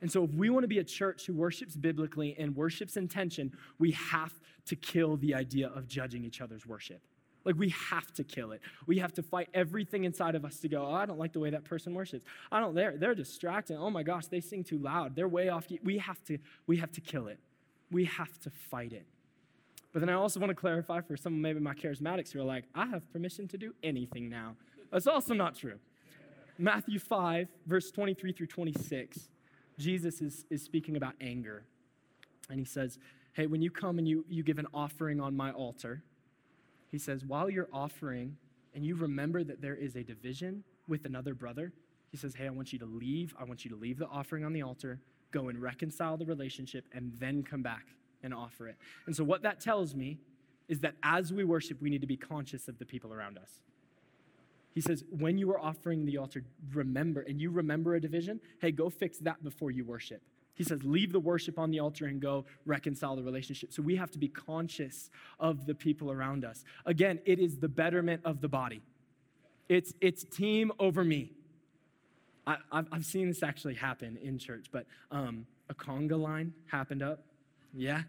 And 0.01 0.11
so, 0.11 0.25
if 0.25 0.33
we 0.33 0.49
want 0.49 0.65
to 0.65 0.69
be 0.69 0.79
a 0.79 0.85
church 0.85 1.27
who 1.27 1.35
worships 1.35 1.77
biblically 1.77 2.35
and 2.39 2.57
worships 2.57 2.97
intention, 2.97 3.53
we 3.79 3.93
have 3.93 4.33
to 4.67 4.77
kill 4.77 5.17
the 5.17 5.35
idea 5.35 5.69
of 5.69 5.87
judging 5.87 6.25
each 6.25 6.41
other's 6.41 6.67
worship. 6.67 7.03
Like, 7.45 7.57
we 7.57 7.71
have 7.71 8.13
to 8.15 8.25
kill 8.25 8.53
it. 8.53 8.61
We 8.87 8.99
have 8.99 9.13
to 9.15 9.23
fight 9.23 9.49
everything 9.55 10.05
inside 10.05 10.35
of 10.35 10.45
us 10.45 10.61
to 10.61 10.69
go, 10.69 10.87
oh, 10.87 10.93
I 10.93 11.07
don't 11.07 11.19
like 11.19 11.33
the 11.33 11.41
way 11.41 11.51
that 11.51 11.65
person 11.65 11.95
worships. 11.95 12.25
I 12.53 12.61
don't, 12.61 12.75
they're, 12.75 12.97
they're 12.97 13.15
distracting. 13.15 13.77
Oh 13.77 13.91
my 13.91 14.03
gosh, 14.03 14.27
they 14.27 14.41
sing 14.41 14.63
too 14.63 14.79
loud. 14.79 15.17
They're 15.17 15.29
way 15.29 15.49
off. 15.49 15.67
We 15.83 15.99
have 15.99 16.23
to, 16.25 16.39
we 16.67 16.77
have 16.79 16.93
to 16.93 17.01
kill 17.01 17.29
it. 17.29 17.39
We 17.91 18.05
have 18.05 18.39
to 18.41 18.51
fight 18.51 18.93
it. 18.93 19.07
But 19.93 20.01
then 20.01 20.09
I 20.09 20.15
also 20.15 20.39
want 20.39 20.51
to 20.51 20.55
clarify 20.55 21.01
for 21.01 21.17
some 21.17 21.41
maybe 21.41 21.61
my 21.61 21.75
charismatics 21.75 22.31
who 22.31 22.41
are 22.41 22.45
like, 22.45 22.65
I 22.75 22.87
have 22.87 23.11
permission 23.13 23.49
to 23.49 23.59
do 23.59 23.75
anything 23.83 24.29
now. 24.29 24.57
That's 24.93 25.07
also 25.07 25.35
not 25.35 25.57
true. 25.57 25.79
Matthew 26.61 26.99
5, 26.99 27.49
verse 27.67 27.91
23 27.91 28.33
through 28.33 28.47
26, 28.47 29.31
Jesus 29.79 30.21
is, 30.21 30.45
is 30.51 30.63
speaking 30.63 30.97
about 30.97 31.15
anger. 31.21 31.65
And 32.51 32.59
he 32.59 32.67
says, 32.67 32.99
Hey, 33.33 33.47
when 33.47 33.63
you 33.63 33.71
come 33.71 33.99
and 33.99 34.07
you, 34.07 34.25
you 34.29 34.43
give 34.43 34.59
an 34.59 34.67
offering 34.75 35.21
on 35.21 35.35
my 35.35 35.53
altar, 35.53 36.03
he 36.89 36.99
says, 36.99 37.25
while 37.25 37.49
you're 37.49 37.69
offering 37.73 38.37
and 38.75 38.85
you 38.85 38.95
remember 38.95 39.43
that 39.45 39.63
there 39.63 39.77
is 39.77 39.97
a 39.97 40.03
division 40.03 40.65
with 40.87 41.05
another 41.05 41.33
brother, 41.33 41.73
he 42.11 42.17
says, 42.17 42.35
Hey, 42.35 42.47
I 42.47 42.51
want 42.51 42.73
you 42.73 42.79
to 42.81 42.87
leave. 42.87 43.35
I 43.41 43.45
want 43.45 43.65
you 43.65 43.71
to 43.71 43.77
leave 43.77 43.99
the 43.99 44.09
offering 44.09 44.45
on 44.45 44.53
the 44.53 44.63
altar, 44.63 45.01
go 45.31 45.49
and 45.49 45.63
reconcile 45.63 46.19
the 46.19 46.27
relationship, 46.27 46.85
and 46.93 47.13
then 47.19 47.43
come 47.43 47.63
back 47.63 47.87
and 48.23 48.35
offer 48.35 48.69
it. 48.69 48.77
And 49.07 49.17
so, 49.17 49.25
what 49.25 49.43
that 49.43 49.61
tells 49.61 49.95
me 49.95 50.19
is 50.69 50.81
that 50.81 50.95
as 51.03 51.33
we 51.33 51.45
worship, 51.45 51.81
we 51.81 51.89
need 51.89 52.03
to 52.03 52.07
be 52.07 52.19
conscious 52.19 52.69
of 52.69 52.79
the 52.79 52.85
people 52.85 53.15
around 53.15 53.39
us. 53.39 53.63
He 54.73 54.81
says, 54.81 55.05
when 55.11 55.37
you 55.37 55.51
are 55.51 55.61
offering 55.61 56.05
the 56.05 56.19
altar, 56.19 56.45
remember, 56.73 57.23
and 57.23 57.41
you 57.41 57.51
remember 57.51 57.95
a 57.95 58.01
division, 58.01 58.41
hey, 58.61 58.71
go 58.71 58.89
fix 58.89 59.19
that 59.19 59.43
before 59.43 59.71
you 59.71 59.85
worship. 59.85 60.23
He 60.55 60.65
says, 60.65 60.85
leave 60.85 61.13
the 61.13 61.21
worship 61.21 61.59
on 61.59 61.71
the 61.71 61.81
altar 61.81 62.07
and 62.07 62.21
go 62.21 62.45
reconcile 62.67 63.17
the 63.17 63.23
relationship. 63.23 63.73
So 63.73 63.83
we 63.83 63.97
have 63.97 64.11
to 64.13 64.19
be 64.19 64.29
conscious 64.29 65.11
of 65.39 65.67
the 65.67 65.75
people 65.75 66.13
around 66.13 66.45
us. 66.45 66.65
Again, 66.87 67.19
it 67.25 67.39
is 67.39 67.59
the 67.59 67.69
betterment 67.69 68.21
of 68.25 68.41
the 68.41 68.49
body, 68.49 68.83
it's, 69.69 69.95
it's 70.01 70.25
team 70.25 70.73
over 70.79 71.05
me. 71.05 71.33
I, 72.47 72.57
have 72.93 73.05
seen 73.05 73.29
this 73.29 73.45
actually 73.45 73.75
happen 73.75 74.19
in 74.21 74.37
church, 74.37 74.67
but 74.73 74.87
um, 75.13 75.47
a 75.69 75.75
conga 75.75 76.19
line 76.19 76.53
happened 76.67 77.03
up. 77.03 77.23
Yeah. 77.73 78.03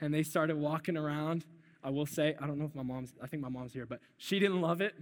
And 0.00 0.12
they 0.12 0.22
started 0.22 0.56
walking 0.56 0.96
around. 0.96 1.46
I 1.82 1.90
will 1.90 2.04
say, 2.04 2.36
I 2.40 2.46
don't 2.46 2.58
know 2.58 2.66
if 2.66 2.74
my 2.74 2.82
mom's, 2.82 3.14
I 3.22 3.26
think 3.26 3.42
my 3.42 3.48
mom's 3.48 3.72
here, 3.72 3.86
but 3.86 4.00
she 4.18 4.38
didn't 4.38 4.60
love 4.60 4.82
it. 4.82 4.94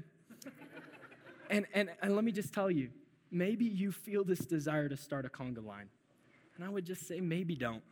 And, 1.51 1.67
and, 1.75 1.91
and 2.03 2.15
let 2.15 2.25
me 2.25 2.33
just 2.33 2.53
tell 2.53 2.71
you, 2.71 2.91
maybe 3.31 3.65
you 3.65 3.93
feel 3.93 4.25
this 4.25 4.41
desire 4.41 4.89
to 4.89 4.97
start 4.97 5.25
a 5.25 5.29
conga 5.29 5.65
line. 5.65 5.89
And 6.57 6.65
I 6.65 6.69
would 6.69 6.85
just 6.85 7.07
say, 7.07 7.21
maybe 7.21 7.55
don't. 7.55 7.83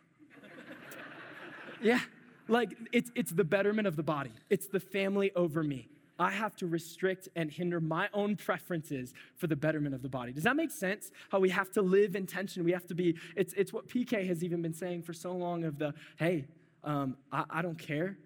yeah, 1.83 2.01
like 2.49 2.75
it's, 2.93 3.11
it's 3.15 3.33
the 3.33 3.45
betterment 3.45 3.87
of 3.87 3.97
the 3.97 4.03
body, 4.03 4.33
it's 4.51 4.67
the 4.67 4.81
family 4.81 5.33
over 5.35 5.63
me. 5.63 5.89
I 6.17 6.31
have 6.31 6.55
to 6.57 6.67
restrict 6.69 7.29
and 7.35 7.51
hinder 7.51 7.81
my 7.81 8.09
own 8.15 8.37
preferences 8.37 9.13
for 9.35 9.49
the 9.49 9.57
betterment 9.57 9.97
of 9.97 10.03
the 10.03 10.09
body. 10.09 10.33
Does 10.33 10.45
that 10.45 10.55
make 10.55 10.71
sense? 10.71 11.11
How 11.31 11.41
we 11.41 11.51
have 11.51 11.73
to 11.73 11.83
live 11.83 12.15
in 12.15 12.27
tension. 12.27 12.63
We 12.63 12.71
have 12.71 12.87
to 12.87 12.95
be, 12.95 13.17
it's, 13.35 13.53
it's 13.55 13.73
what 13.73 13.89
PK 13.89 14.27
has 14.29 14.45
even 14.45 14.63
been 14.63 14.75
saying 14.75 15.03
for 15.03 15.13
so 15.13 15.33
long 15.33 15.65
of 15.65 15.77
the, 15.77 15.93
hey, 16.17 16.45
um, 16.85 17.17
I, 17.33 17.45
I 17.51 17.63
don't 17.63 17.79
care, 17.79 18.17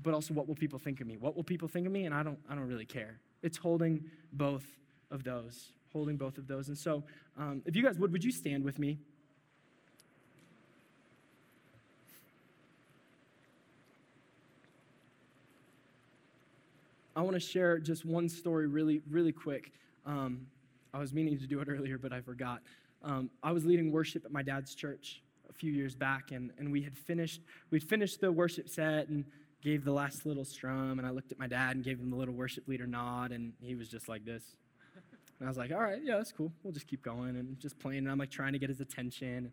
but 0.00 0.14
also 0.14 0.32
what 0.32 0.46
will 0.46 0.54
people 0.54 0.78
think 0.78 1.00
of 1.00 1.08
me? 1.08 1.16
What 1.16 1.34
will 1.34 1.42
people 1.42 1.66
think 1.66 1.86
of 1.86 1.92
me? 1.92 2.04
And 2.04 2.14
I 2.14 2.22
don't, 2.22 2.38
I 2.48 2.54
don't 2.54 2.68
really 2.68 2.86
care. 2.86 3.18
It's 3.44 3.58
holding 3.58 4.02
both 4.32 4.64
of 5.10 5.22
those, 5.22 5.72
holding 5.92 6.16
both 6.16 6.38
of 6.38 6.48
those. 6.48 6.68
And 6.68 6.78
so, 6.78 7.04
um, 7.36 7.60
if 7.66 7.76
you 7.76 7.82
guys 7.82 7.98
would, 7.98 8.10
would 8.10 8.24
you 8.24 8.32
stand 8.32 8.64
with 8.64 8.78
me? 8.78 8.98
I 17.14 17.20
want 17.20 17.34
to 17.34 17.40
share 17.40 17.78
just 17.78 18.06
one 18.06 18.30
story 18.30 18.66
really, 18.66 19.02
really 19.10 19.30
quick. 19.30 19.72
Um, 20.06 20.46
I 20.94 20.98
was 20.98 21.12
meaning 21.12 21.38
to 21.38 21.46
do 21.46 21.60
it 21.60 21.68
earlier, 21.68 21.98
but 21.98 22.14
I 22.14 22.22
forgot. 22.22 22.62
Um, 23.02 23.28
I 23.42 23.52
was 23.52 23.66
leading 23.66 23.92
worship 23.92 24.24
at 24.24 24.32
my 24.32 24.42
dad's 24.42 24.74
church 24.74 25.22
a 25.50 25.52
few 25.52 25.70
years 25.70 25.94
back, 25.94 26.30
and, 26.32 26.50
and 26.58 26.72
we 26.72 26.80
had 26.80 26.96
finished, 26.96 27.42
we'd 27.70 27.84
finished 27.84 28.22
the 28.22 28.32
worship 28.32 28.70
set 28.70 29.08
and 29.08 29.26
gave 29.64 29.84
the 29.84 29.92
last 29.92 30.26
little 30.26 30.44
strum, 30.44 30.98
and 30.98 31.06
I 31.06 31.10
looked 31.10 31.32
at 31.32 31.38
my 31.38 31.48
dad 31.48 31.74
and 31.74 31.84
gave 31.84 31.98
him 31.98 32.10
the 32.10 32.16
little 32.16 32.34
worship 32.34 32.68
leader 32.68 32.86
nod, 32.86 33.32
and 33.32 33.54
he 33.60 33.74
was 33.74 33.88
just 33.88 34.08
like 34.08 34.24
this. 34.24 34.42
And 35.40 35.48
I 35.48 35.50
was 35.50 35.56
like, 35.56 35.72
all 35.72 35.80
right, 35.80 36.00
yeah, 36.02 36.18
that's 36.18 36.30
cool. 36.30 36.52
We'll 36.62 36.72
just 36.72 36.86
keep 36.86 37.02
going 37.02 37.36
and 37.36 37.58
just 37.58 37.78
playing. 37.78 38.00
And 38.00 38.10
I'm 38.10 38.18
like 38.18 38.30
trying 38.30 38.52
to 38.52 38.58
get 38.58 38.68
his 38.68 38.80
attention. 38.80 39.52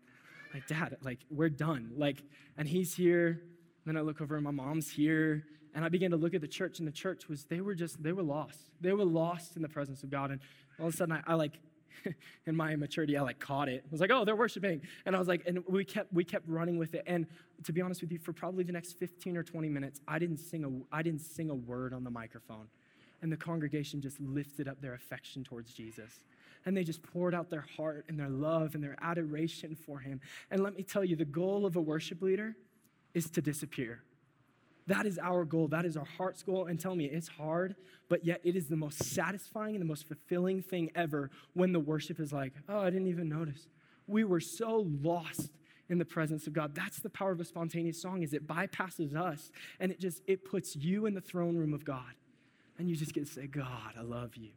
Like, 0.54 0.66
Dad, 0.68 0.96
like, 1.02 1.20
we're 1.30 1.48
done. 1.48 1.92
Like, 1.96 2.22
and 2.56 2.68
he's 2.68 2.94
here. 2.94 3.42
And 3.84 3.86
then 3.86 3.96
I 3.96 4.00
look 4.02 4.20
over 4.20 4.36
and 4.36 4.44
my 4.44 4.52
mom's 4.52 4.90
here 4.90 5.44
and 5.74 5.84
I 5.84 5.88
began 5.88 6.10
to 6.10 6.16
look 6.16 6.34
at 6.34 6.42
the 6.42 6.48
church, 6.48 6.78
and 6.78 6.86
the 6.86 6.92
church 6.92 7.28
was, 7.28 7.44
they 7.44 7.60
were 7.60 7.74
just, 7.74 8.02
they 8.02 8.12
were 8.12 8.22
lost. 8.22 8.58
They 8.80 8.92
were 8.92 9.04
lost 9.04 9.56
in 9.56 9.62
the 9.62 9.68
presence 9.68 10.02
of 10.02 10.10
God. 10.10 10.30
And 10.30 10.40
all 10.78 10.88
of 10.88 10.94
a 10.94 10.96
sudden, 10.96 11.14
I, 11.14 11.32
I 11.32 11.34
like, 11.34 11.58
in 12.46 12.56
my 12.56 12.72
immaturity, 12.72 13.16
I 13.16 13.22
like 13.22 13.38
caught 13.38 13.68
it. 13.68 13.82
I 13.84 13.88
was 13.90 14.00
like, 14.00 14.10
oh, 14.10 14.24
they're 14.24 14.36
worshiping. 14.36 14.82
And 15.06 15.14
I 15.14 15.18
was 15.18 15.28
like, 15.28 15.42
and 15.46 15.64
we 15.68 15.84
kept, 15.84 16.12
we 16.12 16.24
kept 16.24 16.48
running 16.48 16.78
with 16.78 16.94
it. 16.94 17.04
And 17.06 17.26
to 17.64 17.72
be 17.72 17.80
honest 17.80 18.00
with 18.00 18.12
you, 18.12 18.18
for 18.18 18.32
probably 18.32 18.64
the 18.64 18.72
next 18.72 18.94
15 18.94 19.36
or 19.36 19.42
20 19.42 19.68
minutes, 19.68 20.00
I 20.06 20.18
didn't 20.18 20.38
sing 20.38 20.64
a, 20.64 20.94
I 20.94 21.02
didn't 21.02 21.20
sing 21.20 21.50
a 21.50 21.54
word 21.54 21.92
on 21.92 22.04
the 22.04 22.10
microphone. 22.10 22.68
And 23.22 23.30
the 23.30 23.36
congregation 23.36 24.00
just 24.00 24.20
lifted 24.20 24.66
up 24.66 24.80
their 24.80 24.94
affection 24.94 25.44
towards 25.44 25.72
Jesus 25.72 26.24
and 26.64 26.76
they 26.76 26.84
just 26.84 27.02
poured 27.02 27.34
out 27.34 27.50
their 27.50 27.64
heart 27.76 28.04
and 28.08 28.18
their 28.18 28.28
love 28.28 28.74
and 28.74 28.82
their 28.82 28.96
adoration 29.00 29.74
for 29.74 29.98
him. 29.98 30.20
And 30.50 30.62
let 30.62 30.76
me 30.76 30.82
tell 30.82 31.04
you, 31.04 31.16
the 31.16 31.24
goal 31.24 31.66
of 31.66 31.76
a 31.76 31.80
worship 31.80 32.22
leader 32.22 32.56
is 33.14 33.30
to 33.30 33.42
disappear. 33.42 34.02
That 34.86 35.06
is 35.06 35.18
our 35.18 35.44
goal. 35.44 35.68
That 35.68 35.84
is 35.84 35.96
our 35.96 36.06
heart's 36.16 36.42
goal. 36.42 36.66
And 36.66 36.78
tell 36.78 36.94
me, 36.94 37.06
it's 37.06 37.28
hard, 37.28 37.76
but 38.08 38.24
yet 38.24 38.40
it 38.44 38.56
is 38.56 38.68
the 38.68 38.76
most 38.76 39.02
satisfying 39.02 39.74
and 39.74 39.80
the 39.80 39.86
most 39.86 40.06
fulfilling 40.06 40.62
thing 40.62 40.90
ever 40.94 41.30
when 41.54 41.72
the 41.72 41.80
worship 41.80 42.18
is 42.18 42.32
like, 42.32 42.52
oh, 42.68 42.80
I 42.80 42.90
didn't 42.90 43.08
even 43.08 43.28
notice. 43.28 43.68
We 44.06 44.24
were 44.24 44.40
so 44.40 44.88
lost 45.00 45.50
in 45.88 45.98
the 45.98 46.04
presence 46.04 46.46
of 46.46 46.52
God. 46.52 46.74
That's 46.74 47.00
the 47.00 47.10
power 47.10 47.30
of 47.30 47.40
a 47.40 47.44
spontaneous 47.44 48.00
song 48.00 48.22
is 48.22 48.32
it 48.32 48.46
bypasses 48.46 49.14
us 49.14 49.50
and 49.78 49.92
it 49.92 50.00
just 50.00 50.22
it 50.26 50.44
puts 50.44 50.74
you 50.74 51.06
in 51.06 51.14
the 51.14 51.20
throne 51.20 51.56
room 51.56 51.74
of 51.74 51.84
God. 51.84 52.14
And 52.78 52.88
you 52.88 52.96
just 52.96 53.12
get 53.12 53.26
to 53.26 53.32
say, 53.32 53.46
God, 53.46 53.94
I 53.96 54.02
love 54.02 54.36
you. 54.36 54.50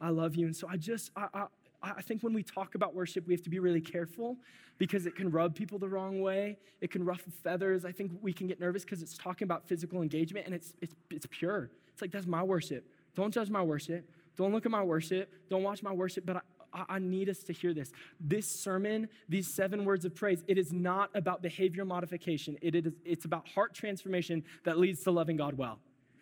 I 0.00 0.10
love 0.10 0.36
you. 0.36 0.46
And 0.46 0.54
so 0.54 0.68
I 0.68 0.76
just 0.76 1.10
I, 1.16 1.26
I, 1.34 1.46
I 1.82 2.02
think 2.02 2.22
when 2.22 2.32
we 2.32 2.42
talk 2.42 2.74
about 2.74 2.94
worship, 2.94 3.26
we 3.26 3.34
have 3.34 3.42
to 3.42 3.50
be 3.50 3.60
really 3.60 3.80
careful 3.80 4.36
because 4.78 5.06
it 5.06 5.14
can 5.14 5.30
rub 5.30 5.54
people 5.54 5.78
the 5.78 5.88
wrong 5.88 6.20
way. 6.20 6.58
It 6.80 6.90
can 6.90 7.04
ruffle 7.04 7.32
feathers. 7.44 7.84
I 7.84 7.92
think 7.92 8.12
we 8.20 8.32
can 8.32 8.48
get 8.48 8.58
nervous 8.60 8.84
because 8.84 9.00
it's 9.00 9.16
talking 9.16 9.46
about 9.46 9.68
physical 9.68 10.02
engagement 10.02 10.46
and 10.46 10.54
it's, 10.54 10.74
it's, 10.80 10.94
it's 11.10 11.26
pure. 11.30 11.70
It's 11.92 12.02
like, 12.02 12.10
that's 12.10 12.26
my 12.26 12.42
worship. 12.42 12.84
Don't 13.14 13.32
judge 13.32 13.50
my 13.50 13.62
worship. 13.62 14.10
Don't 14.36 14.52
look 14.52 14.66
at 14.66 14.72
my 14.72 14.82
worship. 14.82 15.32
Don't 15.50 15.62
watch 15.62 15.82
my 15.82 15.92
worship. 15.92 16.26
But 16.26 16.42
I, 16.72 16.84
I 16.88 16.98
need 16.98 17.28
us 17.28 17.40
to 17.44 17.52
hear 17.52 17.72
this. 17.72 17.92
This 18.20 18.48
sermon, 18.48 19.08
these 19.28 19.52
seven 19.54 19.84
words 19.84 20.04
of 20.04 20.14
praise, 20.14 20.42
it 20.48 20.58
is 20.58 20.72
not 20.72 21.10
about 21.14 21.42
behavior 21.42 21.84
modification. 21.84 22.56
It 22.60 22.74
is, 22.74 22.92
it's 23.04 23.24
about 23.24 23.48
heart 23.48 23.74
transformation 23.74 24.44
that 24.64 24.78
leads 24.78 25.02
to 25.04 25.10
loving 25.10 25.36
God 25.36 25.54
well. 25.54 25.78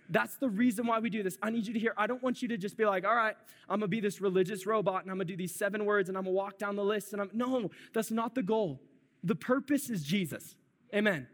That's 0.09 0.36
the 0.36 0.48
reason 0.48 0.86
why 0.86 0.98
we 1.00 1.11
do 1.11 1.22
this. 1.22 1.36
I 1.42 1.50
need 1.50 1.66
you 1.66 1.74
to 1.74 1.80
hear. 1.80 1.92
I 1.96 2.07
don't 2.07 2.22
want 2.22 2.42
you 2.42 2.48
to 2.48 2.57
just 2.57 2.76
be 2.76 2.84
like, 2.84 3.04
all 3.04 3.14
right, 3.14 3.36
I'm 3.68 3.80
gonna 3.80 3.88
be 3.88 4.00
this 4.00 4.20
religious 4.20 4.66
robot 4.66 5.02
and 5.02 5.11
I'm 5.11 5.16
gonna 5.16 5.24
do 5.24 5.36
these 5.36 5.54
seven 5.54 5.84
words 5.84 6.09
and 6.09 6.16
I'm 6.16 6.24
gonna 6.24 6.34
walk 6.34 6.59
down 6.59 6.76
the 6.76 6.84
list 6.84 7.12
and 7.12 7.20
I'm 7.22 7.30
no, 7.32 7.70
that's 7.92 8.11
not 8.11 8.34
the 8.34 8.42
goal. 8.42 8.80
The 9.24 9.34
purpose 9.34 9.90
is 9.90 10.04
Jesus. 10.04 10.54
Amen. 10.94 11.26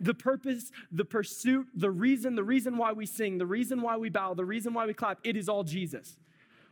The 0.00 0.14
purpose, 0.14 0.70
the 0.92 1.04
pursuit, 1.04 1.66
the 1.74 1.90
reason, 1.90 2.34
the 2.34 2.44
reason 2.44 2.76
why 2.76 2.92
we 2.92 3.06
sing, 3.06 3.38
the 3.38 3.46
reason 3.46 3.82
why 3.82 3.96
we 3.96 4.08
bow, 4.08 4.34
the 4.34 4.44
reason 4.44 4.74
why 4.74 4.86
we 4.86 4.94
clap, 4.94 5.18
it 5.24 5.36
is 5.36 5.48
all 5.48 5.64
Jesus. 5.64 6.16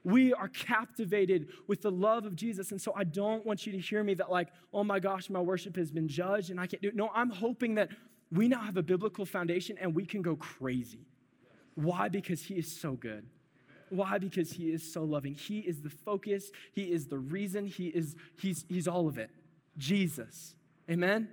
We 0.05 0.33
are 0.33 0.49
captivated 0.49 1.49
with 1.67 1.83
the 1.83 1.91
love 1.91 2.27
of 2.27 2.37
Jesus. 2.37 2.71
And 2.71 2.81
so 2.81 2.93
I 2.95 3.03
don't 3.03 3.45
want 3.45 3.67
you 3.67 3.73
to 3.73 3.79
hear 3.79 4.05
me 4.05 4.15
that, 4.15 4.31
like, 4.31 4.49
oh 4.73 4.85
my 4.85 5.01
gosh, 5.01 5.29
my 5.29 5.41
worship 5.41 5.75
has 5.77 5.91
been 5.91 6.07
judged 6.07 6.51
and 6.51 6.61
I 6.61 6.69
can't 6.69 6.81
do 6.81 6.89
it. 6.89 6.95
No, 6.95 7.11
I'm 7.13 7.31
hoping 7.31 7.75
that 7.75 7.91
we 8.31 8.47
now 8.47 8.61
have 8.61 8.77
a 8.77 8.83
biblical 8.83 9.27
foundation 9.27 9.77
and 9.81 9.95
we 9.95 10.07
can 10.07 10.23
go 10.23 10.37
crazy. 10.37 11.07
Why? 11.77 12.09
Because 12.09 12.43
He 12.43 12.55
is 12.55 12.71
so 12.81 12.93
good. 12.93 13.25
Why? 13.89 14.19
Because 14.19 14.51
He 14.51 14.73
is 14.73 14.93
so 14.93 15.05
loving. 15.05 15.35
He 15.35 15.61
is 15.61 15.81
the 15.81 15.91
focus, 15.91 16.51
He 16.73 16.93
is 16.93 17.07
the 17.07 17.19
reason, 17.19 17.67
He 17.67 17.87
is, 17.87 18.17
He's, 18.41 18.65
he's 18.69 18.89
all 18.89 19.07
of 19.07 19.17
it. 19.17 19.31
Jesus. 19.79 20.55
Amen? 20.91 21.29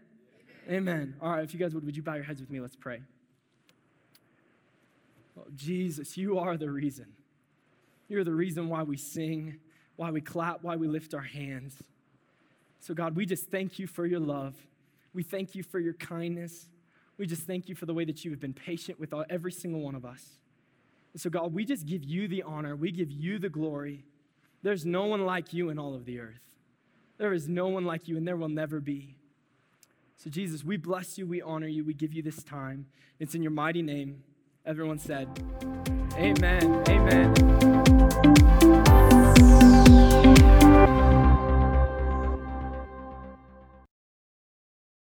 Amen? 0.69 1.15
All 1.21 1.31
right, 1.31 1.43
if 1.43 1.53
you 1.53 1.59
guys 1.59 1.73
would, 1.73 1.85
would 1.85 1.95
you 1.95 2.03
bow 2.03 2.15
your 2.15 2.23
heads 2.23 2.39
with 2.39 2.49
me? 2.49 2.59
Let's 2.59 2.75
pray. 2.75 3.01
Oh, 5.37 5.45
Jesus, 5.55 6.15
you 6.17 6.37
are 6.37 6.57
the 6.57 6.69
reason. 6.69 7.07
You're 8.07 8.23
the 8.23 8.33
reason 8.33 8.69
why 8.69 8.83
we 8.83 8.97
sing, 8.97 9.57
why 9.95 10.11
we 10.11 10.21
clap, 10.21 10.63
why 10.63 10.75
we 10.75 10.87
lift 10.87 11.13
our 11.13 11.21
hands. 11.21 11.81
So, 12.79 12.93
God, 12.93 13.15
we 13.15 13.25
just 13.25 13.49
thank 13.49 13.79
you 13.79 13.87
for 13.87 14.05
your 14.05 14.19
love. 14.19 14.55
We 15.13 15.23
thank 15.23 15.55
you 15.55 15.63
for 15.63 15.79
your 15.79 15.93
kindness. 15.93 16.67
We 17.17 17.27
just 17.27 17.43
thank 17.43 17.69
you 17.69 17.75
for 17.75 17.85
the 17.85 17.93
way 17.93 18.05
that 18.05 18.25
you 18.25 18.31
have 18.31 18.39
been 18.39 18.53
patient 18.53 18.99
with 18.99 19.13
all, 19.13 19.25
every 19.29 19.51
single 19.51 19.81
one 19.81 19.95
of 19.95 20.05
us. 20.05 20.39
And 21.13 21.21
so, 21.21 21.29
God, 21.29 21.53
we 21.53 21.63
just 21.63 21.85
give 21.85 22.03
you 22.03 22.27
the 22.27 22.41
honor, 22.43 22.75
we 22.75 22.91
give 22.91 23.11
you 23.11 23.37
the 23.39 23.49
glory. 23.49 24.05
There's 24.63 24.85
no 24.85 25.05
one 25.05 25.25
like 25.25 25.53
you 25.53 25.69
in 25.69 25.77
all 25.77 25.93
of 25.93 26.05
the 26.05 26.19
earth. 26.19 26.39
There 27.17 27.33
is 27.33 27.47
no 27.47 27.67
one 27.67 27.85
like 27.85 28.07
you, 28.07 28.17
and 28.17 28.27
there 28.27 28.37
will 28.37 28.49
never 28.49 28.79
be. 28.79 29.15
So, 30.17 30.29
Jesus, 30.29 30.63
we 30.63 30.77
bless 30.77 31.17
you, 31.17 31.27
we 31.27 31.41
honor 31.41 31.67
you, 31.67 31.83
we 31.83 31.93
give 31.93 32.13
you 32.13 32.23
this 32.23 32.43
time. 32.43 32.87
It's 33.19 33.35
in 33.35 33.43
your 33.43 33.51
mighty 33.51 33.81
name. 33.81 34.23
Everyone 34.65 34.97
said, 34.97 35.27
Amen. 36.17 36.83
Amen. 36.87 37.33